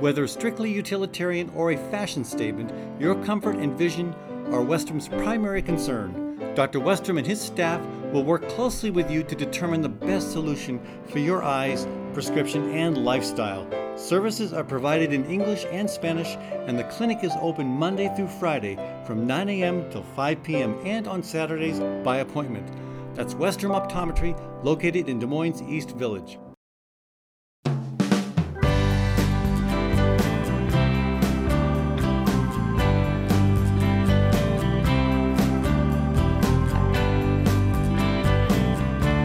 Whether 0.00 0.26
strictly 0.26 0.72
utilitarian 0.72 1.50
or 1.54 1.72
a 1.72 1.90
fashion 1.90 2.24
statement, 2.24 2.72
your 3.00 3.14
comfort 3.24 3.56
and 3.56 3.76
vision 3.76 4.14
are 4.46 4.64
Westrom's 4.64 5.08
primary 5.08 5.60
concern. 5.60 6.28
Dr. 6.54 6.80
Westrom 6.80 7.18
and 7.18 7.26
his 7.26 7.40
staff 7.40 7.80
will 8.12 8.24
work 8.24 8.48
closely 8.48 8.90
with 8.90 9.10
you 9.10 9.22
to 9.22 9.34
determine 9.34 9.82
the 9.82 9.88
best 9.88 10.32
solution 10.32 10.80
for 11.06 11.18
your 11.18 11.42
eyes, 11.42 11.86
prescription, 12.14 12.70
and 12.70 13.04
lifestyle. 13.04 13.66
Services 13.96 14.52
are 14.52 14.64
provided 14.64 15.12
in 15.12 15.24
English 15.26 15.66
and 15.70 15.88
Spanish, 15.88 16.36
and 16.66 16.78
the 16.78 16.84
clinic 16.84 17.18
is 17.22 17.32
open 17.40 17.66
Monday 17.66 18.12
through 18.16 18.28
Friday 18.28 18.76
from 19.06 19.26
9 19.26 19.48
a.m. 19.48 19.90
till 19.90 20.02
5 20.02 20.42
p.m. 20.42 20.78
and 20.84 21.06
on 21.06 21.22
Saturdays 21.22 21.80
by 22.04 22.18
appointment. 22.18 22.68
That's 23.14 23.34
Westrom 23.34 23.74
Optometry, 23.74 24.38
located 24.64 25.08
in 25.08 25.18
Des 25.18 25.26
Moines 25.26 25.62
East 25.62 25.90
Village. 25.90 26.38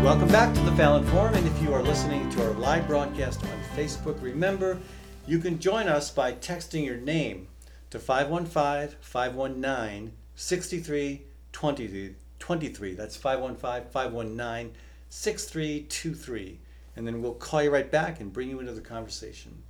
Welcome 0.04 0.28
back 0.28 0.54
to 0.54 0.60
the 0.60 0.74
Fallon 0.74 1.06
Forum, 1.06 1.34
and 1.34 1.48
if 1.48 1.62
you 1.62 1.74
are 1.74 1.82
listening 1.82 2.30
to 2.32 2.44
our 2.44 2.52
live 2.56 2.90
broadcast 2.90 3.42
on 3.42 3.58
Facebook, 3.74 4.22
remember 4.22 4.78
you 5.26 5.40
can 5.40 5.60
join 5.60 5.88
us 5.88 6.12
by 6.12 6.34
texting 6.34 6.86
your 6.86 6.98
name 6.98 7.48
to 7.90 8.00
515 8.00 8.98
519 9.00 10.12
6323. 10.36 12.96
That's 12.96 13.16
515 13.16 13.92
519 13.92 14.76
6323. 15.10 16.60
And 16.98 17.08
then 17.08 17.22
we'll 17.22 17.36
call 17.36 17.64
you 17.64 17.72
right 17.72 17.90
back 17.90 18.20
and 18.20 18.34
bring 18.34 18.50
you 18.50 18.60
into 18.60 18.74
the 18.74 18.82
conversation. 18.82 19.64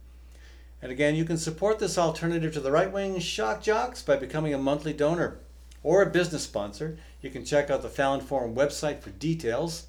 And 0.81 0.91
again, 0.91 1.13
you 1.13 1.25
can 1.25 1.37
support 1.37 1.77
this 1.77 1.99
alternative 1.99 2.53
to 2.53 2.59
the 2.59 2.71
right 2.71 2.91
wing 2.91 3.19
shock 3.19 3.61
jocks 3.61 4.01
by 4.01 4.15
becoming 4.15 4.55
a 4.55 4.57
monthly 4.57 4.93
donor 4.93 5.37
or 5.83 6.01
a 6.01 6.09
business 6.09 6.41
sponsor. 6.41 6.97
You 7.21 7.29
can 7.29 7.45
check 7.45 7.69
out 7.69 7.83
the 7.83 7.87
Fallon 7.87 8.21
Forum 8.21 8.55
website 8.55 9.01
for 9.01 9.11
details. 9.11 9.85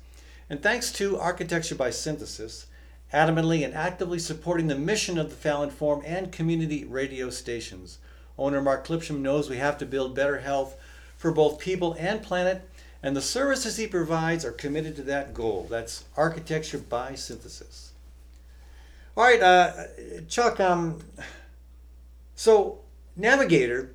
And 0.51 0.63
thanks 0.63 0.93
to 0.93 1.19
Architecture 1.19 1.75
by 1.75 1.91
Synthesis, 1.91 2.67
adamantly 3.13 3.65
and 3.65 3.73
actively 3.73 4.19
supporting 4.19 4.67
the 4.67 4.75
mission 4.75 5.19
of 5.19 5.31
the 5.31 5.37
Fallon 5.37 5.71
Forum 5.71 6.03
and 6.05 6.31
community 6.31 6.85
radio 6.85 7.31
stations. 7.31 7.99
Owner 8.37 8.61
Mark 8.61 8.87
Clipsham 8.87 9.21
knows 9.21 9.49
we 9.49 9.57
have 9.57 9.79
to 9.79 9.87
build 9.87 10.15
better 10.15 10.41
health 10.41 10.77
for 11.17 11.31
both 11.31 11.59
people 11.59 11.97
and 11.99 12.23
planet, 12.23 12.69
and 13.03 13.17
the 13.17 13.23
services 13.23 13.77
he 13.77 13.87
provides 13.87 14.45
are 14.45 14.53
committed 14.53 14.97
to 14.97 15.03
that 15.03 15.33
goal. 15.33 15.67
That's 15.71 16.05
Architecture 16.17 16.79
by 16.79 17.15
Synthesis. 17.15 17.93
All 19.17 19.25
right, 19.25 19.41
uh, 19.41 19.73
Chuck. 20.29 20.59
Um, 20.61 21.01
so 22.35 22.81
Navigator, 23.17 23.93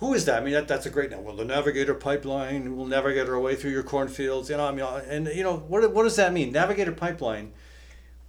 who 0.00 0.14
is 0.14 0.24
that? 0.24 0.40
I 0.40 0.44
mean, 0.44 0.54
that, 0.54 0.66
that's 0.66 0.86
a 0.86 0.90
great 0.90 1.10
name. 1.10 1.24
Well, 1.24 1.36
the 1.36 1.44
Navigator 1.44 1.94
pipeline 1.94 2.74
will 2.76 2.86
navigate 2.86 3.28
our 3.28 3.38
way 3.38 3.54
through 3.54 3.70
your 3.70 3.82
cornfields. 3.82 4.48
You 4.48 4.56
know, 4.56 4.66
I 4.66 4.72
mean, 4.72 4.80
uh, 4.80 5.04
and 5.06 5.26
you 5.28 5.42
know 5.42 5.56
what? 5.56 5.92
What 5.92 6.04
does 6.04 6.16
that 6.16 6.32
mean? 6.32 6.52
Navigator 6.52 6.92
pipeline. 6.92 7.52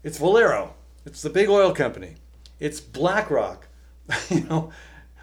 It's 0.03 0.17
Valero. 0.17 0.75
It's 1.05 1.21
the 1.21 1.29
big 1.29 1.49
oil 1.49 1.73
company. 1.73 2.15
It's 2.59 2.81
BlackRock. 2.81 3.67
you 4.29 4.41
know, 4.41 4.71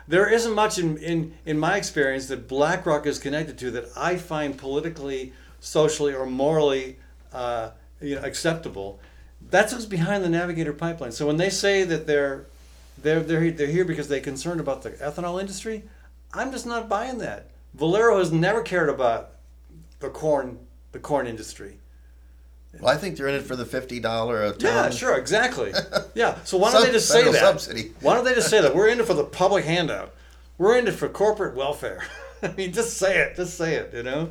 there 0.08 0.26
isn't 0.26 0.54
much 0.54 0.78
in, 0.78 0.96
in 0.98 1.34
in 1.44 1.58
my 1.58 1.76
experience 1.76 2.28
that 2.28 2.48
BlackRock 2.48 3.06
is 3.06 3.18
connected 3.18 3.58
to 3.58 3.70
that 3.72 3.90
I 3.94 4.16
find 4.16 4.56
politically, 4.56 5.34
socially, 5.60 6.14
or 6.14 6.24
morally, 6.24 6.96
uh, 7.30 7.70
you 8.00 8.14
know, 8.14 8.22
acceptable. 8.22 9.00
That's 9.50 9.74
what's 9.74 9.84
behind 9.84 10.24
the 10.24 10.30
Navigator 10.30 10.72
pipeline. 10.72 11.12
So 11.12 11.26
when 11.26 11.36
they 11.36 11.50
say 11.50 11.84
that 11.84 12.06
they're 12.06 12.46
they're 12.96 13.20
they're 13.20 13.50
they're 13.50 13.66
here 13.66 13.84
because 13.84 14.08
they're 14.08 14.20
concerned 14.20 14.60
about 14.60 14.80
the 14.80 14.92
ethanol 14.92 15.38
industry, 15.38 15.84
I'm 16.34 16.52
just 16.52 16.66
not 16.66 16.88
buying 16.88 17.18
that. 17.18 17.50
Valero 17.74 18.18
has 18.18 18.32
never 18.32 18.62
cared 18.62 18.88
about 18.88 19.32
the 20.00 20.10
corn 20.10 20.58
the 20.92 20.98
corn 20.98 21.26
industry. 21.26 21.78
Well, 22.80 22.92
I 22.92 22.96
think 22.98 23.16
they're 23.16 23.28
in 23.28 23.34
it 23.34 23.42
for 23.42 23.56
the 23.56 23.64
fifty 23.64 23.98
dollar 24.00 24.44
a 24.44 24.52
ton. 24.52 24.60
Yeah, 24.60 24.90
sure, 24.90 25.16
exactly. 25.16 25.72
Yeah. 26.14 26.38
So 26.44 26.58
why 26.58 26.72
don't 26.72 26.84
they 26.84 26.90
just 26.90 27.08
say 27.08 27.22
that? 27.24 27.34
subsidy. 27.34 27.92
Why 28.00 28.14
don't 28.14 28.24
they 28.24 28.34
just 28.34 28.50
say 28.50 28.60
that? 28.60 28.74
We're 28.74 28.88
in 28.88 28.98
it 28.98 29.06
for 29.06 29.14
the 29.14 29.24
public 29.24 29.64
handout. 29.64 30.12
We're 30.56 30.76
in 30.76 30.88
it 30.88 30.92
for 30.92 31.08
corporate 31.08 31.54
welfare. 31.54 32.02
I 32.42 32.52
mean, 32.52 32.72
just 32.72 32.96
say 32.96 33.18
it. 33.18 33.36
Just 33.36 33.56
say 33.56 33.74
it. 33.74 33.94
You 33.94 34.02
know. 34.02 34.30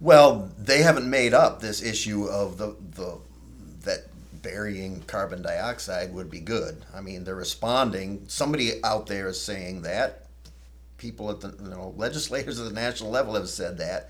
Well, 0.00 0.50
they 0.58 0.82
haven't 0.82 1.08
made 1.08 1.32
up 1.32 1.60
this 1.60 1.82
issue 1.82 2.26
of 2.26 2.58
the 2.58 2.76
the 2.94 3.18
that 3.84 4.08
burying 4.42 5.02
carbon 5.06 5.40
dioxide 5.40 6.12
would 6.12 6.30
be 6.30 6.40
good. 6.40 6.84
I 6.94 7.00
mean, 7.00 7.24
they're 7.24 7.34
responding. 7.34 8.24
Somebody 8.28 8.84
out 8.84 9.06
there 9.06 9.28
is 9.28 9.40
saying 9.40 9.82
that. 9.82 10.23
People 11.04 11.28
at 11.30 11.40
the 11.42 11.54
you 11.62 11.68
know 11.68 11.92
legislators 11.98 12.58
at 12.58 12.64
the 12.66 12.72
national 12.72 13.10
level 13.10 13.34
have 13.34 13.50
said 13.50 13.76
that, 13.76 14.08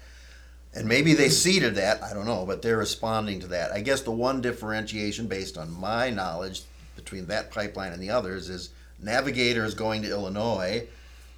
and 0.74 0.86
maybe 0.86 1.12
they 1.12 1.28
ceded 1.28 1.74
that. 1.74 2.00
I 2.04 2.14
don't 2.14 2.24
know, 2.24 2.46
but 2.46 2.62
they're 2.62 2.76
responding 2.78 3.40
to 3.40 3.48
that. 3.48 3.72
I 3.72 3.80
guess 3.80 4.02
the 4.02 4.12
one 4.12 4.40
differentiation, 4.40 5.26
based 5.26 5.58
on 5.58 5.72
my 5.72 6.10
knowledge, 6.10 6.62
between 6.94 7.26
that 7.26 7.50
pipeline 7.50 7.92
and 7.92 8.00
the 8.00 8.10
others 8.10 8.48
is 8.48 8.70
Navigator 9.02 9.64
is 9.64 9.74
going 9.74 10.02
to 10.02 10.08
Illinois, 10.08 10.86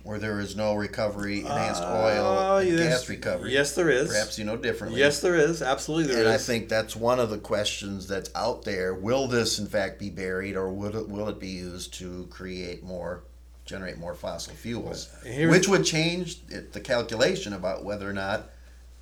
where 0.03 0.19
there 0.19 0.41
is 0.41 0.57
no 0.57 0.75
recovery, 0.75 1.41
enhanced 1.41 1.83
Uh, 1.83 2.03
oil, 2.05 2.59
and 2.59 2.69
yes- 2.69 3.01
gas 3.01 3.09
recovery. 3.09 3.55
yes, 3.55 3.73
there 3.73 3.89
is. 3.89 4.09
Perhaps 4.09 4.39
you 4.39 4.45
know 4.45 4.59
differently. 4.59 5.01
Yes, 5.01 5.21
there 5.21 5.37
is. 5.37 5.63
Absolutely, 5.63 6.13
there 6.13 6.21
is. 6.21 6.27
and 6.27 6.35
I 6.35 6.37
think 6.37 6.69
that's 6.69 6.95
one 6.95 7.19
of 7.19 7.31
the 7.31 7.39
questions 7.39 8.07
that's 8.07 8.29
out 8.35 8.65
there. 8.67 8.93
Will 8.93 9.27
this, 9.27 9.59
in 9.59 9.69
fact, 9.69 9.99
be 9.99 10.11
buried, 10.11 10.55
or 10.55 10.69
will 10.71 10.95
it, 10.95 11.09
will 11.09 11.31
it 11.31 11.41
be 11.41 11.49
used 11.49 11.95
to 11.95 12.27
create 12.29 12.85
more, 12.85 13.23
generate 13.67 13.99
more 13.99 14.15
fossil 14.15 14.55
fuels? 14.55 15.11
Which 15.25 15.69
would 15.69 15.85
change 15.85 16.39
it, 16.49 16.73
the 16.73 16.81
calculation 16.81 17.53
about 17.53 17.85
whether 17.85 18.09
or 18.09 18.13
not 18.13 18.49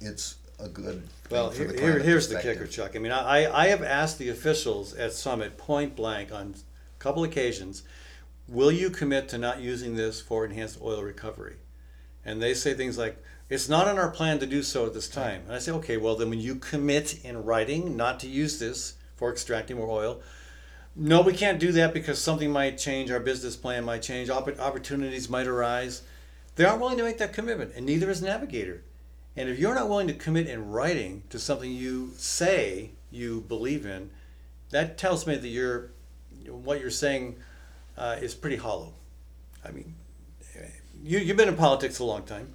it's 0.00 0.36
a 0.58 0.68
good 0.68 1.02
thing 1.02 1.08
Well, 1.30 1.50
for 1.50 1.58
here, 1.58 1.66
the 1.68 1.72
here- 1.74 1.82
climate 1.90 2.04
here's 2.06 2.28
the 2.28 2.34
perspective. 2.36 2.62
kicker, 2.68 2.70
Chuck. 2.72 2.96
I 2.96 2.98
mean, 2.98 3.12
I, 3.12 3.52
I 3.52 3.66
have 3.68 3.82
asked 3.82 4.18
the 4.18 4.30
officials 4.30 4.94
at 4.94 5.12
Summit 5.12 5.58
point 5.58 5.94
blank 5.94 6.32
on 6.32 6.54
a 6.56 6.98
couple 6.98 7.22
occasions, 7.24 7.82
will 8.48 8.72
you 8.72 8.90
commit 8.90 9.28
to 9.28 9.38
not 9.38 9.60
using 9.60 9.94
this 9.96 10.20
for 10.20 10.44
enhanced 10.44 10.80
oil 10.82 11.02
recovery? 11.02 11.56
And 12.24 12.40
they 12.42 12.54
say 12.54 12.72
things 12.74 12.96
like, 12.96 13.22
it's 13.50 13.68
not 13.68 13.86
in 13.88 13.98
our 13.98 14.10
plan 14.10 14.38
to 14.38 14.46
do 14.46 14.62
so 14.62 14.86
at 14.86 14.94
this 14.94 15.08
time. 15.08 15.42
And 15.46 15.52
I 15.52 15.58
say, 15.58 15.72
okay, 15.72 15.98
well, 15.98 16.16
then 16.16 16.30
when 16.30 16.40
you 16.40 16.54
commit 16.54 17.22
in 17.22 17.44
writing 17.44 17.94
not 17.96 18.18
to 18.20 18.26
use 18.28 18.58
this 18.58 18.94
for 19.16 19.30
extracting 19.30 19.76
more 19.76 19.90
oil, 19.90 20.22
no, 20.96 21.20
we 21.22 21.32
can't 21.32 21.58
do 21.58 21.72
that 21.72 21.92
because 21.92 22.22
something 22.22 22.50
might 22.50 22.78
change, 22.78 23.10
our 23.10 23.20
business 23.20 23.56
plan 23.56 23.84
might 23.84 24.02
change, 24.02 24.30
opp- 24.30 24.60
opportunities 24.60 25.28
might 25.28 25.46
arise. 25.46 26.02
They 26.56 26.64
aren't 26.64 26.80
willing 26.80 26.98
to 26.98 27.04
make 27.04 27.18
that 27.18 27.32
commitment, 27.32 27.72
and 27.74 27.84
neither 27.84 28.10
is 28.10 28.22
Navigator. 28.22 28.82
And 29.36 29.48
if 29.48 29.58
you're 29.58 29.74
not 29.74 29.88
willing 29.88 30.06
to 30.06 30.14
commit 30.14 30.46
in 30.46 30.70
writing 30.70 31.24
to 31.30 31.38
something 31.38 31.72
you 31.72 32.12
say 32.16 32.90
you 33.10 33.40
believe 33.48 33.84
in, 33.84 34.10
that 34.70 34.96
tells 34.96 35.26
me 35.26 35.36
that 35.36 35.48
you're 35.48 35.90
what 36.46 36.80
you're 36.80 36.90
saying 36.90 37.36
uh, 37.96 38.16
is 38.20 38.34
pretty 38.34 38.56
hollow. 38.56 38.92
I 39.64 39.70
mean, 39.70 39.94
you 41.02 41.18
you've 41.18 41.36
been 41.36 41.48
in 41.48 41.56
politics 41.56 41.98
a 41.98 42.04
long 42.04 42.22
time. 42.22 42.54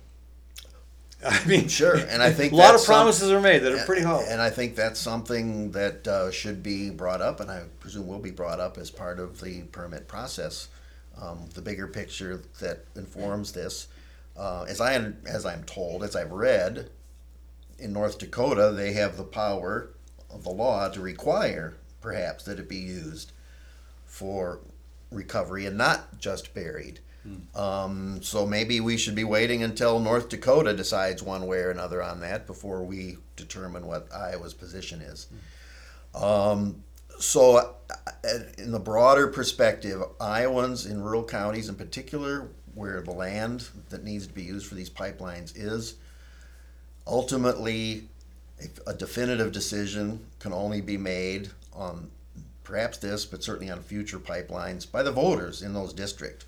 I 1.26 1.46
mean, 1.46 1.68
Sure, 1.68 1.96
and 1.98 2.24
I 2.24 2.32
think 2.32 2.54
a 2.54 2.56
lot 2.56 2.76
of 2.76 2.84
promises 2.86 3.30
are 3.30 3.42
made 3.42 3.60
that 3.60 3.74
are 3.74 3.86
pretty 3.86 4.04
hollow. 4.04 4.24
And 4.26 4.42
I 4.42 4.50
think 4.50 4.76
that's 4.76 5.00
something 5.00 5.72
that 5.72 6.08
uh, 6.08 6.32
should 6.32 6.64
be 6.64 6.90
brought 6.90 7.22
up, 7.22 7.42
and 7.42 7.52
I 7.52 7.64
presume 7.82 8.08
will 8.08 8.20
be 8.20 8.32
brought 8.32 8.62
up 8.62 8.78
as 8.78 8.90
part 8.90 9.20
of 9.20 9.42
the 9.42 9.64
permit 9.64 10.08
process. 10.08 10.70
Um, 11.22 11.50
the 11.54 11.62
bigger 11.62 11.88
picture 11.88 12.42
that 12.62 12.86
informs 12.96 13.52
this, 13.52 13.90
uh, 14.38 14.64
as 14.70 14.80
I 14.80 14.94
as 15.26 15.46
I'm 15.46 15.64
told, 15.66 16.04
as 16.04 16.16
I've 16.16 16.32
read, 16.32 16.90
in 17.78 17.92
North 17.92 18.18
Dakota 18.18 18.72
they 18.72 18.94
have 18.94 19.18
the 19.18 19.26
power 19.26 19.90
of 20.30 20.44
the 20.44 20.52
law 20.52 20.88
to 20.88 21.02
require, 21.02 21.76
perhaps, 22.00 22.46
that 22.46 22.60
it 22.60 22.70
be 22.70 22.78
used 22.78 23.34
for 24.06 24.60
recovery 25.12 25.66
and 25.66 25.78
not 25.78 26.18
just 26.18 26.54
buried. 26.54 27.02
Um, 27.56 28.22
so 28.22 28.46
maybe 28.46 28.80
we 28.80 28.98
should 28.98 29.16
be 29.16 29.24
waiting 29.24 29.64
until 29.64 30.00
North 30.00 30.30
Dakota 30.30 30.74
decides 30.74 31.22
one 31.22 31.48
way 31.48 31.60
or 31.60 31.72
another 31.72 32.02
on 32.02 32.22
that 32.22 32.48
before 32.48 32.84
we 32.84 33.18
determine 33.36 33.86
what 33.86 34.08
Iowa's 34.14 34.54
position 34.54 35.02
is. 35.02 35.28
Um, 36.16 36.84
so, 37.20 37.58
uh, 37.58 38.30
in 38.58 38.72
the 38.72 38.80
broader 38.80 39.28
perspective, 39.28 40.02
Iowans 40.22 40.86
in 40.86 41.02
rural 41.02 41.24
counties, 41.24 41.68
in 41.68 41.76
particular, 41.76 42.48
where 42.74 43.02
the 43.02 43.12
land 43.12 43.68
that 43.90 44.04
needs 44.04 44.28
to 44.28 44.34
be 44.34 44.44
used 44.44 44.68
for 44.68 44.76
these 44.76 44.90
pipelines 44.90 45.52
is, 45.56 45.96
ultimately, 47.06 48.08
a 48.88 48.94
definitive 48.94 49.52
decision 49.52 50.26
can 50.40 50.54
only 50.54 50.82
be 50.82 50.98
made 50.98 51.50
on 51.74 52.10
perhaps 52.64 52.98
this, 53.00 53.26
but 53.26 53.44
certainly 53.44 53.72
on 53.72 53.82
future 53.82 54.20
pipelines 54.20 54.90
by 54.90 55.02
the 55.02 55.12
voters 55.12 55.62
in 55.62 55.74
those 55.74 55.92
districts 55.92 56.46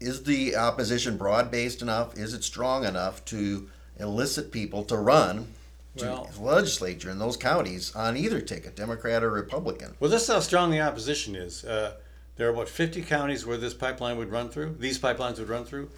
is 0.00 0.22
the 0.24 0.56
opposition 0.56 1.16
broad 1.16 1.50
based 1.50 1.82
enough? 1.82 2.16
Is 2.16 2.34
it 2.34 2.44
strong 2.44 2.84
enough 2.84 3.24
to 3.26 3.68
elicit 3.98 4.52
people 4.52 4.84
to 4.84 4.96
run 4.96 5.48
to 5.96 6.04
Well- 6.04 6.30
the 6.32 6.42
legislature 6.42 7.10
in 7.10 7.18
those 7.18 7.36
counties 7.36 7.94
on 7.94 8.16
either 8.16 8.40
ticket, 8.40 8.76
Democrat 8.76 9.22
or 9.24 9.30
Republican? 9.30 9.96
Well, 9.98 10.10
this 10.10 10.22
is 10.22 10.28
how 10.28 10.40
strong 10.40 10.70
the 10.70 10.80
opposition 10.80 11.34
is. 11.34 11.64
Uh, 11.64 11.94
there 12.36 12.46
are 12.46 12.52
about 12.52 12.68
50 12.68 13.02
counties 13.02 13.44
where 13.44 13.56
this 13.56 13.74
pipeline 13.74 14.16
would 14.18 14.30
run 14.30 14.48
through. 14.48 14.76
These 14.78 14.98
pipelines 14.98 15.38
would 15.38 15.48
run 15.48 15.64
through. 15.64 15.90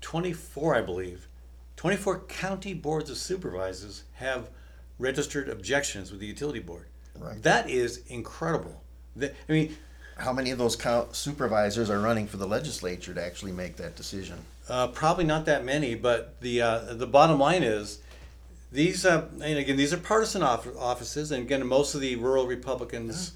24, 0.00 0.76
I 0.76 0.80
believe. 0.80 1.28
24 1.76 2.20
county 2.20 2.74
boards 2.74 3.10
of 3.10 3.16
supervisors 3.16 4.04
have 4.14 4.50
registered 4.98 5.48
objections 5.48 6.12
with 6.12 6.20
the 6.20 6.26
utility 6.26 6.60
board. 6.60 6.86
Right. 7.18 7.42
That 7.42 7.68
is 7.68 8.02
incredible. 8.06 8.82
I 9.20 9.30
mean, 9.48 9.76
How 10.16 10.32
many 10.32 10.50
of 10.50 10.58
those 10.58 10.76
supervisors 11.12 11.90
are 11.90 11.98
running 12.00 12.26
for 12.26 12.36
the 12.36 12.46
legislature 12.46 13.14
to 13.14 13.24
actually 13.24 13.52
make 13.52 13.76
that 13.76 13.96
decision? 13.96 14.38
Uh, 14.68 14.88
probably 14.88 15.24
not 15.24 15.46
that 15.46 15.64
many, 15.64 15.94
but 15.94 16.40
the 16.40 16.62
uh, 16.62 16.94
the 16.94 17.06
bottom 17.06 17.38
line 17.38 17.62
is 17.62 17.98
these. 18.70 19.04
Uh, 19.04 19.26
and 19.42 19.58
again, 19.58 19.76
these 19.76 19.92
are 19.92 19.96
partisan 19.98 20.42
off- 20.42 20.68
offices, 20.78 21.32
and 21.32 21.42
again, 21.42 21.66
most 21.66 21.94
of 21.94 22.00
the 22.00 22.14
rural 22.16 22.46
Republicans, 22.46 23.32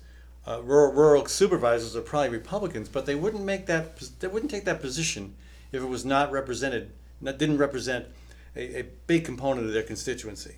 uh, 0.46 0.60
rural 0.62 0.92
rural 0.92 1.26
supervisors 1.26 1.96
are 1.96 2.00
probably 2.02 2.28
Republicans, 2.30 2.88
but 2.88 3.06
they 3.06 3.14
wouldn't 3.16 3.44
make 3.44 3.66
that. 3.66 3.96
pos- 3.98 4.10
They 4.20 4.28
wouldn't 4.28 4.50
take 4.50 4.64
that 4.66 4.80
position 4.80 5.34
if 5.72 5.82
it 5.82 5.86
was 5.86 6.04
not 6.04 6.30
represented. 6.30 6.90
Not 7.20 7.38
didn't 7.38 7.58
represent 7.58 8.06
a, 8.54 8.80
a 8.80 8.84
big 9.06 9.24
component 9.24 9.66
of 9.66 9.72
their 9.72 9.82
constituency. 9.82 10.54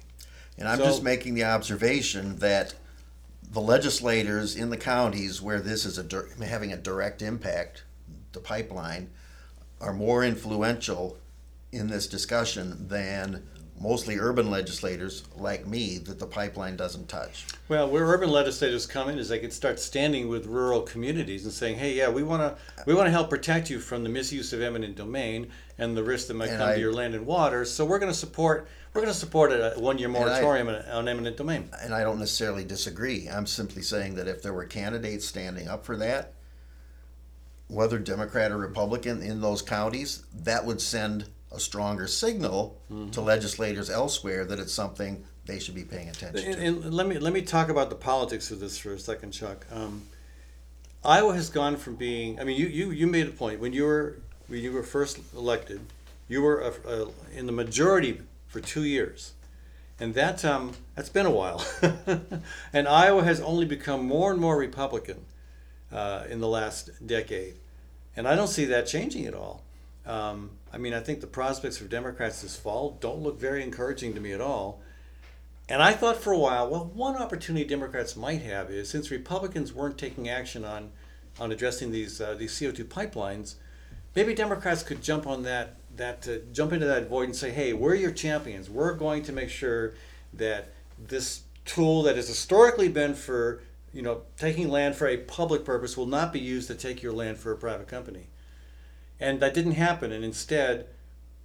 And 0.59 0.69
I'm 0.69 0.79
So- 0.79 0.85
just 0.85 1.03
making 1.03 1.35
the 1.35 1.45
observation 1.45 2.37
that 2.41 2.75
the 3.51 3.61
legislators 3.61 4.57
in 4.57 4.71
the 4.71 4.77
counties 4.77 5.41
where 5.41 5.61
this 5.61 5.85
is 5.85 5.99
a 5.99 6.03
dir- 6.05 6.29
having 6.45 6.73
a 6.73 6.77
direct 6.77 7.23
impact, 7.23 7.85
the 8.33 8.41
pipeline, 8.41 9.11
are 9.81 9.93
more 9.93 10.25
influential 10.25 11.17
in 11.73 11.89
this 11.89 12.07
discussion 12.07 12.89
than 12.89 13.47
mostly 13.81 14.19
urban 14.19 14.51
legislators 14.51 15.23
like 15.37 15.65
me 15.65 15.99
that 15.99 16.19
the 16.19 16.27
pipeline 16.27 16.77
doesn't 16.77 17.09
touch. 17.09 17.47
Well, 17.69 17.89
where 17.89 18.05
urban 18.07 18.29
legislators 18.29 18.87
come 18.87 19.09
in 19.09 19.19
is 19.19 19.29
they 19.29 19.39
could 19.39 19.53
start 19.53 19.79
standing 19.79 20.29
with 20.29 20.47
rural 20.47 20.83
communities 20.83 21.45
and 21.45 21.53
saying, 21.53 21.77
"Hey, 21.79 21.95
yeah, 21.95 22.09
we 22.09 22.25
want 22.25 22.43
to 22.43 22.85
we 22.87 22.95
want 22.95 23.07
to 23.07 23.13
help 23.13 23.31
protect 23.31 23.71
you 23.71 23.79
from 23.79 24.03
the 24.03 24.09
misuse 24.09 24.53
of 24.53 24.61
eminent 24.63 24.97
domain 24.97 25.49
and 25.79 25.97
the 25.97 26.03
risk 26.03 26.27
that 26.27 26.35
might 26.35 26.49
And 26.49 26.59
come 26.59 26.69
I- 26.71 26.75
to 26.75 26.81
your 26.81 26.93
land 26.93 27.15
and 27.15 27.25
water. 27.25 27.65
So 27.65 27.85
we're 27.85 28.01
going 28.01 28.13
to 28.13 28.19
support 28.19 28.69
we're 28.95 29.03
going 29.03 29.13
to 29.13 29.19
support 29.19 29.53
a 29.53 29.75
one-year 29.77 30.09
I- 30.09 30.13
moratorium 30.13 30.69
on- 30.69 30.83
on 30.87 31.09
eminent 31.09 31.37
domain." 31.37 31.71
And 31.83 31.95
I 31.95 32.03
don't 32.03 32.19
necessarily 32.19 32.65
disagree. 32.65 33.29
I'm 33.29 33.47
simply 33.47 33.83
saying 33.83 34.15
that 34.17 34.29
if 34.29 34.43
there 34.43 34.53
were 34.53 34.65
candidates 34.65 35.27
standing 35.27 35.69
up 35.69 35.85
for 35.85 35.97
that, 35.99 36.35
whether 37.69 37.99
Democrat 37.99 38.51
or 38.51 38.57
Republican 38.57 39.23
in 39.23 39.41
those 39.41 39.63
counties, 39.63 40.23
that 40.35 40.65
would 40.65 40.81
send 40.81 41.27
a 41.53 41.61
stronger 41.61 42.07
signal 42.07 42.79
to 43.13 43.21
legislators 43.21 43.89
elsewhere 43.91 44.45
that 44.45 44.59
it's 44.59 44.73
something 44.73 45.25
they 45.47 45.59
should 45.59 45.75
be 45.75 45.85
paying 45.85 46.09
attention 46.09 46.45
to. 46.53 46.59
And, 46.59 46.85
and 46.85 46.95
let 46.95 47.07
me 47.07 47.19
let 47.19 47.33
me 47.33 47.43
talk 47.43 47.69
about 47.71 47.89
the 47.89 47.97
politics 47.97 48.51
of 48.51 48.61
this 48.61 48.79
for 48.79 48.93
a 48.93 48.99
second, 48.99 49.33
Chuck. 49.33 49.67
Um, 49.73 50.03
Iowa 51.05 51.35
has 51.35 51.49
gone 51.49 51.77
from 51.77 51.97
being. 51.97 52.39
I 52.41 52.45
mean, 52.45 52.59
you, 52.59 52.67
you, 52.67 52.91
you 52.91 53.07
made 53.07 53.29
a 53.29 53.31
point 53.31 53.61
when 53.61 53.73
you 53.73 53.85
were 53.85 54.19
when 54.49 54.61
you 54.61 54.73
were 54.73 54.83
first 54.83 55.19
elected. 55.35 55.81
You 56.29 56.43
were 56.43 56.61
a, 56.61 56.73
a, 56.91 57.09
in 57.35 57.47
the 57.47 57.53
majority 57.53 58.21
for 58.49 58.61
two 58.61 58.85
years, 58.85 59.35
and 60.01 60.15
that 60.15 60.45
um, 60.45 60.73
that's 60.95 61.09
been 61.09 61.27
a 61.27 61.31
while. 61.31 61.65
and 62.73 62.89
Iowa 62.89 63.23
has 63.23 63.41
only 63.41 63.67
become 63.67 64.05
more 64.05 64.33
and 64.33 64.41
more 64.41 64.57
Republican 64.57 65.25
uh, 65.93 66.25
in 66.29 66.41
the 66.41 66.49
last 66.49 66.91
decade, 67.07 67.55
and 68.17 68.27
I 68.27 68.35
don't 68.35 68.49
see 68.49 68.65
that 68.67 68.87
changing 68.87 69.27
at 69.27 69.35
all. 69.35 69.63
Um, 70.07 70.51
I 70.73 70.79
mean, 70.79 70.95
I 70.95 71.01
think 71.01 71.21
the 71.21 71.27
prospects 71.27 71.77
for 71.79 71.85
Democrats 71.85 72.43
this 72.43 72.57
fall 72.57 72.97
don't 73.01 73.23
look 73.23 73.39
very 73.39 73.63
encouraging 73.63 74.15
to 74.15 74.21
me 74.21 74.33
at 74.33 74.41
all. 74.41 74.81
And 75.69 75.83
I 75.83 75.93
thought 75.93 76.17
for 76.17 76.33
a 76.33 76.39
while, 76.39 76.69
well, 76.71 76.91
one 76.95 77.17
opportunity 77.17 77.65
Democrats 77.67 78.17
might 78.17 78.41
have 78.41 78.71
is 78.71 78.89
since 78.89 79.11
Republicans 79.11 79.73
weren't 79.73 79.99
taking 79.99 80.29
action 80.29 80.65
on, 80.65 80.91
on 81.39 81.53
addressing 81.53 81.93
these 81.93 82.21
uh, 82.23 82.35
these 82.35 82.59
CO 82.59 82.71
two 82.71 82.87
pipelines, 82.87 83.57
maybe 84.15 84.35
Democrats 84.35 84.83
could 84.83 85.03
jump 85.03 85.27
on 85.27 85.43
that 85.43 85.77
that 85.99 86.23
to 86.23 86.41
jump 86.53 86.73
into 86.73 86.87
that 86.87 87.09
void 87.09 87.25
and 87.25 87.37
say, 87.37 87.51
hey, 87.51 87.73
we're 87.73 87.95
your 87.95 88.11
champions. 88.11 88.71
We're 88.71 88.95
going 88.95 89.23
to 89.25 89.33
make 89.33 89.51
sure 89.51 89.95
that 90.33 90.73
this 90.99 91.43
tool 91.65 92.03
that 92.05 92.17
has 92.17 92.27
historically 92.27 92.89
been 92.89 93.15
for 93.15 93.61
you 93.93 94.03
know 94.03 94.23
taking 94.37 94.69
land 94.69 94.97
for 94.97 95.07
a 95.07 95.17
public 95.17 95.65
purpose 95.65 95.97
will 95.97 96.07
not 96.07 96.33
be 96.33 96.41
used 96.41 96.67
to 96.69 96.75
take 96.75 97.03
your 97.03 97.13
land 97.13 97.39
for 97.39 97.53
a 97.53 97.57
private 97.57 97.89
company. 97.89 98.29
And 99.21 99.41
that 99.41 99.55
didn't 99.55 99.73
happen. 99.73 100.13
And 100.13 100.25
instead, 100.25 100.87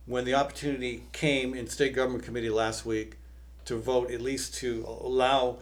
when 0.06 0.26
the 0.26 0.34
opportunity 0.34 1.04
came 1.12 1.54
in 1.54 1.68
state 1.68 1.94
government 1.94 2.24
committee 2.24 2.50
last 2.50 2.86
week 2.86 3.18
to 3.66 3.78
vote 3.78 4.12
at 4.12 4.22
least 4.22 4.54
to 4.56 4.86
allow 4.88 5.58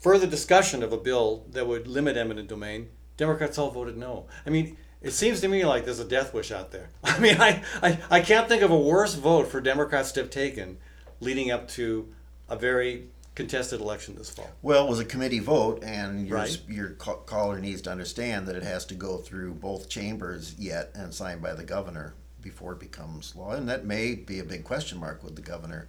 further 0.00 0.26
discussion 0.26 0.82
of 0.82 0.92
a 0.92 0.96
bill 0.96 1.44
that 1.50 1.66
would 1.66 1.86
limit 1.86 2.16
eminent 2.16 2.48
domain, 2.48 2.88
Democrats 3.16 3.58
all 3.58 3.70
voted 3.70 3.96
no. 3.96 4.26
I 4.46 4.50
mean, 4.50 4.76
it 5.02 5.12
seems 5.12 5.40
to 5.40 5.48
me 5.48 5.64
like 5.64 5.84
there's 5.84 6.00
a 6.00 6.04
death 6.04 6.34
wish 6.34 6.50
out 6.50 6.70
there. 6.72 6.88
I 7.04 7.18
mean, 7.18 7.40
I, 7.40 7.62
I, 7.82 7.98
I 8.10 8.20
can't 8.20 8.48
think 8.48 8.62
of 8.62 8.70
a 8.70 8.78
worse 8.78 9.14
vote 9.14 9.48
for 9.48 9.60
Democrats 9.60 10.12
to 10.12 10.20
have 10.20 10.30
taken 10.30 10.78
leading 11.20 11.50
up 11.50 11.68
to 11.68 12.08
a 12.48 12.56
very 12.56 13.08
contested 13.34 13.80
election 13.80 14.16
this 14.16 14.30
fall. 14.30 14.50
Well, 14.62 14.86
it 14.86 14.90
was 14.90 14.98
a 14.98 15.04
committee 15.04 15.38
vote, 15.38 15.82
and 15.84 16.26
your, 16.26 16.38
Right. 16.38 16.60
your 16.68 16.90
caller 16.90 17.60
needs 17.60 17.82
to 17.82 17.90
understand 17.90 18.48
that 18.48 18.56
it 18.56 18.64
has 18.64 18.84
to 18.86 18.94
go 18.94 19.18
through 19.18 19.54
both 19.54 19.88
chambers 19.88 20.56
yet 20.58 20.90
and 20.94 21.14
signed 21.14 21.40
by 21.40 21.54
the 21.54 21.62
governor 21.62 22.14
before 22.40 22.72
it 22.72 22.80
becomes 22.80 23.36
law. 23.36 23.52
And 23.52 23.68
that 23.68 23.84
may 23.84 24.14
be 24.16 24.40
a 24.40 24.44
big 24.44 24.64
question 24.64 24.98
mark 24.98 25.22
would 25.22 25.36
the 25.36 25.42
governor 25.42 25.88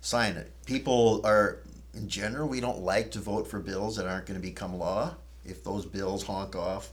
sign 0.00 0.36
it. 0.36 0.52
People 0.64 1.20
are, 1.24 1.58
in 1.92 2.08
general, 2.08 2.48
we 2.48 2.60
don't 2.60 2.80
like 2.80 3.10
to 3.10 3.18
vote 3.18 3.46
for 3.46 3.60
bills 3.60 3.96
that 3.96 4.06
aren't 4.06 4.24
going 4.26 4.40
to 4.40 4.46
become 4.46 4.78
law 4.78 5.16
if 5.44 5.62
those 5.64 5.84
bills 5.84 6.22
honk 6.22 6.56
off 6.56 6.92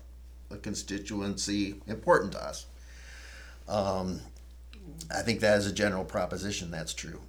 a 0.53 0.57
constituency 0.57 1.81
important 1.87 2.31
to 2.33 2.43
us. 2.43 2.67
Um, 3.67 4.21
I 5.13 5.21
think 5.21 5.39
that 5.41 5.57
is 5.57 5.67
a 5.67 5.73
general 5.73 6.05
proposition. 6.05 6.71
That's 6.71 6.93
true. 6.93 7.21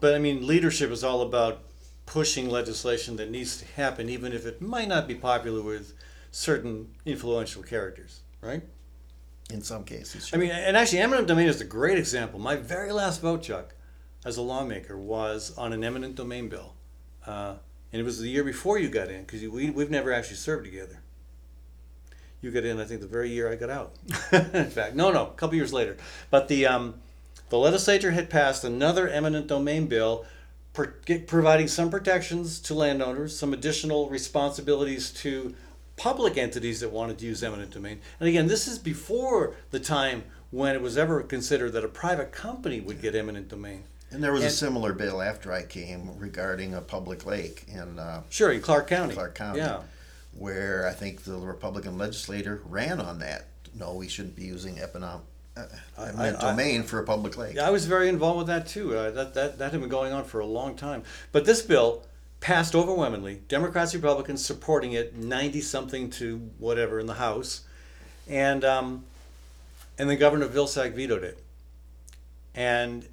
But 0.00 0.14
I 0.14 0.18
mean, 0.18 0.46
leadership 0.46 0.90
is 0.90 1.04
all 1.04 1.22
about 1.22 1.62
pushing 2.06 2.50
legislation 2.50 3.16
that 3.16 3.30
needs 3.30 3.58
to 3.58 3.64
happen, 3.64 4.08
even 4.08 4.32
if 4.32 4.44
it 4.46 4.60
might 4.60 4.88
not 4.88 5.06
be 5.06 5.14
popular 5.14 5.62
with 5.62 5.94
certain 6.30 6.88
influential 7.04 7.62
characters, 7.62 8.20
right? 8.40 8.62
In 9.50 9.62
some 9.62 9.84
cases, 9.84 10.30
I 10.32 10.38
mean, 10.38 10.50
and 10.50 10.76
actually, 10.76 11.00
eminent 11.00 11.28
domain 11.28 11.46
is 11.46 11.60
a 11.60 11.64
great 11.64 11.98
example. 11.98 12.38
My 12.38 12.56
very 12.56 12.90
last 12.90 13.20
vote, 13.20 13.42
Chuck, 13.42 13.74
as 14.24 14.38
a 14.38 14.42
lawmaker, 14.42 14.96
was 14.96 15.56
on 15.58 15.72
an 15.72 15.84
eminent 15.84 16.14
domain 16.14 16.48
bill, 16.48 16.74
uh, 17.26 17.56
and 17.92 18.00
it 18.00 18.04
was 18.04 18.18
the 18.18 18.28
year 18.28 18.44
before 18.44 18.78
you 18.78 18.88
got 18.88 19.08
in 19.08 19.22
because 19.22 19.42
we 19.42 19.68
we've 19.68 19.90
never 19.90 20.12
actually 20.12 20.36
served 20.36 20.64
together. 20.64 21.02
You 22.42 22.50
got 22.50 22.64
in, 22.64 22.80
I 22.80 22.84
think, 22.84 23.00
the 23.00 23.06
very 23.06 23.30
year 23.30 23.50
I 23.50 23.54
got 23.54 23.70
out. 23.70 23.92
in 24.32 24.70
fact, 24.70 24.94
no, 24.96 25.12
no, 25.12 25.26
a 25.26 25.30
couple 25.30 25.54
years 25.54 25.72
later. 25.72 25.96
But 26.28 26.48
the 26.48 26.66
um, 26.66 26.94
the 27.50 27.56
legislature 27.56 28.10
had 28.10 28.28
passed 28.28 28.64
another 28.64 29.08
eminent 29.08 29.46
domain 29.46 29.86
bill, 29.86 30.24
per, 30.72 30.94
providing 31.26 31.68
some 31.68 31.88
protections 31.88 32.58
to 32.60 32.74
landowners, 32.74 33.38
some 33.38 33.52
additional 33.52 34.08
responsibilities 34.10 35.10
to 35.12 35.54
public 35.96 36.36
entities 36.36 36.80
that 36.80 36.90
wanted 36.90 37.18
to 37.18 37.26
use 37.26 37.44
eminent 37.44 37.70
domain. 37.70 38.00
And 38.18 38.28
again, 38.28 38.48
this 38.48 38.66
is 38.66 38.78
before 38.78 39.54
the 39.70 39.78
time 39.78 40.24
when 40.50 40.74
it 40.74 40.82
was 40.82 40.98
ever 40.98 41.22
considered 41.22 41.72
that 41.72 41.84
a 41.84 41.88
private 41.88 42.32
company 42.32 42.80
would 42.80 43.00
get 43.00 43.14
eminent 43.14 43.48
domain. 43.48 43.84
And 44.10 44.22
there 44.22 44.32
was 44.32 44.44
a 44.44 44.50
similar 44.50 44.92
bill 44.92 45.22
after 45.22 45.52
I 45.52 45.62
came 45.62 46.18
regarding 46.18 46.74
a 46.74 46.80
public 46.80 47.24
lake 47.24 47.64
in 47.68 47.98
uh, 47.98 48.22
Sure, 48.28 48.50
in 48.52 48.60
Clark 48.60 48.86
County. 48.86 49.14
Clark 49.14 49.34
County, 49.34 49.60
Yeah. 49.60 49.80
Where 50.32 50.86
I 50.86 50.92
think 50.92 51.22
the 51.22 51.36
Republican 51.36 51.98
legislator 51.98 52.62
ran 52.64 53.00
on 53.00 53.18
that. 53.20 53.46
No, 53.78 53.94
we 53.94 54.08
shouldn't 54.08 54.36
be 54.36 54.44
using 54.44 54.78
economic 54.78 55.22
uh, 55.56 55.64
I- 55.98 56.08
eminent 56.08 56.42
I- 56.42 56.50
domain 56.50 56.82
for 56.82 56.98
a 56.98 57.04
public 57.04 57.36
lake. 57.36 57.58
I 57.58 57.70
was 57.70 57.86
very 57.86 58.08
involved 58.08 58.38
with 58.38 58.46
that 58.48 58.66
too. 58.66 58.96
Uh, 58.96 59.10
that, 59.10 59.34
that, 59.34 59.58
that 59.58 59.72
had 59.72 59.80
been 59.80 59.90
going 59.90 60.12
on 60.12 60.24
for 60.24 60.40
a 60.40 60.46
long 60.46 60.74
time. 60.76 61.02
But 61.30 61.44
this 61.44 61.62
bill 61.62 62.04
passed 62.40 62.74
overwhelmingly. 62.74 63.40
Democrats, 63.48 63.94
Republicans 63.94 64.44
supporting 64.44 64.92
it, 64.92 65.16
90 65.16 65.60
something 65.60 66.10
to 66.10 66.38
whatever 66.58 66.98
in 66.98 67.06
the 67.06 67.14
House. 67.14 67.62
And, 68.28 68.64
um, 68.64 69.04
and 69.98 70.10
then 70.10 70.18
Governor 70.18 70.48
Vilsack 70.48 70.94
vetoed 70.94 71.22
it. 71.22 71.42
And 72.54 73.06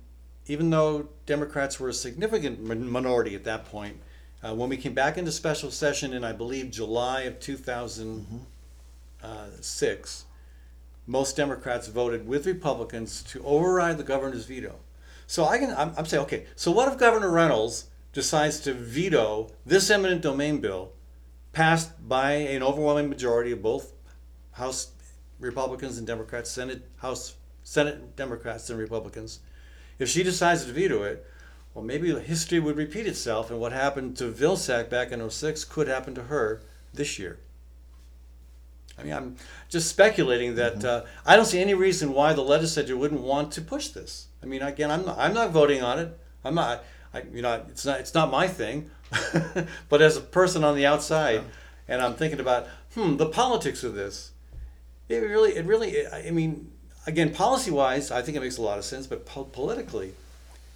even 0.48 0.70
though 0.72 1.10
Democrats 1.26 1.80
were 1.80 1.90
a 1.90 1.94
significant 1.94 2.62
minority 2.62 3.36
at 3.36 3.44
that 3.44 3.66
point, 3.66 3.98
uh, 4.44 4.54
when 4.56 4.70
we 4.70 4.78
came 4.78 4.94
back 4.94 5.18
into 5.18 5.32
special 5.32 5.72
session 5.72 6.14
in, 6.14 6.24
I 6.24 6.32
believe, 6.32 6.72
July 6.72 7.24
of 7.24 7.40
2006, 7.40 10.26
most 11.06 11.36
Democrats 11.36 11.88
voted 11.88 12.26
with 12.28 12.46
Republicans 12.46 13.24
to 13.24 13.44
override 13.44 13.98
the 13.98 14.04
governor's 14.04 14.46
veto. 14.46 14.76
So 15.28 15.46
I 15.46 15.58
can, 15.58 15.72
I'm, 15.72 15.94
I'm 15.98 16.06
saying, 16.06 16.24
okay, 16.24 16.46
so 16.56 16.72
what 16.72 16.92
if 16.92 16.98
Governor 16.98 17.30
Reynolds 17.30 17.90
decides 18.14 18.60
to 18.62 18.74
veto 18.74 19.50
this 19.66 19.90
eminent 19.90 20.22
domain 20.22 20.60
bill 20.60 20.94
passed 21.52 22.08
by 22.08 22.32
an 22.32 22.64
overwhelming 22.64 23.10
majority 23.10 23.52
of 23.52 23.62
both 23.62 23.92
House 24.54 24.94
Republicans 25.40 25.98
and 25.98 26.08
Democrats, 26.08 26.50
Senate, 26.50 26.88
House, 26.98 27.36
Senate 27.64 28.16
Democrats 28.16 28.70
and 28.70 28.80
Republicans? 28.80 29.40
If 30.00 30.10
she 30.10 30.24
decides 30.24 30.66
to 30.66 30.72
veto 30.72 31.04
it, 31.04 31.26
well, 31.74 31.86
maybe 31.86 32.14
history 32.20 32.60
would 32.60 32.78
repeat 32.78 33.08
itself, 33.08 33.50
and 33.52 33.60
what 33.60 33.72
happened 33.72 34.18
to 34.18 34.32
Vilsack 34.32 34.90
back 34.90 35.12
in 35.12 35.28
06 35.30 35.64
could 35.66 35.88
happen 35.88 36.16
to 36.16 36.24
her 36.24 36.62
this 36.94 37.20
year. 37.20 37.40
I 38.98 39.04
mean, 39.04 39.14
I'm 39.14 39.36
just 39.70 39.88
speculating 39.88 40.56
that 40.56 40.84
uh, 40.84 41.04
I 41.26 41.36
don't 41.36 41.46
see 41.46 41.62
any 41.62 41.74
reason 41.74 42.14
why 42.14 42.34
the 42.34 42.42
legislature 42.42 42.98
wouldn't 42.98 43.22
want 43.22 43.52
to 43.54 43.62
push 43.62 43.90
this. 43.90 44.28
I 44.44 44.46
mean, 44.46 44.62
again, 44.62 44.92
I'm 44.92 45.06
not, 45.06 45.18
I'm 45.18 45.34
not 45.34 45.52
voting 45.52 45.82
on 45.82 46.00
it. 46.00 46.20
I'm 46.44 46.56
not. 46.56 46.84
I, 47.14 47.24
you 47.34 47.42
know, 47.42 47.64
it's 47.70 47.86
not 47.86 48.00
it's 48.00 48.14
not 48.14 48.30
my 48.30 48.48
thing. 48.48 48.90
but 49.90 50.02
as 50.02 50.18
a 50.18 50.22
person 50.22 50.64
on 50.64 50.76
the 50.76 50.86
outside, 50.86 51.44
and 51.88 52.02
I'm 52.02 52.14
thinking 52.14 52.40
about 52.40 52.68
hmm 52.94 53.18
the 53.18 53.26
politics 53.28 53.84
of 53.84 53.96
this. 53.96 54.32
It 55.08 55.18
really, 55.18 55.56
it 55.56 55.66
really. 55.66 56.06
I 56.08 56.32
mean, 56.32 56.72
again, 57.08 57.34
policy 57.34 57.72
wise, 57.72 58.12
I 58.12 58.22
think 58.22 58.38
it 58.38 58.42
makes 58.42 58.58
a 58.58 58.62
lot 58.62 58.78
of 58.78 58.86
sense. 58.86 59.08
But 59.08 59.26
po- 59.26 59.46
politically, 59.46 60.14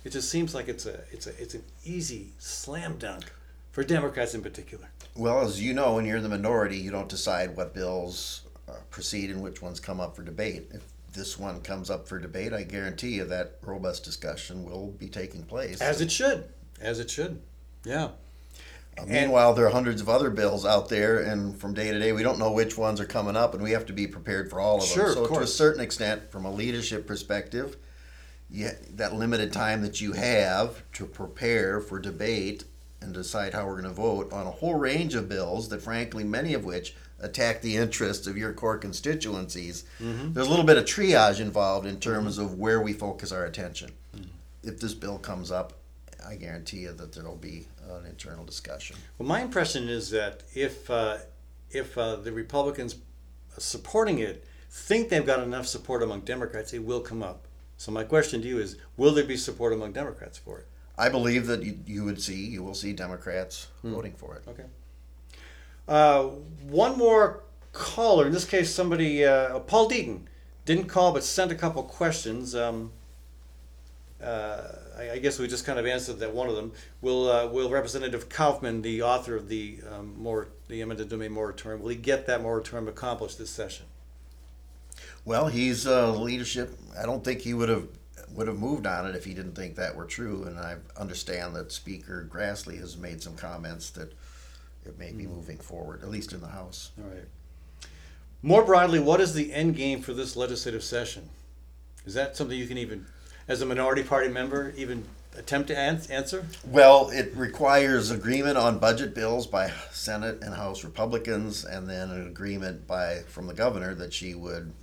it 0.04 0.12
just 0.12 0.30
seems 0.30 0.54
like 0.54 0.68
it's 0.68 0.86
a 0.86 1.00
it's 1.12 1.28
a 1.28 1.42
it's 1.42 1.54
an 1.54 1.64
easy 1.86 2.30
slam 2.40 2.98
dunk 2.98 3.32
for 3.72 3.84
Democrats 3.84 4.34
in 4.34 4.42
particular. 4.42 4.88
Well, 5.16 5.42
as 5.42 5.62
you 5.62 5.74
know, 5.74 5.96
when 5.96 6.06
you're 6.06 6.18
in 6.18 6.24
the 6.24 6.30
minority, 6.30 6.78
you 6.78 6.92
don't 6.92 7.10
decide 7.10 7.56
what 7.56 7.74
bills 7.74 8.42
uh, 8.68 8.74
proceed 8.90 9.30
and 9.30 9.42
which 9.42 9.62
ones 9.62 9.80
come 9.80 10.00
up 10.00 10.16
for 10.16 10.24
debate. 10.24 10.70
If 10.74 10.82
this 11.14 11.38
one 11.38 11.62
comes 11.62 11.90
up 11.90 12.08
for 12.08 12.20
debate, 12.20 12.54
I 12.54 12.64
guarantee 12.64 13.16
you 13.16 13.26
that 13.26 13.58
robust 13.62 14.04
discussion 14.04 14.66
will 14.66 14.88
be 14.92 15.08
taking 15.08 15.44
place. 15.44 15.82
As 15.82 16.02
it 16.02 16.12
should, 16.12 16.46
as 16.82 17.00
it 17.00 17.10
should. 17.12 17.40
Yeah. 17.86 18.10
Uh, 18.98 19.06
meanwhile, 19.08 19.54
there 19.54 19.66
are 19.66 19.72
hundreds 19.72 20.02
of 20.02 20.10
other 20.10 20.30
bills 20.30 20.66
out 20.66 20.90
there, 20.90 21.20
and 21.20 21.60
from 21.60 21.74
day 21.74 21.92
to 21.92 22.00
day, 22.00 22.12
we 22.12 22.22
don't 22.24 22.38
know 22.40 22.52
which 22.52 22.78
ones 22.78 23.00
are 23.00 23.06
coming 23.06 23.36
up, 23.36 23.54
and 23.54 23.64
we 23.64 23.72
have 23.72 23.86
to 23.88 23.94
be 23.94 24.06
prepared 24.08 24.50
for 24.50 24.60
all 24.60 24.78
of 24.78 24.84
Sure, 24.84 25.14
them. 25.14 25.24
of 25.24 25.30
So, 25.30 25.36
to 25.36 25.42
a 25.42 25.48
certain 25.48 25.82
extent, 25.82 26.32
from 26.32 26.46
a 26.46 26.52
leadership 26.52 27.08
perspective, 27.08 27.76
yeah, 28.54 28.74
that 28.92 29.16
limited 29.16 29.52
time 29.52 29.82
that 29.82 30.00
you 30.00 30.14
have 30.14 30.84
to 30.94 31.08
prepare 31.08 31.82
for 31.82 32.00
debate 32.00 32.66
and 33.02 33.12
decide 33.12 33.52
how 33.52 33.66
we're 33.66 33.82
going 33.82 33.84
to 33.84 33.90
vote 33.90 34.32
on 34.32 34.46
a 34.46 34.52
whole 34.52 34.76
range 34.76 35.16
of 35.16 35.28
bills 35.28 35.70
that, 35.70 35.82
frankly, 35.82 36.24
many 36.24 36.54
of 36.54 36.64
which 36.64 36.96
attack 37.20 37.62
the 37.62 37.76
interests 37.76 38.28
of 38.28 38.38
your 38.38 38.54
core 38.54 38.78
constituencies. 38.78 39.86
Mm-hmm. 40.00 40.34
There's 40.34 40.46
a 40.46 40.50
little 40.50 40.66
bit 40.66 40.78
of 40.78 40.86
triage 40.86 41.40
involved 41.40 41.88
in 41.88 42.00
terms 42.00 42.38
of 42.38 42.60
where 42.60 42.80
we 42.80 42.94
focus 42.94 43.32
our 43.32 43.46
attention. 43.46 43.92
Mm-hmm. 44.16 44.30
If 44.70 44.80
this 44.80 44.94
bill 44.94 45.18
comes 45.18 45.52
up, 45.52 45.74
I 46.26 46.36
guarantee 46.36 46.82
you 46.82 46.94
that 46.94 47.12
there 47.12 47.24
will 47.24 47.36
be 47.36 47.66
an 47.90 48.06
internal 48.06 48.46
discussion. 48.46 48.98
Well, 49.18 49.28
my 49.28 49.42
impression 49.42 49.90
is 49.90 50.12
that 50.12 50.44
if 50.54 50.90
uh, 50.92 51.18
if 51.72 51.98
uh, 51.98 52.18
the 52.18 52.32
Republicans 52.32 52.96
supporting 53.58 54.20
it 54.20 54.46
think 54.70 55.10
they've 55.10 55.26
got 55.26 55.42
enough 55.42 55.66
support 55.66 56.04
among 56.04 56.22
Democrats, 56.22 56.72
it 56.72 56.84
will 56.84 57.02
come 57.02 57.24
up. 57.24 57.48
So 57.84 57.92
my 57.92 58.06
question 58.06 58.42
to 58.42 58.48
you 58.48 58.60
is: 58.60 58.78
Will 58.96 59.14
there 59.14 59.26
be 59.26 59.36
support 59.36 59.74
among 59.74 59.92
Democrats 59.92 60.38
for 60.38 60.60
it? 60.60 60.68
I 60.98 61.10
believe 61.10 61.48
that 61.48 61.64
you, 61.64 61.80
you 61.86 62.06
would 62.06 62.22
see, 62.22 62.46
you 62.46 62.64
will 62.64 62.76
see 62.76 62.94
Democrats 62.94 63.68
Hmm. 63.82 63.94
voting 63.94 64.14
for 64.14 64.38
it. 64.38 64.44
Okay. 64.48 64.64
Uh, 65.86 66.24
one 66.84 66.98
more 66.98 67.44
caller. 67.74 68.26
In 68.28 68.32
this 68.32 68.46
case, 68.46 68.74
somebody, 68.74 69.26
uh, 69.26 69.60
Paul 69.60 69.90
Deaton, 69.90 70.22
didn't 70.64 70.86
call 70.86 71.12
but 71.12 71.26
sent 71.26 71.52
a 71.52 71.56
couple 71.56 71.84
questions. 71.84 72.56
Um, 72.56 72.94
uh, 74.24 74.62
I, 74.98 75.12
I 75.16 75.18
guess 75.18 75.38
we 75.38 75.50
just 75.50 75.66
kind 75.66 75.78
of 75.78 75.86
answered 75.86 76.20
that 76.20 76.34
one 76.34 76.48
of 76.48 76.56
them. 76.56 76.72
Will 77.02 77.30
uh, 77.30 77.48
Will 77.48 77.70
Representative 77.70 78.30
Kaufmann, 78.30 78.82
the 78.82 79.02
author 79.02 79.36
of 79.36 79.50
the 79.50 79.80
um, 79.92 80.16
more 80.18 80.48
the 80.70 80.82
eminent 80.82 81.10
domain 81.10 81.34
moratorium, 81.34 81.82
will 81.82 81.90
he 81.90 81.98
get 81.98 82.28
that 82.28 82.42
moratorium 82.42 82.88
accomplished 82.88 83.38
this 83.38 83.50
session? 83.50 83.88
Well, 85.26 85.48
he's 85.48 85.88
uh, 85.88 86.12
leadership. 86.14 86.78
I 87.00 87.06
don't 87.06 87.24
think 87.24 87.42
he 87.42 87.54
would 87.54 87.70
have 87.70 87.88
would 88.34 88.48
have 88.48 88.58
moved 88.58 88.88
on 88.88 89.06
it 89.06 89.16
if 89.16 89.26
he 89.26 89.34
didn't 89.36 89.54
think 89.54 89.76
that 89.76 89.96
were 89.96 90.06
true. 90.06 90.44
And 90.46 90.58
I 90.60 90.78
understand 90.98 91.56
that 91.56 91.72
Speaker 91.72 92.28
Grassley 92.32 92.80
has 92.80 92.98
made 92.98 93.22
some 93.22 93.36
comments 93.36 93.92
that 93.92 94.12
it 94.86 94.98
may 94.98 95.12
Hmm. 95.12 95.18
be 95.18 95.28
moving 95.28 95.58
forward, 95.60 96.02
at 96.02 96.10
least 96.10 96.34
in 96.34 96.42
the 96.42 96.48
House. 96.48 96.90
All 96.98 97.08
right. 97.10 97.26
More 98.42 98.64
broadly, 98.66 99.00
what 99.00 99.22
is 99.22 99.34
the 99.36 99.54
end 99.54 99.76
game 99.76 100.02
for 100.02 100.14
this 100.14 100.36
legislative 100.36 100.84
session? 100.84 101.30
Is 102.06 102.16
that 102.16 102.36
something 102.36 102.58
you 102.58 102.68
can 102.68 102.78
even, 102.80 103.06
as 103.48 103.62
a 103.62 103.66
minority 103.68 104.04
party 104.04 104.28
member, 104.30 104.74
even 104.76 105.06
attempt 105.38 105.68
to 105.70 105.78
ans- 105.78 106.08
answer? 106.10 106.46
Well, 106.66 107.10
it 107.12 107.32
requires 107.36 108.10
agreement 108.12 108.58
on 108.58 108.80
budget 108.80 109.14
bills 109.14 109.46
by 109.48 109.72
Senate 109.92 110.40
and 110.42 110.56
House 110.56 110.84
Republicans, 110.84 111.64
and 111.64 111.88
then 111.88 112.10
an 112.10 112.28
agreement 112.28 112.88
by 112.88 113.20
from 113.28 113.46
the 113.48 113.54
governor 113.54 113.94
that 113.96 114.12
she 114.12 114.34
would 114.36 114.74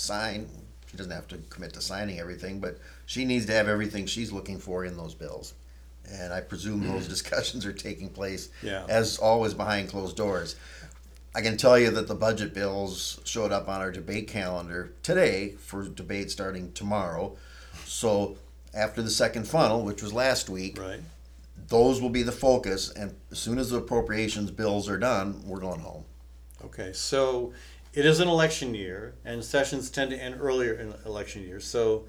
sign. 0.00 0.48
She 0.90 0.96
doesn't 0.96 1.12
have 1.12 1.28
to 1.28 1.38
commit 1.50 1.72
to 1.74 1.80
signing 1.80 2.18
everything, 2.18 2.58
but 2.58 2.78
she 3.06 3.24
needs 3.24 3.46
to 3.46 3.52
have 3.52 3.68
everything 3.68 4.06
she's 4.06 4.32
looking 4.32 4.58
for 4.58 4.84
in 4.84 4.96
those 4.96 5.14
bills. 5.14 5.54
And 6.10 6.32
I 6.32 6.40
presume 6.40 6.82
those 6.86 7.06
mm. 7.06 7.10
discussions 7.10 7.64
are 7.64 7.72
taking 7.72 8.08
place, 8.08 8.48
Yeah. 8.62 8.84
as 8.88 9.18
always, 9.18 9.54
behind 9.54 9.88
closed 9.88 10.16
doors. 10.16 10.56
I 11.32 11.42
can 11.42 11.56
tell 11.56 11.78
you 11.78 11.90
that 11.92 12.08
the 12.08 12.16
budget 12.16 12.52
bills 12.54 13.20
showed 13.24 13.52
up 13.52 13.68
on 13.68 13.80
our 13.80 13.92
debate 13.92 14.26
calendar 14.26 14.92
today 15.04 15.50
for 15.60 15.88
debate 15.88 16.30
starting 16.32 16.72
tomorrow. 16.72 17.36
So 17.84 18.36
after 18.74 19.00
the 19.00 19.10
second 19.10 19.46
funnel, 19.46 19.82
which 19.82 20.02
was 20.02 20.12
last 20.12 20.50
week, 20.50 20.80
Right. 20.80 21.00
those 21.68 22.00
will 22.00 22.10
be 22.10 22.24
the 22.24 22.32
focus. 22.32 22.90
And 22.90 23.14
as 23.30 23.38
soon 23.38 23.58
as 23.58 23.70
the 23.70 23.76
appropriations 23.76 24.50
bills 24.50 24.88
are 24.88 24.98
done, 24.98 25.42
we're 25.46 25.60
going 25.60 25.80
home. 25.80 26.04
Okay, 26.64 26.92
so 26.92 27.52
it 27.92 28.04
is 28.06 28.20
an 28.20 28.28
election 28.28 28.74
year, 28.74 29.14
and 29.24 29.44
sessions 29.44 29.90
tend 29.90 30.10
to 30.10 30.16
end 30.22 30.36
earlier 30.40 30.74
in 30.74 30.94
election 31.06 31.42
years. 31.42 31.64
So 31.64 32.04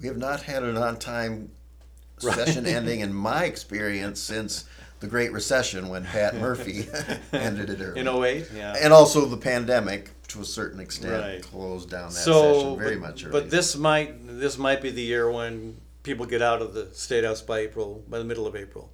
We 0.00 0.08
have 0.08 0.16
not 0.16 0.42
had 0.42 0.62
an 0.62 0.76
on 0.76 0.98
time 0.98 1.50
session 2.18 2.66
ending, 2.66 3.00
in 3.00 3.12
my 3.12 3.44
experience, 3.44 4.20
since 4.20 4.64
the 5.00 5.06
Great 5.08 5.32
Recession 5.32 5.88
when 5.88 6.04
Pat 6.04 6.36
Murphy 6.40 6.86
ended 7.32 7.70
it 7.70 7.80
early. 7.80 8.00
in 8.00 8.08
08, 8.08 8.46
yeah. 8.56 8.74
and 8.80 8.92
also 8.92 9.26
the 9.26 9.36
pandemic, 9.36 10.10
to 10.28 10.40
a 10.40 10.44
certain 10.44 10.80
extent, 10.80 11.12
Right. 11.22 11.42
closed 11.42 11.90
down 11.90 12.08
that 12.08 12.12
so, 12.14 12.54
session 12.54 12.78
very 12.78 12.96
but, 12.96 13.00
much 13.10 13.22
early. 13.24 13.32
but 13.32 13.50
this 13.50 13.76
might 13.76 14.26
this 14.26 14.56
might 14.58 14.80
be 14.80 14.90
the 14.90 15.02
year 15.02 15.30
when 15.30 15.76
people 16.02 16.26
get 16.26 16.42
out 16.42 16.62
of 16.62 16.74
the 16.74 16.86
state 16.92 17.24
house 17.24 17.42
by 17.42 17.58
April, 17.60 18.02
by 18.08 18.18
the 18.18 18.24
middle 18.24 18.46
of 18.46 18.54
April. 18.56 18.90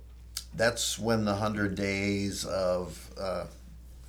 That's 0.55 0.99
when 0.99 1.25
the 1.25 1.37
hundred 1.37 1.77
days 1.77 2.45
of 2.45 3.09
uh, 3.21 3.45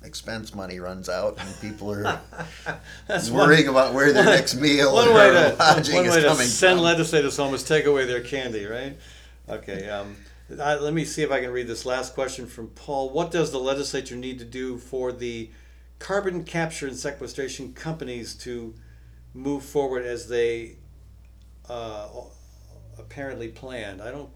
expense 0.04 0.54
money 0.54 0.78
runs 0.80 1.08
out, 1.08 1.38
and 1.38 1.60
people 1.60 1.92
are 1.92 2.20
That's 3.06 3.30
worrying 3.30 3.68
about 3.68 3.94
where 3.94 4.12
their 4.12 4.24
next 4.24 4.54
meal 4.56 4.94
one 4.94 5.08
or 5.08 5.14
way 5.14 5.30
to 5.30 5.56
lodging 5.58 5.96
one 5.96 6.06
is 6.06 6.16
way 6.16 6.22
to 6.22 6.34
send 6.36 6.78
from. 6.78 6.84
legislators 6.84 7.36
home 7.36 7.54
is 7.54 7.62
take 7.62 7.86
away 7.86 8.04
their 8.06 8.22
candy, 8.22 8.66
right? 8.66 8.96
Okay. 9.48 9.88
Um, 9.88 10.16
I, 10.60 10.76
let 10.76 10.92
me 10.92 11.04
see 11.04 11.22
if 11.22 11.30
I 11.30 11.40
can 11.40 11.50
read 11.50 11.66
this 11.66 11.86
last 11.86 12.14
question 12.14 12.46
from 12.46 12.68
Paul. 12.68 13.10
What 13.10 13.30
does 13.30 13.52
the 13.52 13.58
legislature 13.58 14.16
need 14.16 14.38
to 14.38 14.44
do 14.44 14.78
for 14.78 15.12
the 15.12 15.50
carbon 15.98 16.44
capture 16.44 16.86
and 16.86 16.96
sequestration 16.96 17.72
companies 17.72 18.34
to 18.34 18.74
move 19.34 19.64
forward 19.64 20.04
as 20.04 20.28
they 20.28 20.76
uh, 21.68 22.08
apparently 22.98 23.48
planned? 23.48 24.02
I 24.02 24.10
don't. 24.10 24.30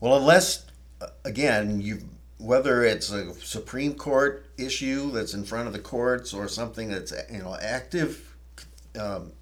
Well, 0.00 0.16
unless 0.16 0.66
uh, 1.00 1.08
again 1.24 1.80
you 1.80 2.00
whether 2.38 2.84
it's 2.84 3.10
a 3.10 3.34
Supreme 3.34 3.94
Court 3.94 4.46
issue 4.56 5.10
that's 5.10 5.34
in 5.34 5.44
front 5.44 5.66
of 5.66 5.72
the 5.72 5.78
courts 5.78 6.32
or 6.32 6.48
something 6.48 6.88
that's 6.88 7.12
you 7.30 7.38
know 7.38 7.56
active 7.60 8.36
um, 8.98 9.32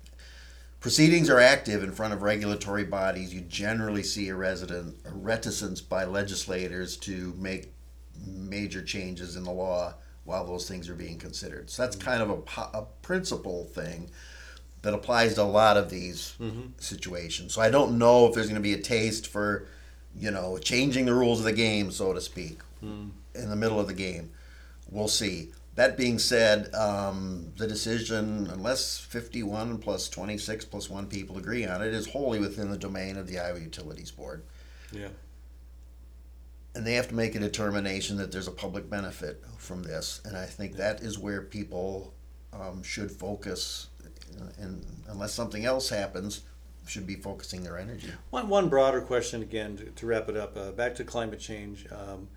proceedings 0.80 1.28
are 1.28 1.40
active 1.40 1.82
in 1.82 1.92
front 1.92 2.14
of 2.14 2.22
regulatory 2.22 2.84
bodies, 2.84 3.34
you 3.34 3.40
generally 3.42 4.02
see 4.02 4.28
a 4.28 4.34
resident 4.34 4.96
a 5.04 5.10
reticence 5.10 5.80
by 5.80 6.04
legislators 6.04 6.96
to 6.96 7.34
make 7.38 7.72
major 8.26 8.82
changes 8.82 9.36
in 9.36 9.44
the 9.44 9.52
law 9.52 9.94
while 10.24 10.44
those 10.44 10.68
things 10.68 10.88
are 10.88 10.94
being 10.94 11.18
considered. 11.18 11.70
So 11.70 11.82
that's 11.82 11.96
kind 11.96 12.22
of 12.22 12.30
a, 12.30 12.60
a 12.78 12.86
principle 13.02 13.64
thing 13.64 14.10
that 14.82 14.94
applies 14.94 15.34
to 15.34 15.42
a 15.42 15.44
lot 15.44 15.76
of 15.76 15.90
these 15.90 16.34
situations. 16.78 17.54
So 17.54 17.60
I 17.60 17.70
don't 17.70 17.98
know 17.98 18.26
if 18.26 18.34
there's 18.34 18.46
going 18.46 18.54
to 18.56 18.60
be 18.60 18.74
a 18.74 18.80
taste 18.80 19.26
for, 19.26 19.66
you 20.16 20.30
know, 20.30 20.58
changing 20.58 21.06
the 21.06 21.14
rules 21.14 21.40
of 21.40 21.44
the 21.44 21.52
game, 21.52 21.90
so 21.90 22.12
to 22.12 22.20
speak, 22.20 22.60
in 22.82 23.12
the 23.34 23.56
middle 23.56 23.80
of 23.80 23.86
the 23.86 23.94
game. 23.94 24.30
We'll 24.90 25.08
see. 25.08 25.52
That 25.74 25.98
being 25.98 26.18
said, 26.18 26.74
um, 26.74 27.52
the 27.58 27.66
decision, 27.66 28.48
unless 28.50 28.98
51 28.98 29.78
plus 29.78 30.08
26 30.08 30.64
plus 30.64 30.88
one 30.88 31.06
people 31.06 31.36
agree 31.36 31.66
on 31.66 31.82
it, 31.82 31.92
is 31.92 32.08
wholly 32.08 32.40
within 32.40 32.70
the 32.70 32.78
domain 32.78 33.16
of 33.18 33.26
the 33.26 33.38
Iowa 33.38 33.60
Utilities 33.60 34.10
Board. 34.10 34.42
Yeah. 34.90 35.08
And 36.74 36.86
they 36.86 36.94
have 36.94 37.08
to 37.08 37.14
make 37.14 37.34
a 37.34 37.38
determination 37.38 38.16
that 38.16 38.32
there's 38.32 38.48
a 38.48 38.52
public 38.52 38.88
benefit 38.88 39.42
from 39.58 39.82
this. 39.82 40.22
And 40.24 40.36
I 40.36 40.46
think 40.46 40.76
that 40.76 41.00
is 41.00 41.18
where 41.18 41.42
people 41.42 42.14
um, 42.54 42.82
should 42.82 43.10
focus, 43.10 43.88
and 44.58 44.84
unless 45.08 45.34
something 45.34 45.66
else 45.66 45.90
happens, 45.90 46.42
should 46.86 47.06
be 47.06 47.16
focusing 47.16 47.62
their 47.62 47.78
energy. 47.78 48.10
One, 48.30 48.48
one 48.48 48.68
broader 48.68 49.00
question 49.00 49.42
again 49.42 49.76
to, 49.76 49.84
to 49.84 50.06
wrap 50.06 50.28
it 50.28 50.36
up. 50.36 50.56
Uh, 50.56 50.70
back 50.70 50.94
to 50.96 51.04
climate 51.04 51.40
change. 51.40 51.86
Um, 51.90 52.28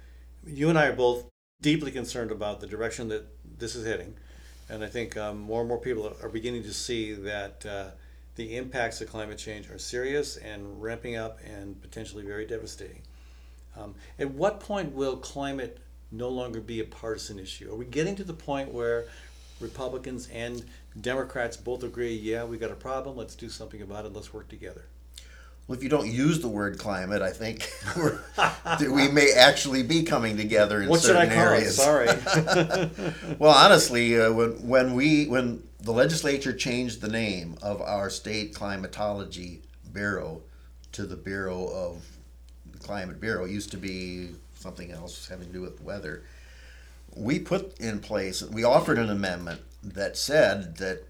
you 0.53 0.69
and 0.69 0.77
I 0.77 0.87
are 0.87 0.93
both 0.93 1.25
deeply 1.61 1.91
concerned 1.91 2.31
about 2.31 2.59
the 2.59 2.67
direction 2.67 3.09
that 3.09 3.25
this 3.59 3.75
is 3.75 3.85
heading, 3.85 4.15
and 4.69 4.83
I 4.83 4.87
think 4.87 5.17
um, 5.17 5.39
more 5.39 5.61
and 5.61 5.69
more 5.69 5.79
people 5.79 6.13
are 6.21 6.29
beginning 6.29 6.63
to 6.63 6.73
see 6.73 7.13
that 7.13 7.65
uh, 7.65 7.85
the 8.35 8.55
impacts 8.55 9.01
of 9.01 9.09
climate 9.09 9.37
change 9.37 9.69
are 9.69 9.77
serious 9.77 10.37
and 10.37 10.81
ramping 10.81 11.15
up 11.15 11.39
and 11.45 11.81
potentially 11.81 12.23
very 12.23 12.45
devastating. 12.45 13.01
Um, 13.77 13.95
at 14.17 14.31
what 14.31 14.59
point 14.59 14.93
will 14.93 15.17
climate 15.17 15.79
no 16.11 16.29
longer 16.29 16.59
be 16.59 16.79
a 16.79 16.85
partisan 16.85 17.39
issue? 17.39 17.71
Are 17.71 17.75
we 17.75 17.85
getting 17.85 18.15
to 18.15 18.23
the 18.23 18.33
point 18.33 18.73
where 18.73 19.05
Republicans 19.59 20.27
and 20.33 20.63
Democrats 21.01 21.57
both 21.57 21.83
agree, 21.83 22.15
yeah, 22.15 22.43
we 22.43 22.57
got 22.57 22.71
a 22.71 22.75
problem, 22.75 23.15
let's 23.15 23.35
do 23.35 23.49
something 23.49 23.81
about 23.81 24.05
it, 24.05 24.13
let's 24.13 24.33
work 24.33 24.47
together? 24.47 24.85
Well, 25.69 25.77
if 25.77 25.83
you 25.83 25.89
don't 25.89 26.11
use 26.11 26.39
the 26.39 26.47
word 26.47 26.79
climate, 26.79 27.21
I 27.21 27.29
think 27.29 27.71
we're, 27.95 28.19
we 28.91 29.07
may 29.07 29.33
actually 29.33 29.83
be 29.83 30.01
coming 30.01 30.35
together 30.35 30.81
in 30.81 30.89
What 30.89 31.01
should 31.01 31.15
I 31.15 31.25
certain 31.29 31.37
call 31.37 31.53
areas. 31.53 31.77
it? 31.77 32.89
Sorry. 33.03 33.35
Well, 33.37 33.51
honestly, 33.55 34.19
uh, 34.19 34.33
when 34.33 34.67
when 34.67 34.95
we 34.95 35.27
when 35.27 35.61
the 35.79 35.91
legislature 35.91 36.53
changed 36.53 37.01
the 37.01 37.07
name 37.07 37.55
of 37.61 37.83
our 37.83 38.09
state 38.09 38.55
climatology 38.55 39.61
bureau 39.93 40.41
to 40.93 41.05
the 41.05 41.15
Bureau 41.15 41.67
of 41.67 42.03
the 42.71 42.79
Climate 42.79 43.21
Bureau, 43.21 43.45
it 43.45 43.51
used 43.51 43.69
to 43.69 43.77
be 43.77 44.31
something 44.55 44.91
else 44.91 45.27
having 45.29 45.45
to 45.49 45.53
do 45.53 45.61
with 45.61 45.79
weather. 45.83 46.23
We 47.15 47.37
put 47.37 47.79
in 47.79 47.99
place, 47.99 48.41
we 48.41 48.63
offered 48.63 48.97
an 48.97 49.11
amendment 49.11 49.61
that 49.83 50.17
said 50.17 50.77
that 50.77 51.03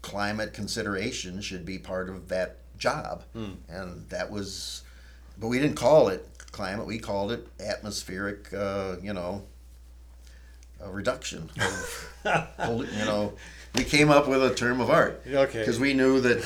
climate 0.00 0.54
consideration 0.54 1.40
should 1.40 1.66
be 1.66 1.76
part 1.76 2.08
of 2.08 2.28
that 2.28 2.59
job, 2.80 3.22
and 3.34 4.08
that 4.08 4.30
was, 4.30 4.82
but 5.38 5.46
we 5.46 5.60
didn't 5.60 5.76
call 5.76 6.08
it 6.08 6.26
climate. 6.50 6.86
We 6.86 6.98
called 6.98 7.30
it 7.30 7.46
atmospheric. 7.60 8.52
Uh, 8.52 8.96
you 9.00 9.12
know, 9.12 9.44
a 10.82 10.90
reduction. 10.90 11.50
Of, 11.60 12.12
you 12.66 13.04
know, 13.04 13.34
we 13.76 13.84
came 13.84 14.10
up 14.10 14.26
with 14.26 14.42
a 14.42 14.54
term 14.54 14.80
of 14.80 14.90
art. 14.90 15.22
Okay. 15.26 15.58
Because 15.60 15.78
we 15.78 15.92
knew 15.94 16.20
that 16.22 16.38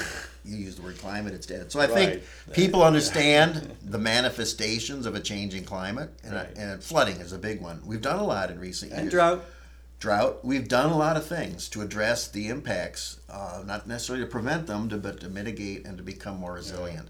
you 0.44 0.56
use 0.58 0.76
the 0.76 0.82
word 0.82 0.98
climate 0.98 1.32
it's 1.32 1.46
dead. 1.46 1.72
So 1.72 1.80
I 1.80 1.86
Right. 1.86 1.94
think 1.94 2.22
people 2.52 2.82
understand 2.82 3.76
the 3.82 3.96
manifestations 3.98 5.06
of 5.06 5.14
a 5.14 5.20
changing 5.20 5.64
climate, 5.64 6.10
and, 6.22 6.34
Right. 6.34 6.56
and 6.56 6.82
flooding 6.82 7.16
is 7.20 7.32
a 7.32 7.38
big 7.38 7.62
one. 7.62 7.80
We've 7.86 8.02
done 8.02 8.18
a 8.18 8.24
lot 8.24 8.50
in 8.50 8.58
recent 8.60 8.90
years 8.90 9.00
and 9.02 9.10
drought. 9.10 9.42
Drought. 10.04 10.44
We've 10.44 10.68
done 10.68 10.90
a 10.90 10.98
lot 10.98 11.16
of 11.16 11.24
things 11.24 11.66
to 11.70 11.80
address 11.80 12.28
the 12.28 12.48
impacts, 12.48 13.20
uh, 13.30 13.62
not 13.64 13.86
necessarily 13.86 14.22
to 14.22 14.30
prevent 14.30 14.66
them, 14.66 14.90
to, 14.90 14.98
but 14.98 15.18
to 15.20 15.30
mitigate 15.30 15.86
and 15.86 15.96
to 15.96 16.04
become 16.04 16.36
more 16.36 16.52
resilient. 16.52 17.08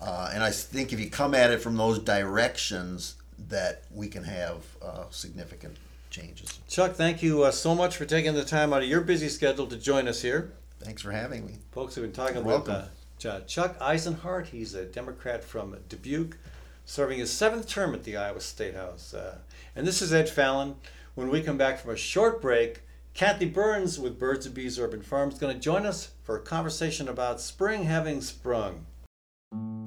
Uh, 0.00 0.32
and 0.34 0.42
I 0.42 0.50
think 0.50 0.92
if 0.92 0.98
you 0.98 1.08
come 1.08 1.32
at 1.32 1.52
it 1.52 1.62
from 1.62 1.76
those 1.76 2.00
directions, 2.00 3.14
that 3.50 3.84
we 3.92 4.08
can 4.08 4.24
have 4.24 4.64
uh, 4.82 5.04
significant 5.10 5.76
changes. 6.10 6.58
Chuck, 6.66 6.94
thank 6.94 7.22
you 7.22 7.44
uh, 7.44 7.52
so 7.52 7.72
much 7.72 7.96
for 7.96 8.04
taking 8.04 8.34
the 8.34 8.44
time 8.44 8.72
out 8.72 8.82
of 8.82 8.88
your 8.88 9.02
busy 9.02 9.28
schedule 9.28 9.68
to 9.68 9.76
join 9.76 10.08
us 10.08 10.20
here. 10.20 10.54
Thanks 10.80 11.02
for 11.02 11.12
having 11.12 11.46
me. 11.46 11.58
Folks 11.70 11.94
have 11.94 12.02
been 12.02 12.10
talking 12.10 12.44
You're 12.44 12.58
with 12.58 12.68
uh, 12.68 13.40
Chuck 13.46 13.78
Isenhart. 13.78 14.46
He's 14.46 14.74
a 14.74 14.84
Democrat 14.84 15.44
from 15.44 15.76
Dubuque, 15.88 16.36
serving 16.84 17.20
his 17.20 17.32
seventh 17.32 17.68
term 17.68 17.94
at 17.94 18.02
the 18.02 18.16
Iowa 18.16 18.40
State 18.40 18.74
House. 18.74 19.14
Uh, 19.14 19.38
and 19.76 19.86
this 19.86 20.02
is 20.02 20.12
Ed 20.12 20.28
Fallon. 20.28 20.74
When 21.14 21.30
we 21.30 21.42
come 21.42 21.56
back 21.56 21.78
from 21.78 21.92
a 21.92 21.96
short 21.96 22.42
break, 22.42 22.82
Kathy 23.14 23.46
Byrnes 23.46 24.00
with 24.00 24.18
Birds 24.18 24.46
and 24.46 24.54
Bees 24.54 24.80
Urban 24.80 25.00
Farms 25.00 25.34
is 25.34 25.40
going 25.40 25.54
to 25.54 25.60
join 25.60 25.86
us 25.86 26.10
for 26.24 26.36
a 26.36 26.42
conversation 26.42 27.06
about 27.06 27.40
spring 27.40 27.84
having 27.84 28.20
sprung. 28.20 28.86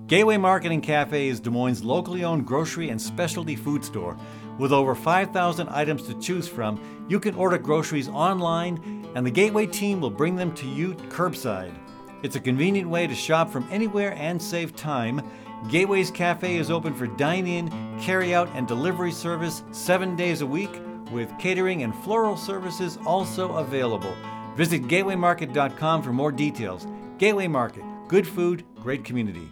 Gateway 0.07 0.37
Market 0.37 0.71
and 0.71 0.81
Cafe 0.81 1.27
is 1.27 1.41
Des 1.41 1.49
Moines' 1.49 1.83
locally 1.83 2.23
owned 2.23 2.47
grocery 2.47 2.87
and 2.87 3.01
specialty 3.01 3.57
food 3.57 3.83
store. 3.83 4.17
With 4.57 4.71
over 4.71 4.95
5,000 4.95 5.67
items 5.67 6.03
to 6.03 6.17
choose 6.17 6.47
from, 6.47 6.79
you 7.09 7.19
can 7.19 7.35
order 7.35 7.57
groceries 7.57 8.07
online 8.07 9.05
and 9.13 9.25
the 9.25 9.31
Gateway 9.31 9.65
team 9.65 9.99
will 9.99 10.09
bring 10.09 10.37
them 10.37 10.55
to 10.55 10.65
you 10.65 10.93
curbside. 11.09 11.77
It's 12.23 12.37
a 12.37 12.39
convenient 12.39 12.87
way 12.87 13.05
to 13.05 13.13
shop 13.13 13.51
from 13.51 13.67
anywhere 13.69 14.13
and 14.13 14.41
save 14.41 14.77
time. 14.77 15.21
Gateway's 15.69 16.09
Cafe 16.09 16.55
is 16.55 16.71
open 16.71 16.93
for 16.93 17.05
dine 17.05 17.47
in, 17.47 17.99
carry 17.99 18.33
out, 18.33 18.47
and 18.53 18.65
delivery 18.65 19.11
service 19.11 19.63
seven 19.71 20.15
days 20.15 20.39
a 20.39 20.47
week, 20.47 20.79
with 21.11 21.37
catering 21.39 21.83
and 21.83 21.95
floral 21.95 22.37
services 22.37 22.97
also 23.05 23.55
available. 23.55 24.13
Visit 24.55 24.83
gatewaymarket.com 24.83 26.03
for 26.03 26.13
more 26.13 26.31
details. 26.31 26.87
Gateway 27.17 27.47
Market, 27.47 27.83
good 28.07 28.27
food, 28.27 28.63
great 28.81 29.03
community. 29.03 29.49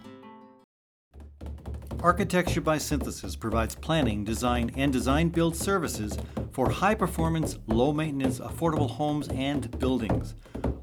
Architecture 2.02 2.60
by 2.60 2.78
Synthesis 2.78 3.34
provides 3.34 3.74
planning, 3.74 4.22
design, 4.22 4.70
and 4.76 4.92
design 4.92 5.28
build 5.28 5.56
services 5.56 6.16
for 6.52 6.70
high 6.70 6.94
performance, 6.94 7.58
low 7.66 7.92
maintenance, 7.92 8.38
affordable 8.38 8.90
homes 8.90 9.28
and 9.28 9.76
buildings. 9.78 10.34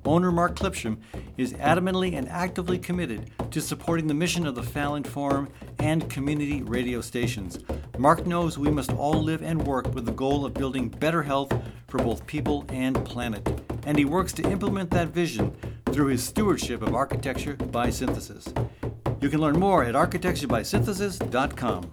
Owner 0.06 0.32
Mark 0.32 0.56
Clipsham 0.56 0.98
is 1.38 1.54
adamantly 1.54 2.18
and 2.18 2.28
actively 2.28 2.78
committed 2.78 3.30
to 3.52 3.62
supporting 3.62 4.08
the 4.08 4.14
mission 4.14 4.46
of 4.46 4.56
the 4.56 4.64
Fallon 4.64 5.04
Forum 5.04 5.48
and 5.80 6.10
community 6.10 6.62
radio 6.64 7.00
stations. 7.00 7.60
Mark 7.98 8.26
knows 8.26 8.58
we 8.58 8.72
must 8.72 8.92
all 8.92 9.22
live 9.22 9.44
and 9.44 9.66
work 9.66 9.94
with 9.94 10.06
the 10.06 10.12
goal 10.12 10.46
of 10.46 10.54
building 10.54 10.90
better 10.90 11.24
health 11.24 11.54
for 11.88 12.00
both 12.00 12.26
people 12.28 12.66
and 12.70 13.06
planet, 13.06 13.62
and 13.86 13.98
he 13.98 14.06
works 14.06 14.34
to 14.34 14.50
implement 14.50 14.90
that 14.92 15.10
vision 15.10 15.56
through 15.92 16.08
his 16.08 16.24
stewardship 16.24 16.82
of 16.82 16.96
architecture 16.96 17.56
by 17.56 17.90
synthesis. 17.90 18.52
You 19.24 19.30
can 19.30 19.40
learn 19.40 19.58
more 19.58 19.86
at 19.86 19.96
architecturebysynthesis.com. 19.96 21.90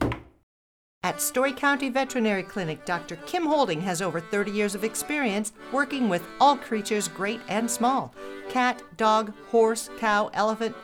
At 1.05 1.21
Story 1.21 1.53
County 1.53 1.89
Veterinary 1.89 2.43
Clinic, 2.43 2.85
Dr. 2.85 3.15
Kim 3.25 3.47
Holding 3.47 3.81
has 3.83 4.03
over 4.03 4.19
30 4.19 4.51
years 4.51 4.75
of 4.75 4.83
experience 4.83 5.53
working 5.71 6.09
with 6.09 6.27
all 6.41 6.57
creatures, 6.57 7.07
great 7.07 7.41
and 7.49 7.71
small 7.71 8.13
cat, 8.49 8.83
dog, 8.97 9.33
horse, 9.47 9.91
cow, 10.01 10.29
elephant. 10.35 10.75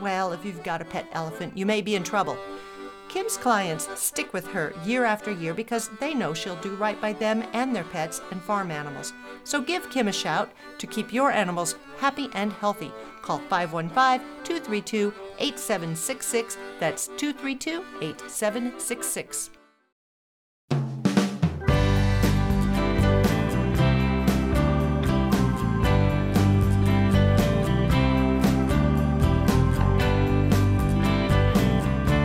Well, 0.00 0.32
if 0.32 0.44
you've 0.44 0.64
got 0.64 0.82
a 0.82 0.84
pet 0.84 1.06
elephant, 1.12 1.56
you 1.56 1.66
may 1.66 1.80
be 1.80 1.94
in 1.94 2.02
trouble. 2.02 2.36
Kim's 3.12 3.36
clients 3.36 3.90
stick 4.00 4.32
with 4.32 4.46
her 4.48 4.72
year 4.86 5.04
after 5.04 5.30
year 5.30 5.52
because 5.52 5.90
they 6.00 6.14
know 6.14 6.32
she'll 6.32 6.56
do 6.56 6.74
right 6.76 6.98
by 6.98 7.12
them 7.12 7.44
and 7.52 7.76
their 7.76 7.84
pets 7.84 8.22
and 8.30 8.40
farm 8.40 8.70
animals. 8.70 9.12
So 9.44 9.60
give 9.60 9.90
Kim 9.90 10.08
a 10.08 10.12
shout 10.12 10.50
to 10.78 10.86
keep 10.86 11.12
your 11.12 11.30
animals 11.30 11.76
happy 11.98 12.30
and 12.32 12.54
healthy. 12.54 12.90
Call 13.20 13.40
515 13.50 14.26
232 14.44 15.12
8766. 15.38 16.56
That's 16.80 17.08
232 17.18 17.84
8766. 18.00 19.50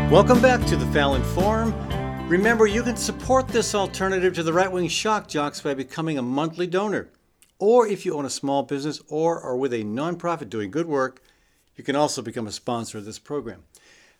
Welcome 0.09 0.41
back 0.41 0.65
to 0.67 0.77
the 0.77 0.85
Fallon 0.93 1.21
Forum. 1.21 1.73
Remember, 2.29 2.65
you 2.65 2.81
can 2.81 2.95
support 2.95 3.49
this 3.49 3.75
alternative 3.75 4.33
to 4.35 4.43
the 4.43 4.53
right 4.53 4.71
wing 4.71 4.87
shock 4.87 5.27
jocks 5.27 5.59
by 5.59 5.73
becoming 5.73 6.17
a 6.17 6.21
monthly 6.21 6.65
donor. 6.65 7.09
Or 7.59 7.85
if 7.85 8.05
you 8.05 8.13
own 8.13 8.23
a 8.23 8.29
small 8.29 8.63
business 8.63 9.01
or 9.09 9.41
are 9.41 9.57
with 9.57 9.73
a 9.73 9.83
nonprofit 9.83 10.49
doing 10.49 10.71
good 10.71 10.85
work, 10.85 11.21
you 11.75 11.83
can 11.83 11.97
also 11.97 12.21
become 12.21 12.47
a 12.47 12.53
sponsor 12.53 12.97
of 12.97 13.03
this 13.03 13.19
program. 13.19 13.63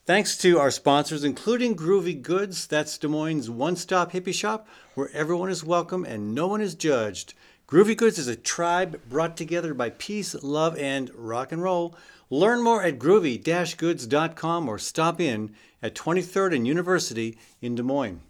Thanks 0.06 0.38
to 0.40 0.60
our 0.60 0.72
sponsors, 0.72 1.24
including 1.24 1.74
Groovy 1.74 2.22
Goods, 2.22 2.68
that's 2.68 2.98
Des 2.98 3.08
Moines' 3.08 3.50
one 3.50 3.78
stop 3.78 4.12
hippie 4.12 4.34
shop 4.34 4.68
where 4.94 5.10
everyone 5.14 5.50
is 5.50 5.64
welcome 5.64 6.04
and 6.04 6.36
no 6.36 6.48
one 6.48 6.60
is 6.60 6.76
judged. 6.76 7.34
Groovy 7.66 7.96
Goods 7.96 8.20
is 8.20 8.28
a 8.28 8.36
tribe 8.36 9.00
brought 9.08 9.38
together 9.38 9.74
by 9.74 9.92
peace, 9.92 10.36
love, 10.44 10.78
and 10.78 11.10
rock 11.16 11.54
and 11.54 11.64
roll. 11.64 11.96
Learn 12.30 12.62
more 12.62 12.84
at 12.84 13.00
groovy 13.00 13.42
goods.com 13.78 14.68
or 14.68 14.78
stop 14.78 15.22
in 15.22 15.56
at 15.82 15.96
23rd 15.96 16.56
and 16.56 16.68
University 16.68 17.38
in 17.62 17.76
Des 17.76 17.84
Moines. 17.84 18.22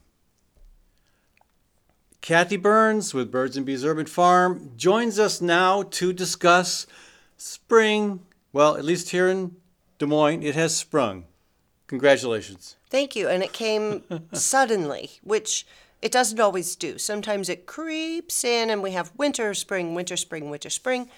Kathy 2.21 2.57
Byrnes 2.57 3.13
with 3.13 3.31
Birds 3.31 3.55
and 3.55 3.65
Bees 3.65 3.85
Urban 3.85 4.05
Farm 4.05 4.71
joins 4.75 5.17
us 5.17 5.39
now 5.39 5.83
to 5.83 6.11
discuss 6.11 6.85
spring. 7.37 8.19
Well, 8.51 8.75
at 8.75 8.83
least 8.83 9.11
here 9.11 9.29
in 9.29 9.55
Des 9.97 10.07
Moines, 10.07 10.43
it 10.43 10.55
has 10.55 10.75
sprung. 10.75 11.25
Congratulations. 11.87 12.75
Thank 12.89 13.15
you. 13.15 13.29
And 13.29 13.43
it 13.43 13.53
came 13.53 14.03
suddenly, 14.33 15.11
which 15.23 15.65
it 16.01 16.11
doesn't 16.11 16.39
always 16.39 16.75
do. 16.75 16.97
Sometimes 16.97 17.49
it 17.49 17.65
creeps 17.65 18.43
in 18.43 18.69
and 18.69 18.83
we 18.83 18.91
have 18.91 19.11
winter, 19.17 19.53
spring, 19.53 19.95
winter, 19.95 20.17
spring, 20.17 20.49
winter, 20.49 20.69
spring. 20.69 21.09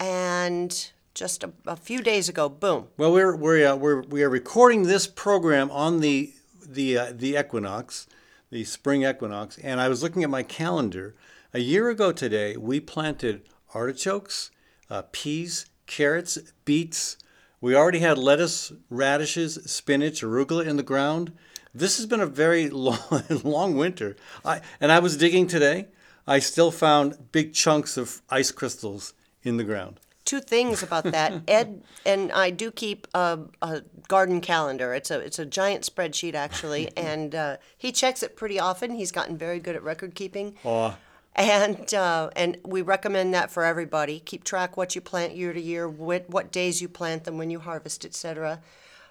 And 0.00 0.90
just 1.18 1.42
a, 1.42 1.52
a 1.66 1.74
few 1.74 2.00
days 2.00 2.28
ago, 2.28 2.48
boom. 2.48 2.86
Well, 2.96 3.12
we're 3.12 3.34
we're, 3.34 3.66
uh, 3.66 3.74
we're 3.74 4.02
we 4.02 4.22
are 4.22 4.30
recording 4.30 4.84
this 4.84 5.08
program 5.08 5.68
on 5.72 5.98
the 5.98 6.32
the 6.64 6.96
uh, 6.96 7.12
the 7.12 7.36
equinox, 7.36 8.06
the 8.50 8.62
spring 8.62 9.02
equinox, 9.02 9.58
and 9.58 9.80
I 9.80 9.88
was 9.88 10.00
looking 10.00 10.22
at 10.22 10.30
my 10.30 10.44
calendar. 10.44 11.16
A 11.52 11.58
year 11.58 11.90
ago 11.90 12.12
today, 12.12 12.56
we 12.56 12.78
planted 12.78 13.42
artichokes, 13.74 14.52
uh, 14.88 15.02
peas, 15.10 15.66
carrots, 15.86 16.38
beets. 16.64 17.16
We 17.60 17.74
already 17.74 17.98
had 17.98 18.16
lettuce, 18.16 18.72
radishes, 18.88 19.54
spinach, 19.68 20.22
arugula 20.22 20.66
in 20.66 20.76
the 20.76 20.84
ground. 20.84 21.32
This 21.74 21.96
has 21.96 22.06
been 22.06 22.20
a 22.20 22.26
very 22.26 22.70
long, 22.86 23.00
long 23.42 23.76
winter. 23.76 24.14
I, 24.44 24.60
and 24.80 24.92
I 24.92 25.00
was 25.00 25.16
digging 25.16 25.48
today. 25.48 25.88
I 26.28 26.38
still 26.38 26.70
found 26.70 27.32
big 27.32 27.54
chunks 27.54 27.96
of 27.96 28.22
ice 28.30 28.52
crystals 28.52 29.14
in 29.42 29.56
the 29.56 29.64
ground 29.64 29.98
two 30.28 30.40
things 30.40 30.82
about 30.82 31.04
that. 31.04 31.32
Ed 31.48 31.82
and 32.04 32.30
I 32.32 32.50
do 32.50 32.70
keep 32.70 33.08
a, 33.14 33.40
a, 33.62 33.82
garden 34.08 34.40
calendar. 34.42 34.92
It's 34.92 35.10
a 35.10 35.18
it's 35.18 35.38
a 35.38 35.46
giant 35.46 35.84
spreadsheet 35.84 36.34
actually, 36.34 36.90
and 36.96 37.34
uh, 37.34 37.56
he 37.76 37.90
checks 37.90 38.22
it 38.22 38.36
pretty 38.36 38.60
often. 38.60 38.92
He's 38.92 39.10
gotten 39.10 39.36
very 39.38 39.58
good 39.58 39.74
at 39.74 39.82
record 39.82 40.14
keeping. 40.14 40.54
Oh. 40.64 40.96
And 41.34 41.92
uh, 41.94 42.30
and 42.36 42.58
we 42.64 42.82
recommend 42.82 43.32
that 43.34 43.50
for 43.50 43.64
everybody. 43.64 44.20
Keep 44.20 44.44
track 44.44 44.76
what 44.76 44.94
you 44.94 45.00
plant 45.00 45.34
year 45.34 45.52
to 45.52 45.60
year, 45.60 45.88
what 45.88 46.28
what 46.28 46.52
days 46.52 46.82
you 46.82 46.88
plant 46.88 47.24
them, 47.24 47.38
when 47.38 47.48
you 47.48 47.60
harvest, 47.60 48.04
etc. 48.04 48.60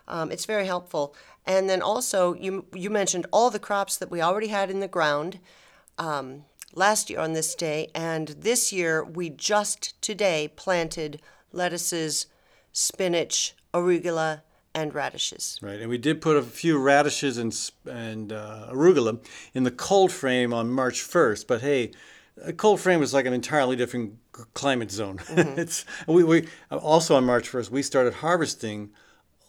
Um, 0.08 0.32
it's 0.32 0.46
very 0.46 0.66
helpful. 0.66 1.16
And 1.46 1.70
then 1.70 1.82
also, 1.82 2.34
you 2.36 2.66
you 2.74 2.90
mentioned 2.90 3.26
all 3.32 3.50
the 3.50 3.60
crops 3.60 3.98
that 3.98 4.12
we 4.12 4.22
already 4.22 4.48
had 4.48 4.70
in 4.70 4.82
the 4.82 4.88
ground. 4.88 5.40
Um, 5.98 6.44
last 6.74 7.10
year 7.10 7.20
on 7.20 7.34
this 7.34 7.56
day, 7.56 7.90
and 7.94 8.30
this 8.30 8.72
year 8.72 9.04
we 9.04 9.30
just 9.30 10.00
today 10.02 10.52
planted 10.56 11.22
lettuces, 11.52 12.28
spinach, 12.72 13.56
arugula, 13.74 14.42
and 14.78 14.94
radishes. 14.94 15.58
Right, 15.62 15.80
and 15.80 15.90
we 15.90 15.98
did 15.98 16.22
put 16.22 16.38
a 16.38 16.44
few 16.44 16.78
radishes 16.78 17.38
and 17.38 17.72
and 17.90 18.32
uh, 18.32 18.68
arugula 18.72 19.20
in 19.54 19.64
the 19.64 19.72
cold 19.72 20.12
frame 20.12 20.54
on 20.54 20.70
March 20.70 21.02
1st. 21.02 21.48
But 21.48 21.62
hey, 21.62 21.92
a 22.44 22.54
cold 22.54 22.80
frame 22.80 23.02
is 23.02 23.14
like 23.14 23.26
an 23.26 23.34
entirely 23.34 23.76
different 23.76 24.18
climate 24.54 24.92
zone. 24.92 25.18
Mm-hmm. 25.28 25.60
it's 25.60 25.86
we, 26.08 26.24
we 26.24 26.48
also 26.72 27.16
on 27.16 27.26
March 27.26 27.52
1st 27.52 27.70
we 27.72 27.82
started 27.82 28.14
harvesting 28.16 28.92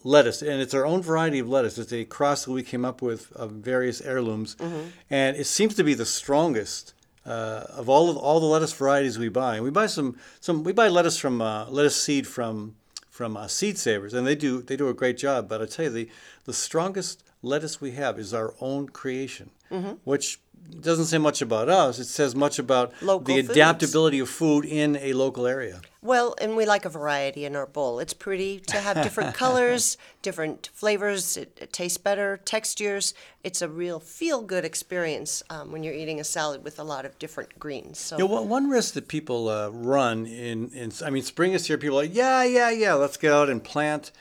lettuce, 0.05 0.43
and 0.43 0.61
it's 0.61 0.75
our 0.75 0.87
own 0.87 1.03
variety 1.03 1.39
of 1.39 1.49
lettuce. 1.49 1.77
It's 1.77 1.93
a 1.93 2.05
cross 2.05 2.45
that 2.45 2.53
we 2.53 2.63
came 2.63 2.85
up 2.85 3.03
with 3.03 3.31
of 3.33 3.53
various 3.53 4.01
heirlooms, 4.01 4.57
mm-hmm. 4.57 4.89
and 5.11 5.37
it 5.37 5.47
seems 5.47 5.75
to 5.75 5.85
be 5.85 5.95
the 5.95 6.07
strongest 6.07 6.95
uh, 7.29 7.67
of 7.71 7.89
all 7.89 8.11
of 8.11 8.17
all 8.17 8.41
the 8.41 8.47
lettuce 8.47 8.73
varieties 8.73 9.19
we 9.19 9.29
buy. 9.29 9.57
And 9.57 9.65
we 9.65 9.71
buy 9.71 9.87
some 9.87 10.17
some 10.41 10.65
we 10.65 10.73
buy 10.73 10.89
lettuce 10.89 11.19
from 11.19 11.41
uh, 11.41 11.67
lettuce 11.69 12.03
seed 12.03 12.27
from 12.27 12.75
from 13.11 13.37
uh, 13.37 13.49
Seed 13.49 13.79
Savers, 13.79 14.15
and 14.15 14.27
they 14.27 14.35
do 14.35 14.63
they 14.63 14.77
do 14.77 14.89
a 14.89 14.95
great 14.95 15.19
job. 15.19 15.49
But 15.49 15.61
I 15.61 15.67
tell 15.67 15.87
you, 15.87 15.91
the 15.91 16.09
the 16.45 16.53
strongest 16.53 17.23
lettuce 17.43 17.81
we 17.81 17.93
have 17.93 18.19
is 18.19 18.33
our 18.33 18.55
own 18.61 18.89
creation, 18.89 19.51
mm-hmm. 19.71 19.93
which 20.05 20.41
doesn't 20.81 21.07
say 21.07 21.19
much 21.19 21.43
about 21.43 21.69
us. 21.69 21.99
It 21.99 22.07
says 22.07 22.35
much 22.35 22.59
about 22.59 22.93
Local 23.03 23.25
the 23.25 23.43
foods. 23.43 23.51
adaptability 23.51 24.19
of 24.21 24.29
food 24.29 24.65
in 24.65 24.97
a 24.97 25.13
local 25.13 25.47
area. 25.47 25.81
Well, 26.01 26.37
and 26.41 26.57
we 26.57 26.65
like 26.65 26.85
a 26.85 26.89
variety 26.89 27.45
in 27.45 27.57
our 27.57 27.67
bowl. 27.67 27.99
It's 27.99 28.15
pretty 28.15 28.61
to 28.69 28.77
have 28.77 29.03
different 29.03 29.35
colors, 29.45 29.97
different 30.23 30.71
flavors. 30.73 31.37
It, 31.37 31.59
it, 31.61 31.73
tastes 31.73 31.99
better, 31.99 32.37
textures. 32.45 33.15
It's 33.43 33.61
a 33.61 33.69
real 33.69 33.99
feel-good 33.99 34.65
experience 34.65 35.43
um, 35.51 35.73
when 35.73 35.83
you're 35.83 35.95
eating 35.95 36.21
a 36.21 36.25
salad 36.25 36.63
with 36.63 36.79
a 36.79 36.85
lot 36.85 37.05
of 37.05 37.19
different 37.19 37.59
greens. 37.59 37.99
So, 37.99 38.17
yeah, 38.17 38.25
well, 38.25 38.47
one 38.47 38.71
risk 38.71 38.95
that 38.95 39.09
people 39.09 39.49
uh, 39.49 39.71
run 39.71 40.27
in, 40.27 40.71
in, 40.71 40.93
I 41.05 41.11
mean, 41.11 41.25
spring 41.25 41.53
is 41.53 41.67
here. 41.67 41.79
People 41.79 41.99
are 41.99 42.03
like, 42.03 42.15
yeah, 42.15 42.45
yeah, 42.45 42.71
yeah, 42.71 42.95
let's 42.95 43.17
get 43.17 43.33
out 43.33 43.51
and 43.51 43.63
plant. 43.63 44.13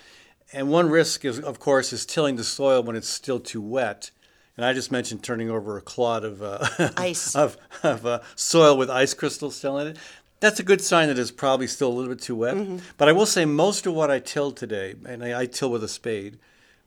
And 0.52 0.70
one 0.70 0.90
risk 0.90 1.26
is, 1.26 1.40
of 1.40 1.60
course, 1.60 1.94
is 1.94 2.06
tilling 2.06 2.38
the 2.38 2.44
soil 2.44 2.82
when 2.82 2.96
it's 2.96 3.10
still 3.10 3.40
too 3.40 3.62
wet 3.62 4.12
and 4.58 4.66
I 4.66 4.74
just 4.74 4.92
mentioned 4.92 5.24
turning 5.24 5.50
over 5.50 5.78
a 5.78 5.82
clod 5.82 6.26
of 6.26 6.42
uh, 6.42 6.68
ice 6.98 7.36
of, 7.36 7.58
of 7.84 8.06
uh, 8.06 8.20
soil 8.36 8.76
with 8.76 8.90
ice 8.90 9.14
crystals 9.14 9.56
still 9.56 9.78
in 9.78 9.88
it. 9.88 9.98
That's 10.40 10.60
a 10.60 10.64
good 10.64 10.82
sign 10.82 11.08
that 11.08 11.18
it's 11.18 11.32
probably 11.32 11.68
still 11.68 11.90
a 11.90 11.94
little 11.94 12.14
bit 12.14 12.22
too 12.22 12.36
wet. 12.36 12.56
Mm-hmm. 12.56 12.78
But 12.98 13.08
I 13.08 13.12
will 13.12 13.26
say 13.26 13.46
most 13.46 13.88
of 13.88 13.94
what 13.94 14.12
I 14.12 14.20
tilled 14.20 14.58
today, 14.58 14.96
and 15.06 15.24
I, 15.24 15.42
I 15.42 15.46
till 15.46 15.72
with 15.72 15.84
a 15.84 15.88
spade, 15.88 16.38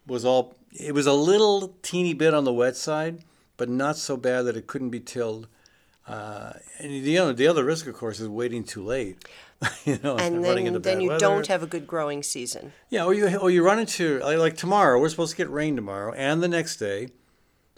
was 0.06 0.24
all. 0.24 0.54
It 0.72 0.94
was 0.94 1.06
a 1.06 1.12
little 1.12 1.74
teeny 1.82 2.14
bit 2.14 2.32
on 2.32 2.44
the 2.44 2.52
wet 2.52 2.76
side, 2.76 3.24
but 3.56 3.68
not 3.68 3.96
so 3.96 4.16
bad 4.16 4.42
that 4.42 4.56
it 4.56 4.66
couldn't 4.66 4.90
be 4.90 5.00
tilled. 5.00 5.48
Uh, 6.06 6.52
and 6.78 7.04
the 7.04 7.18
other, 7.18 7.32
the 7.32 7.46
other 7.46 7.64
risk, 7.64 7.86
of 7.86 7.94
course, 7.94 8.20
is 8.20 8.28
waiting 8.28 8.64
too 8.64 8.84
late. 8.84 9.24
you 9.84 9.98
know, 10.02 10.16
and 10.16 10.42
then, 10.44 10.80
then 10.80 11.00
you 11.00 11.08
weather. 11.08 11.20
don't 11.20 11.46
have 11.48 11.62
a 11.62 11.66
good 11.66 11.86
growing 11.86 12.22
season. 12.22 12.72
Yeah, 12.88 13.04
or 13.04 13.14
you 13.14 13.36
or 13.36 13.50
you 13.50 13.64
run 13.64 13.78
into 13.78 14.20
like 14.20 14.56
tomorrow. 14.56 15.00
We're 15.00 15.08
supposed 15.08 15.32
to 15.32 15.36
get 15.36 15.50
rain 15.50 15.76
tomorrow 15.76 16.12
and 16.14 16.42
the 16.42 16.48
next 16.48 16.76
day, 16.76 17.08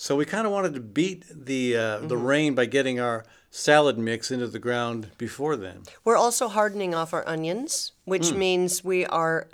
so 0.02 0.16
we 0.16 0.24
kind 0.24 0.48
of 0.48 0.52
wanted 0.52 0.74
to 0.74 0.80
beat 0.80 1.24
the 1.30 1.76
uh, 1.76 1.80
mm-hmm. 1.80 2.08
the 2.08 2.16
rain 2.16 2.56
by 2.56 2.66
getting 2.66 2.98
our 2.98 3.24
salad 3.52 3.98
mix 3.98 4.32
into 4.32 4.48
the 4.48 4.58
ground 4.58 5.10
before 5.16 5.54
then. 5.54 5.84
We're 6.02 6.16
also 6.16 6.48
hardening 6.48 6.92
off 6.92 7.14
our 7.14 7.22
onions, 7.28 7.92
which 8.04 8.30
mm. 8.30 8.36
means 8.36 8.82
we 8.82 9.06
are 9.06 9.46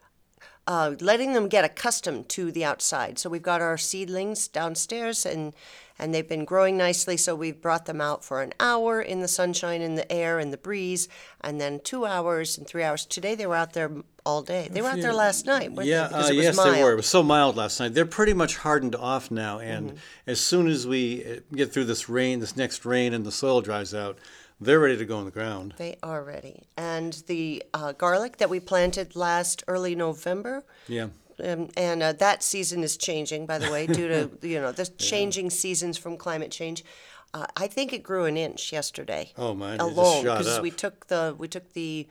uh, 0.66 0.94
letting 1.00 1.34
them 1.34 1.48
get 1.48 1.66
accustomed 1.66 2.30
to 2.30 2.50
the 2.50 2.64
outside. 2.64 3.18
So 3.18 3.28
we've 3.28 3.42
got 3.42 3.60
our 3.60 3.76
seedlings 3.76 4.48
downstairs 4.48 5.26
and 5.26 5.52
and 5.98 6.14
they've 6.14 6.28
been 6.28 6.46
growing 6.46 6.78
nicely. 6.78 7.18
So 7.18 7.34
we've 7.34 7.60
brought 7.60 7.84
them 7.84 8.00
out 8.00 8.24
for 8.24 8.40
an 8.40 8.54
hour 8.58 9.02
in 9.02 9.20
the 9.20 9.28
sunshine, 9.28 9.82
in 9.82 9.96
the 9.96 10.10
air, 10.10 10.40
in 10.40 10.50
the 10.50 10.56
breeze, 10.56 11.08
and 11.42 11.60
then 11.60 11.78
two 11.84 12.06
hours 12.06 12.56
and 12.56 12.66
three 12.66 12.84
hours. 12.84 13.04
Today 13.04 13.34
they 13.34 13.46
were 13.46 13.56
out 13.56 13.74
there 13.74 13.90
all 14.28 14.42
day. 14.42 14.68
They 14.70 14.82
were 14.82 14.88
out 14.88 15.00
there 15.00 15.14
last 15.14 15.46
night. 15.46 15.70
yeah, 15.82 16.04
uh, 16.12 16.28
yes, 16.30 16.54
mild. 16.54 16.74
they 16.74 16.84
were. 16.84 16.92
It 16.92 16.96
was 16.96 17.06
so 17.06 17.22
mild 17.22 17.56
last 17.56 17.80
night. 17.80 17.94
They're 17.94 18.04
pretty 18.04 18.34
much 18.34 18.58
hardened 18.58 18.94
off 18.94 19.30
now, 19.30 19.58
and 19.58 19.90
mm-hmm. 19.90 19.98
as 20.26 20.38
soon 20.38 20.68
as 20.68 20.86
we 20.86 21.24
uh, 21.24 21.40
get 21.56 21.72
through 21.72 21.86
this 21.86 22.10
rain, 22.10 22.40
this 22.40 22.54
next 22.54 22.84
rain, 22.84 23.14
and 23.14 23.24
the 23.24 23.32
soil 23.32 23.62
dries 23.62 23.94
out. 23.94 24.18
They're 24.60 24.80
ready 24.80 24.96
to 24.96 25.04
go 25.04 25.20
in 25.20 25.24
the 25.24 25.30
ground. 25.30 25.74
They 25.78 25.98
are 26.02 26.22
ready. 26.22 26.64
And 26.76 27.12
the 27.28 27.62
uh, 27.72 27.92
garlic 27.92 28.38
that 28.38 28.50
we 28.50 28.58
planted 28.58 29.14
last 29.14 29.62
early 29.68 29.94
November, 29.94 30.64
yeah, 30.88 31.08
and, 31.38 31.72
and 31.76 32.02
uh, 32.02 32.12
that 32.14 32.42
season 32.42 32.82
is 32.82 32.96
changing, 32.96 33.46
by 33.46 33.58
the 33.58 33.70
way, 33.70 33.86
due 33.86 34.08
to 34.08 34.30
you 34.46 34.60
know 34.60 34.72
the 34.72 34.86
changing 34.86 35.48
seasons 35.50 35.96
from 35.96 36.18
climate 36.18 36.50
change. 36.50 36.84
Uh, 37.32 37.46
I 37.56 37.66
think 37.66 37.92
it 37.92 38.02
grew 38.02 38.24
an 38.24 38.36
inch 38.36 38.72
yesterday. 38.72 39.32
Oh, 39.38 39.52
it 39.52 39.78
just 39.78 39.80
alone 39.80 40.22
because 40.24 40.60
we 40.60 40.70
took 40.70 41.06
the 41.06 41.34
we 41.38 41.48
took 41.48 41.72
the 41.72 42.06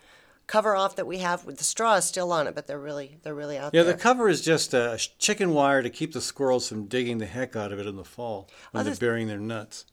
cover 0.48 0.76
off 0.76 0.96
that 0.96 1.06
we 1.06 1.20
have 1.20 1.46
with 1.46 1.58
the 1.58 1.64
straw 1.64 1.96
is 1.96 2.06
still 2.06 2.32
on 2.32 2.48
it, 2.48 2.56
but 2.56 2.68
they're 2.68 2.80
really 2.80 3.18
they're 3.24 3.36
really 3.36 3.58
out 3.58 3.74
Yeah, 3.74 3.84
there. 3.84 3.92
Yeah, 3.92 3.96
the 3.98 4.02
cover 4.02 4.30
is 4.30 4.42
just 4.42 4.74
a 4.74 4.98
chicken 5.20 5.52
wire 5.54 5.82
to 5.84 5.90
keep 5.90 6.14
the 6.14 6.22
squirrels 6.22 6.68
from 6.70 6.86
digging 6.86 7.18
the 7.18 7.26
heck 7.26 7.56
out 7.56 7.72
of 7.72 7.80
it 7.80 7.86
in 7.86 7.96
the 7.98 8.04
fall 8.06 8.50
when 8.72 8.82
Other- 8.82 8.92
they're 8.92 9.10
burying 9.10 9.28
their 9.28 9.40
nuts. 9.40 9.86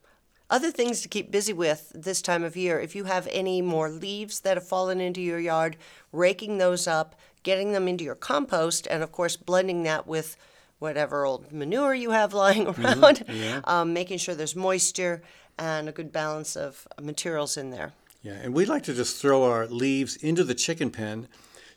Other 0.51 0.71
things 0.71 1.01
to 1.01 1.09
keep 1.09 1.31
busy 1.31 1.53
with 1.55 1.91
this 1.95 2.21
time 2.23 2.45
of 2.45 2.55
year, 2.57 2.79
if 2.79 2.95
you 2.95 3.05
have 3.05 3.27
any 3.33 3.63
more 3.63 3.89
leaves 3.91 4.41
that 4.41 4.57
have 4.57 4.69
fallen 4.69 5.01
into 5.01 5.21
your 5.21 5.41
yard, 5.41 5.77
raking 6.13 6.59
those 6.59 6.87
up, 6.87 7.19
getting 7.43 7.73
them 7.73 7.89
into 7.89 8.05
your 8.05 8.15
compost, 8.15 8.87
and 8.91 9.03
of 9.03 9.11
course, 9.11 9.37
blending 9.37 9.83
that 9.85 10.07
with 10.07 10.37
whatever 10.79 11.25
old 11.25 11.51
manure 11.51 11.95
you 11.95 12.11
have 12.11 12.35
lying 12.45 12.67
around, 12.69 13.25
um, 13.65 13.93
making 13.95 14.19
sure 14.19 14.35
there's 14.35 14.55
moisture 14.55 15.23
and 15.59 15.89
a 15.89 15.93
good 15.93 16.13
balance 16.13 16.57
of 16.57 16.87
materials 17.01 17.57
in 17.57 17.71
there. 17.71 17.93
Yeah, 18.25 18.39
and 18.43 18.55
we 18.55 18.65
like 18.65 18.83
to 18.85 18.95
just 18.95 19.21
throw 19.21 19.45
our 19.45 19.67
leaves 19.67 20.17
into 20.17 20.45
the 20.45 20.55
chicken 20.55 20.91
pen. 20.91 21.29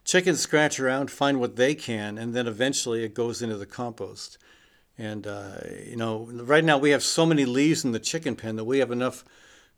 Chickens 0.06 0.40
scratch 0.40 0.80
around, 0.80 1.12
find 1.12 1.42
what 1.42 1.58
they 1.58 1.76
can, 1.76 2.18
and 2.18 2.34
then 2.34 2.48
eventually 2.48 3.04
it 3.04 3.14
goes 3.14 3.42
into 3.42 3.58
the 3.58 3.66
compost. 3.66 4.38
And 4.98 5.28
uh, 5.28 5.58
you 5.86 5.98
know, 5.98 6.30
right 6.32 6.64
now 6.64 6.78
we 6.78 6.92
have 6.92 7.04
so 7.04 7.26
many 7.26 7.44
leaves 7.44 7.84
in 7.84 7.92
the 7.92 8.00
chicken 8.00 8.38
pen 8.38 8.56
that 8.56 8.64
we 8.64 8.80
have 8.80 8.92
enough 8.92 9.26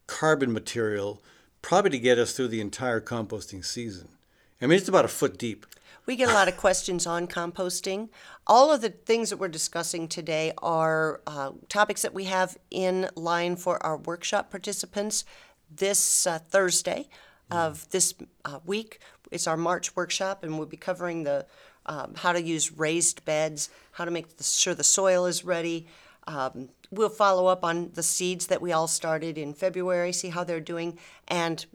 carbon 0.06 0.54
material 0.54 1.24
probably 1.64 1.90
to 1.90 2.00
get 2.00 2.20
us 2.20 2.34
through 2.34 2.50
the 2.50 2.62
entire 2.62 3.02
composting 3.02 3.66
season. 3.66 4.10
I 4.62 4.68
mean, 4.68 4.78
it's 4.78 4.88
about 4.88 5.06
a 5.06 5.10
foot 5.10 5.40
deep. 5.40 5.66
We 6.06 6.16
get 6.16 6.30
a 6.30 6.34
lot 6.34 6.48
of 6.48 6.58
questions 6.66 7.08
on 7.08 7.28
composting. 7.28 8.10
All 8.46 8.72
of 8.72 8.82
the 8.82 8.90
things 8.90 9.32
that 9.32 9.38
we're 9.38 9.48
discussing 9.48 10.08
today 10.08 10.54
are 10.60 11.22
uh, 11.26 11.52
topics 11.68 12.04
that 12.04 12.14
we 12.14 12.26
have 12.26 12.58
in 12.70 13.10
line 13.16 13.56
for 13.56 13.84
our 13.84 13.98
workshop 13.98 14.52
participants 14.52 15.26
this 15.76 16.28
uh, 16.28 16.40
Thursday 16.40 17.08
of 17.52 17.90
this 17.90 18.14
uh, 18.46 18.60
week. 18.66 19.00
It's 19.32 19.48
our 19.48 19.58
March 19.58 19.96
workshop, 19.96 20.44
and 20.44 20.58
we'll 20.58 20.68
be 20.68 20.78
covering 20.78 21.24
the 21.24 21.46
um, 21.86 22.14
how 22.16 22.34
to 22.34 22.42
use 22.42 22.72
raised 22.72 23.26
beds, 23.26 23.70
how 23.92 24.06
to 24.06 24.12
make 24.12 24.38
the, 24.38 24.44
sure 24.44 24.76
the 24.76 24.84
soil 24.84 25.26
is 25.26 25.44
ready. 25.44 25.88
Um, 26.28 26.70
we'll 26.92 27.10
follow 27.10 27.48
up 27.48 27.64
on 27.64 27.92
the 27.96 28.04
seeds 28.04 28.48
that 28.48 28.62
we 28.62 28.72
all 28.72 28.88
started 28.88 29.38
in 29.38 29.54
February, 29.54 30.12
see 30.14 30.30
how 30.30 30.44
they're 30.44 30.60
doing, 30.60 31.00
and 31.28 31.66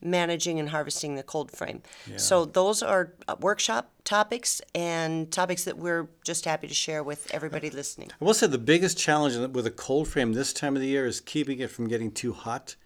managing 0.00 0.60
and 0.60 0.68
harvesting 0.68 1.16
the 1.16 1.24
cold 1.24 1.50
frame. 1.50 1.82
So 2.16 2.44
those 2.44 2.80
are 2.82 3.12
uh, 3.26 3.34
workshop 3.40 3.90
topics 4.04 4.60
and 4.74 5.32
topics 5.32 5.64
that 5.64 5.78
we're 5.78 6.08
just 6.22 6.44
happy 6.44 6.68
to 6.68 6.74
share 6.74 7.02
with 7.02 7.28
everybody 7.32 7.70
listening. 7.70 8.10
I 8.20 8.24
will 8.24 8.34
say 8.34 8.46
the 8.46 8.58
biggest 8.58 8.96
challenge 8.96 9.36
with 9.52 9.66
a 9.66 9.72
cold 9.72 10.06
frame 10.06 10.34
this 10.34 10.52
time 10.52 10.76
of 10.76 10.82
the 10.82 10.88
year 10.88 11.06
is 11.06 11.20
keeping 11.20 11.58
it 11.58 11.70
from 11.70 11.88
getting 11.88 12.12
too 12.12 12.32
hot. 12.32 12.76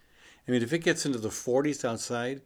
I 0.49 0.51
mean, 0.51 0.63
if 0.63 0.73
it 0.73 0.79
gets 0.79 1.05
into 1.05 1.19
the 1.19 1.29
40s 1.29 1.85
outside 1.85 2.41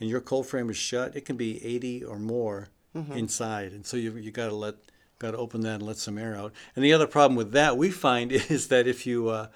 and 0.00 0.08
your 0.08 0.22
cold 0.22 0.46
frame 0.46 0.70
is 0.70 0.76
shut, 0.78 1.14
it 1.14 1.26
can 1.26 1.36
be 1.36 1.62
80 1.62 2.02
or 2.02 2.18
more 2.18 2.70
inside, 3.14 3.72
and 3.72 3.84
so 3.84 3.96
you 3.96 4.12
you 4.16 4.30
got 4.30 4.48
to 4.48 4.54
let 4.54 4.74
got 5.18 5.32
to 5.32 5.36
open 5.36 5.60
that 5.62 5.76
and 5.76 5.82
let 5.82 5.98
some 5.98 6.16
air 6.18 6.34
out. 6.34 6.52
And 6.74 6.84
the 6.84 6.92
other 6.92 7.06
problem 7.06 7.36
with 7.36 7.52
that 7.52 7.76
we 7.76 7.90
find 7.90 8.32
is 8.50 8.68
that 8.68 8.86
if 8.86 9.06
you 9.06 9.28
uh, 9.28 9.48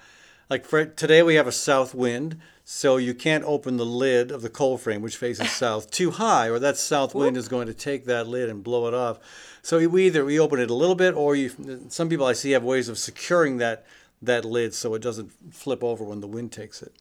like 0.49 0.63
for 0.63 0.85
today 0.85 1.23
we 1.23 1.35
have 1.35 1.47
a 1.47 1.51
south 1.51 1.95
wind, 1.95 2.39
so 2.63 2.97
you 2.97 3.15
can't 3.15 3.43
open 3.45 3.77
the 3.77 3.85
lid 3.85 4.29
of 4.29 4.43
the 4.43 4.49
cold 4.49 4.81
frame 4.81 5.01
which 5.01 5.17
faces 5.17 5.51
south 5.65 5.89
too 5.89 6.11
high, 6.11 6.49
or 6.49 6.59
that 6.59 6.77
south 6.77 7.15
wind 7.15 7.35
is 7.35 7.47
going 7.47 7.65
to 7.65 7.73
take 7.73 8.05
that 8.05 8.27
lid 8.27 8.47
and 8.47 8.63
blow 8.63 8.87
it 8.87 8.93
off. 8.93 9.19
So 9.63 9.87
we 9.87 10.05
either 10.05 10.23
we 10.23 10.39
open 10.39 10.59
it 10.59 10.69
a 10.69 10.75
little 10.75 10.95
bit, 10.95 11.15
or 11.15 11.35
you. 11.35 11.51
Some 11.89 12.09
people 12.09 12.27
I 12.27 12.33
see 12.33 12.51
have 12.51 12.63
ways 12.63 12.89
of 12.89 12.99
securing 12.99 13.57
that 13.57 13.85
that 14.21 14.45
lid 14.45 14.75
so 14.75 14.93
it 14.93 15.01
doesn't 15.01 15.31
flip 15.53 15.83
over 15.83 16.03
when 16.03 16.21
the 16.21 16.27
wind 16.27 16.51
takes 16.51 16.81
it. 16.81 16.93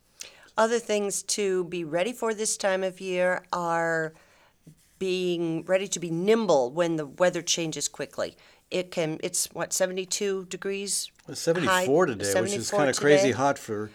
Other 0.57 0.79
things 0.79 1.23
to 1.25 1.65
be 1.65 1.85
ready 1.85 2.13
for 2.13 2.33
this 2.33 2.57
time 2.57 2.83
of 2.83 3.01
year 3.01 3.43
are 3.53 4.15
being 4.99 5.63
ready 5.65 5.87
to 5.89 6.01
be 6.01 6.11
nimble 6.11 6.71
when 6.73 6.97
the 6.97 7.05
weather 7.07 7.43
changes 7.43 7.89
quickly. 7.89 8.37
It 8.71 8.91
can 8.91 9.21
it's 9.23 9.47
what 9.53 9.73
72 9.73 10.47
degrees 10.47 11.11
It's 11.29 11.41
74 11.41 12.07
high- 12.07 12.13
today, 12.13 12.41
which 12.41 12.53
is 12.53 12.69
74 12.69 12.79
kind 12.79 12.91
of 12.91 12.97
crazy 12.97 13.23
today. 13.29 13.33
hot 13.37 13.59
for 13.59 13.91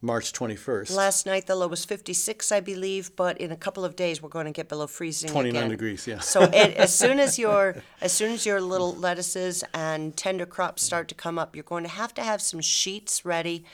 March 0.00 0.32
21st. 0.32 0.94
Last 0.96 1.26
night 1.26 1.46
the 1.46 1.54
low 1.54 1.68
was 1.68 1.84
56, 1.84 2.50
I 2.50 2.60
believe, 2.60 3.14
but 3.16 3.38
in 3.38 3.50
a 3.52 3.56
couple 3.56 3.84
of 3.84 3.94
days 3.96 4.20
we're 4.22 4.28
going 4.30 4.46
to 4.46 4.52
get 4.52 4.68
below 4.68 4.86
freezing 4.86 5.30
29 5.30 5.56
again. 5.56 5.70
degrees, 5.70 6.06
yeah. 6.06 6.18
So 6.20 6.42
and 6.42 6.74
as 6.84 6.94
soon 6.94 7.20
as 7.20 7.38
your 7.38 7.76
as 8.00 8.12
soon 8.12 8.32
as 8.32 8.44
your 8.46 8.60
little 8.60 8.94
lettuces 8.94 9.62
and 9.74 10.16
tender 10.16 10.46
crops 10.46 10.82
start 10.82 11.08
to 11.08 11.14
come 11.14 11.38
up, 11.38 11.54
you're 11.54 11.62
going 11.64 11.84
to 11.84 11.90
have 11.90 12.14
to 12.14 12.22
have 12.22 12.40
some 12.40 12.60
sheets 12.62 13.24
ready 13.24 13.64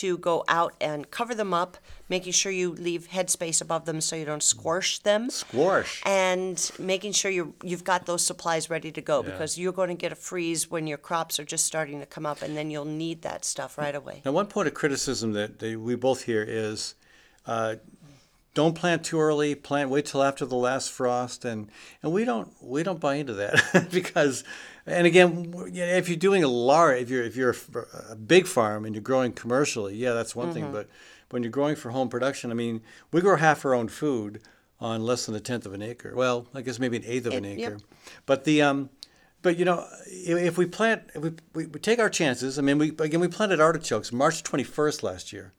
to 0.00 0.18
go 0.18 0.44
out 0.48 0.74
and 0.80 1.10
cover 1.10 1.34
them 1.34 1.52
up, 1.52 1.76
making 2.08 2.32
sure 2.32 2.52
you 2.52 2.72
leave 2.72 3.08
headspace 3.08 3.60
above 3.60 3.84
them 3.84 4.00
so 4.00 4.16
you 4.16 4.24
don't 4.24 4.42
squash 4.42 4.98
them. 5.00 5.30
Squash. 5.30 6.02
And 6.06 6.70
making 6.78 7.12
sure 7.12 7.30
you 7.30 7.54
you've 7.62 7.84
got 7.84 8.06
those 8.06 8.24
supplies 8.24 8.70
ready 8.70 8.92
to 8.92 9.00
go 9.00 9.22
because 9.22 9.58
you're 9.58 9.72
going 9.72 9.88
to 9.88 9.94
get 9.94 10.12
a 10.12 10.16
freeze 10.16 10.70
when 10.70 10.86
your 10.86 10.98
crops 10.98 11.38
are 11.40 11.44
just 11.44 11.64
starting 11.66 12.00
to 12.00 12.06
come 12.06 12.26
up, 12.26 12.42
and 12.42 12.56
then 12.56 12.70
you'll 12.70 12.84
need 12.84 13.22
that 13.22 13.44
stuff 13.44 13.76
right 13.78 13.94
away. 13.94 14.22
Now, 14.24 14.32
one 14.32 14.46
point 14.46 14.68
of 14.68 14.74
criticism 14.74 15.32
that 15.32 15.60
we 15.62 15.94
both 15.96 16.22
hear 16.22 16.44
is 16.46 16.94
uh, 17.46 17.76
don't 18.58 18.74
plant 18.74 19.04
too 19.04 19.20
early. 19.20 19.54
Plant 19.54 19.88
wait 19.88 20.04
till 20.06 20.20
after 20.20 20.44
the 20.44 20.56
last 20.56 20.90
frost, 20.90 21.44
and 21.44 21.68
and 22.02 22.12
we 22.12 22.24
don't 22.24 22.52
we 22.60 22.82
don't 22.82 22.98
buy 22.98 23.14
into 23.14 23.34
that 23.34 23.88
because, 23.92 24.42
and 24.84 25.06
again, 25.06 25.54
if 25.72 26.08
you're 26.08 26.18
doing 26.18 26.42
a 26.42 26.48
large, 26.48 27.02
if 27.02 27.08
you're 27.08 27.22
if 27.22 27.36
you're 27.36 27.54
a, 28.10 28.16
big 28.16 28.48
farm 28.48 28.84
and 28.84 28.96
you're 28.96 29.02
growing 29.02 29.32
commercially, 29.32 29.94
yeah, 29.94 30.12
that's 30.12 30.34
one 30.34 30.52
thing. 30.52 30.72
But 30.72 30.88
when 31.30 31.44
you're 31.44 31.52
growing 31.52 31.76
for 31.76 31.90
home 31.90 32.08
production, 32.08 32.50
I 32.50 32.54
mean, 32.54 32.80
we 33.12 33.20
grow 33.20 33.36
half 33.36 33.64
our 33.64 33.74
own 33.74 33.86
food 33.86 34.40
on 34.80 35.04
less 35.04 35.26
than 35.26 35.36
a 35.36 35.40
tenth 35.40 35.64
of 35.64 35.72
an 35.72 35.80
acre. 35.80 36.12
Well, 36.16 36.48
I 36.52 36.62
guess 36.62 36.80
maybe 36.80 36.96
an 36.96 37.04
eighth 37.06 37.26
of 37.26 37.34
an 37.34 37.44
It- 37.44 37.60
acre. 37.60 37.70
yep. 37.70 37.80
But 38.26 38.42
the 38.42 38.62
um, 38.62 38.90
but 39.40 39.56
you 39.56 39.66
know, 39.66 39.86
if, 40.06 40.36
if 40.36 40.58
we 40.58 40.66
plant, 40.66 41.02
if 41.14 41.22
we, 41.22 41.30
we, 41.54 41.66
we 41.66 41.78
take 41.78 42.00
our 42.00 42.10
chances. 42.10 42.58
I 42.58 42.62
mean, 42.62 42.78
we 42.78 42.88
again 42.98 43.20
we 43.20 43.28
planted 43.28 43.60
artichokes 43.60 44.10
March 44.12 44.42
21st 44.42 45.04
last 45.04 45.32
year, 45.32 45.52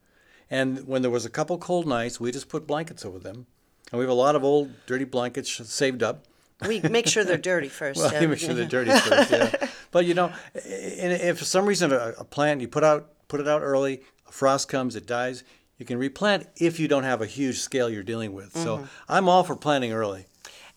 and 0.50 0.88
when 0.88 1.02
there 1.02 1.12
was 1.12 1.26
a 1.26 1.30
couple 1.30 1.58
cold 1.58 1.88
nights, 1.88 2.20
we 2.20 2.32
just 2.32 2.50
put 2.50 2.66
blankets 2.68 3.06
over 3.06 3.20
them, 3.20 3.46
and 3.92 4.00
we 4.00 4.04
have 4.06 4.10
a 4.12 4.14
lot 4.14 4.36
of 4.36 4.44
old 4.44 4.72
dirty 4.86 5.06
blankets 5.06 5.50
saved 5.70 6.04
up. 6.04 6.26
We 6.68 6.82
make 6.82 7.08
sure 7.08 7.24
they're 7.24 7.38
dirty 7.54 7.70
first. 7.70 8.00
Well, 8.00 8.16
uh, 8.16 8.20
you 8.20 8.28
make 8.28 8.40
sure 8.40 8.54
they're 8.54 8.66
dirty 8.68 8.92
first. 8.92 9.32
Yeah. 9.32 9.68
But 9.92 10.06
you 10.06 10.14
know, 10.14 10.32
if 10.54 11.40
for 11.40 11.46
some 11.46 11.66
reason 11.66 11.92
a, 11.92 12.14
a 12.20 12.24
plant 12.24 12.62
you 12.62 12.68
put 12.68 12.84
out 12.84 13.10
put 13.28 13.40
it 13.40 13.48
out 13.48 13.64
early, 13.64 14.02
a 14.28 14.32
frost 14.32 14.70
comes, 14.70 14.96
it 14.96 15.08
dies. 15.08 15.44
You 15.80 15.86
can 15.86 15.98
replant 15.98 16.48
if 16.58 16.80
you 16.80 16.88
don't 16.88 17.06
have 17.06 17.24
a 17.24 17.26
huge 17.26 17.60
scale 17.60 17.90
you're 17.90 18.04
dealing 18.04 18.34
with. 18.34 18.56
So 18.56 18.88
I'm 19.08 19.28
all 19.28 19.44
for 19.44 19.56
planting 19.56 19.92
early. 19.92 20.28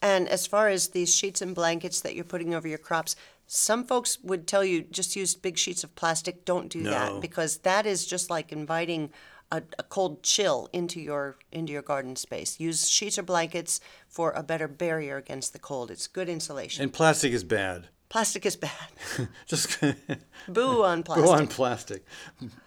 And 0.01 0.29
as 0.31 0.47
far 0.47 0.69
as 0.69 0.89
these 0.89 1.15
sheets 1.15 1.43
and 1.43 1.55
blankets 1.55 2.01
that 2.01 2.15
you're 2.15 2.25
putting 2.25 2.55
over 2.55 2.67
your 2.67 2.79
crops, 2.79 3.17
some 3.47 3.85
folks 3.85 4.17
would 4.23 4.47
tell 4.47 4.65
you 4.65 4.81
just 4.81 5.15
use 5.15 5.35
big 5.35 5.59
sheets 5.59 5.85
of 5.85 5.95
plastic. 5.95 6.47
Don't 6.47 6.71
do 6.71 6.81
No. 6.81 6.91
that 6.91 7.21
because 7.21 7.59
that 7.59 7.85
is 7.85 8.07
just 8.07 8.31
like 8.31 8.51
inviting 8.51 9.11
a, 9.53 9.63
a 9.79 9.83
cold 9.83 10.23
chill 10.23 10.69
into 10.73 11.01
your 11.01 11.37
into 11.53 11.73
your 11.73 11.83
garden 11.83 12.17
space. 12.17 12.59
Use 12.59 12.89
sheets 12.89 13.19
or 13.19 13.23
blankets 13.23 13.81
for 14.09 14.33
a 14.33 14.43
better 14.43 14.67
barrier 14.67 15.19
against 15.19 15.53
the 15.53 15.59
cold. 15.59 15.91
It's 15.91 16.09
good 16.09 16.29
insulation. 16.29 16.83
And 16.83 16.93
plastic 16.93 17.33
is 17.33 17.45
bad. 17.45 17.89
plastic 18.09 18.47
is 18.47 18.57
bad. 18.57 18.73
Just 19.47 19.79
Boo 20.49 20.83
on 20.83 21.03
plastic. 21.03 21.27
Boo 21.27 21.33
on 21.33 21.47
plastic. 21.47 22.05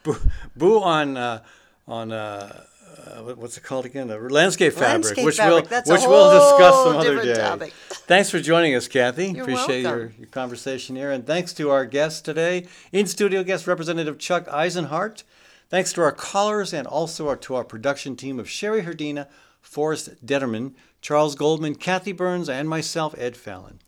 Boo, 0.04 0.18
boo 0.56 0.82
on 0.82 1.18
uh, 1.18 1.44
on 1.88 2.12
uh, 2.12 2.66
uh, 3.08 3.34
what's 3.36 3.58
it 3.58 3.64
called 3.64 3.86
again? 3.86 4.12
Uh, 4.12 4.18
landscape 4.18 4.74
fabric, 4.74 5.06
Landscape 5.06 5.26
which 5.26 5.38
fabric, 5.38 5.64
we'll 5.64 5.70
that's 5.70 5.90
which 5.90 6.02
we'll 6.02 6.32
discuss 6.32 6.84
some 6.84 6.98
other 6.98 7.22
day. 7.24 7.34
topic. 7.34 7.74
Thanks 8.08 8.30
for 8.30 8.40
joining 8.40 8.76
us, 8.76 8.88
Kathy. 8.88 9.32
You're 9.32 9.44
Appreciate 9.44 9.82
your, 9.82 10.12
your 10.20 10.28
conversation 10.28 10.96
here, 10.96 11.12
and 11.12 11.26
thanks 11.26 11.52
to 11.54 11.72
our 11.72 11.86
guests 11.86 12.22
today, 12.22 12.68
in 12.92 13.08
studio 13.08 13.44
guest 13.44 13.66
Representative 13.66 14.20
Chuck 14.20 14.46
Isenhart. 14.48 15.24
Thanks 15.70 15.94
to 15.94 16.02
our 16.02 16.12
callers 16.12 16.74
and 16.74 16.88
also 16.88 17.34
to 17.34 17.56
our 17.56 17.64
production 17.64 18.16
team 18.16 18.40
of 18.40 18.50
Sherry 18.50 18.84
Herdina, 18.84 19.28
Forrest 19.62 20.26
Detterman, 20.26 20.74
Charles 21.02 21.36
Goldman, 21.36 21.76
Kathy 21.76 22.12
Byrnes, 22.12 22.50
and 22.50 22.70
myself, 22.70 23.16
Ed 23.18 23.36
Fallon. 23.36 23.80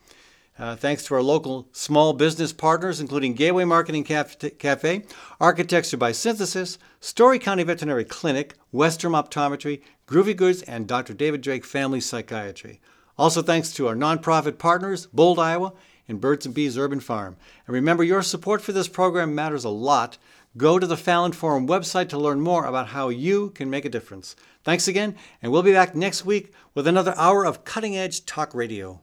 Uh, 0.59 0.75
thanks 0.75 1.03
to 1.03 1.13
our 1.13 1.21
local 1.21 1.67
small 1.71 2.13
business 2.13 2.51
partners, 2.51 2.99
including 2.99 3.34
Gateway 3.34 3.63
Market 3.63 3.93
and 3.93 4.05
Cafe, 4.05 5.03
Architecture 5.39 5.97
by 5.97 6.11
Synthesis, 6.11 6.80
Story 6.99 7.38
County 7.38 7.61
Veterinary 7.61 8.05
Clinic, 8.05 8.55
Westrom 8.73 9.13
Optometry, 9.13 9.82
Groovy 10.07 10.36
Goods, 10.36 10.63
and 10.63 10.88
Dr. 10.88 11.13
David 11.13 11.41
Drake 11.41 11.63
Family 11.63 12.01
Psychiatry. 12.01 12.82
Also, 13.19 13.43
thanks 13.43 13.71
to 13.73 13.88
our 13.88 13.95
nonprofit 13.95 14.57
partners, 14.57 15.05
Bold, 15.07 15.38
Iowa, 15.38 15.73
and 16.07 16.21
Birds 16.21 16.45
and 16.45 16.55
Bees 16.55 16.78
Urban 16.78 17.01
Farm. 17.01 17.36
And 17.67 17.73
remember, 17.73 18.03
your 18.03 18.23
support 18.23 18.61
for 18.61 18.71
this 18.71 18.88
program 18.88 19.36
matters 19.36 19.63
a 19.63 19.69
lot. 19.69 20.17
Go 20.57 20.79
to 20.79 20.87
the 20.87 20.97
Fallon 20.97 21.33
Forum 21.33 21.67
website 21.67 22.09
to 22.09 22.17
learn 22.17 22.41
more 22.41 22.65
about 22.65 22.87
how 22.87 23.09
you 23.09 23.51
can 23.51 23.69
make 23.69 23.85
a 23.85 23.89
difference. 23.89 24.35
Thanks 24.63 24.87
again, 24.87 25.15
and 25.39 25.51
we'll 25.51 25.61
be 25.61 25.71
back 25.71 25.93
next 25.93 26.25
week 26.25 26.51
with 26.73 26.87
another 26.87 27.13
hour 27.15 27.45
of 27.45 27.63
cutting 27.63 27.95
edge 27.95 28.25
talk 28.25 28.55
radio. 28.55 28.99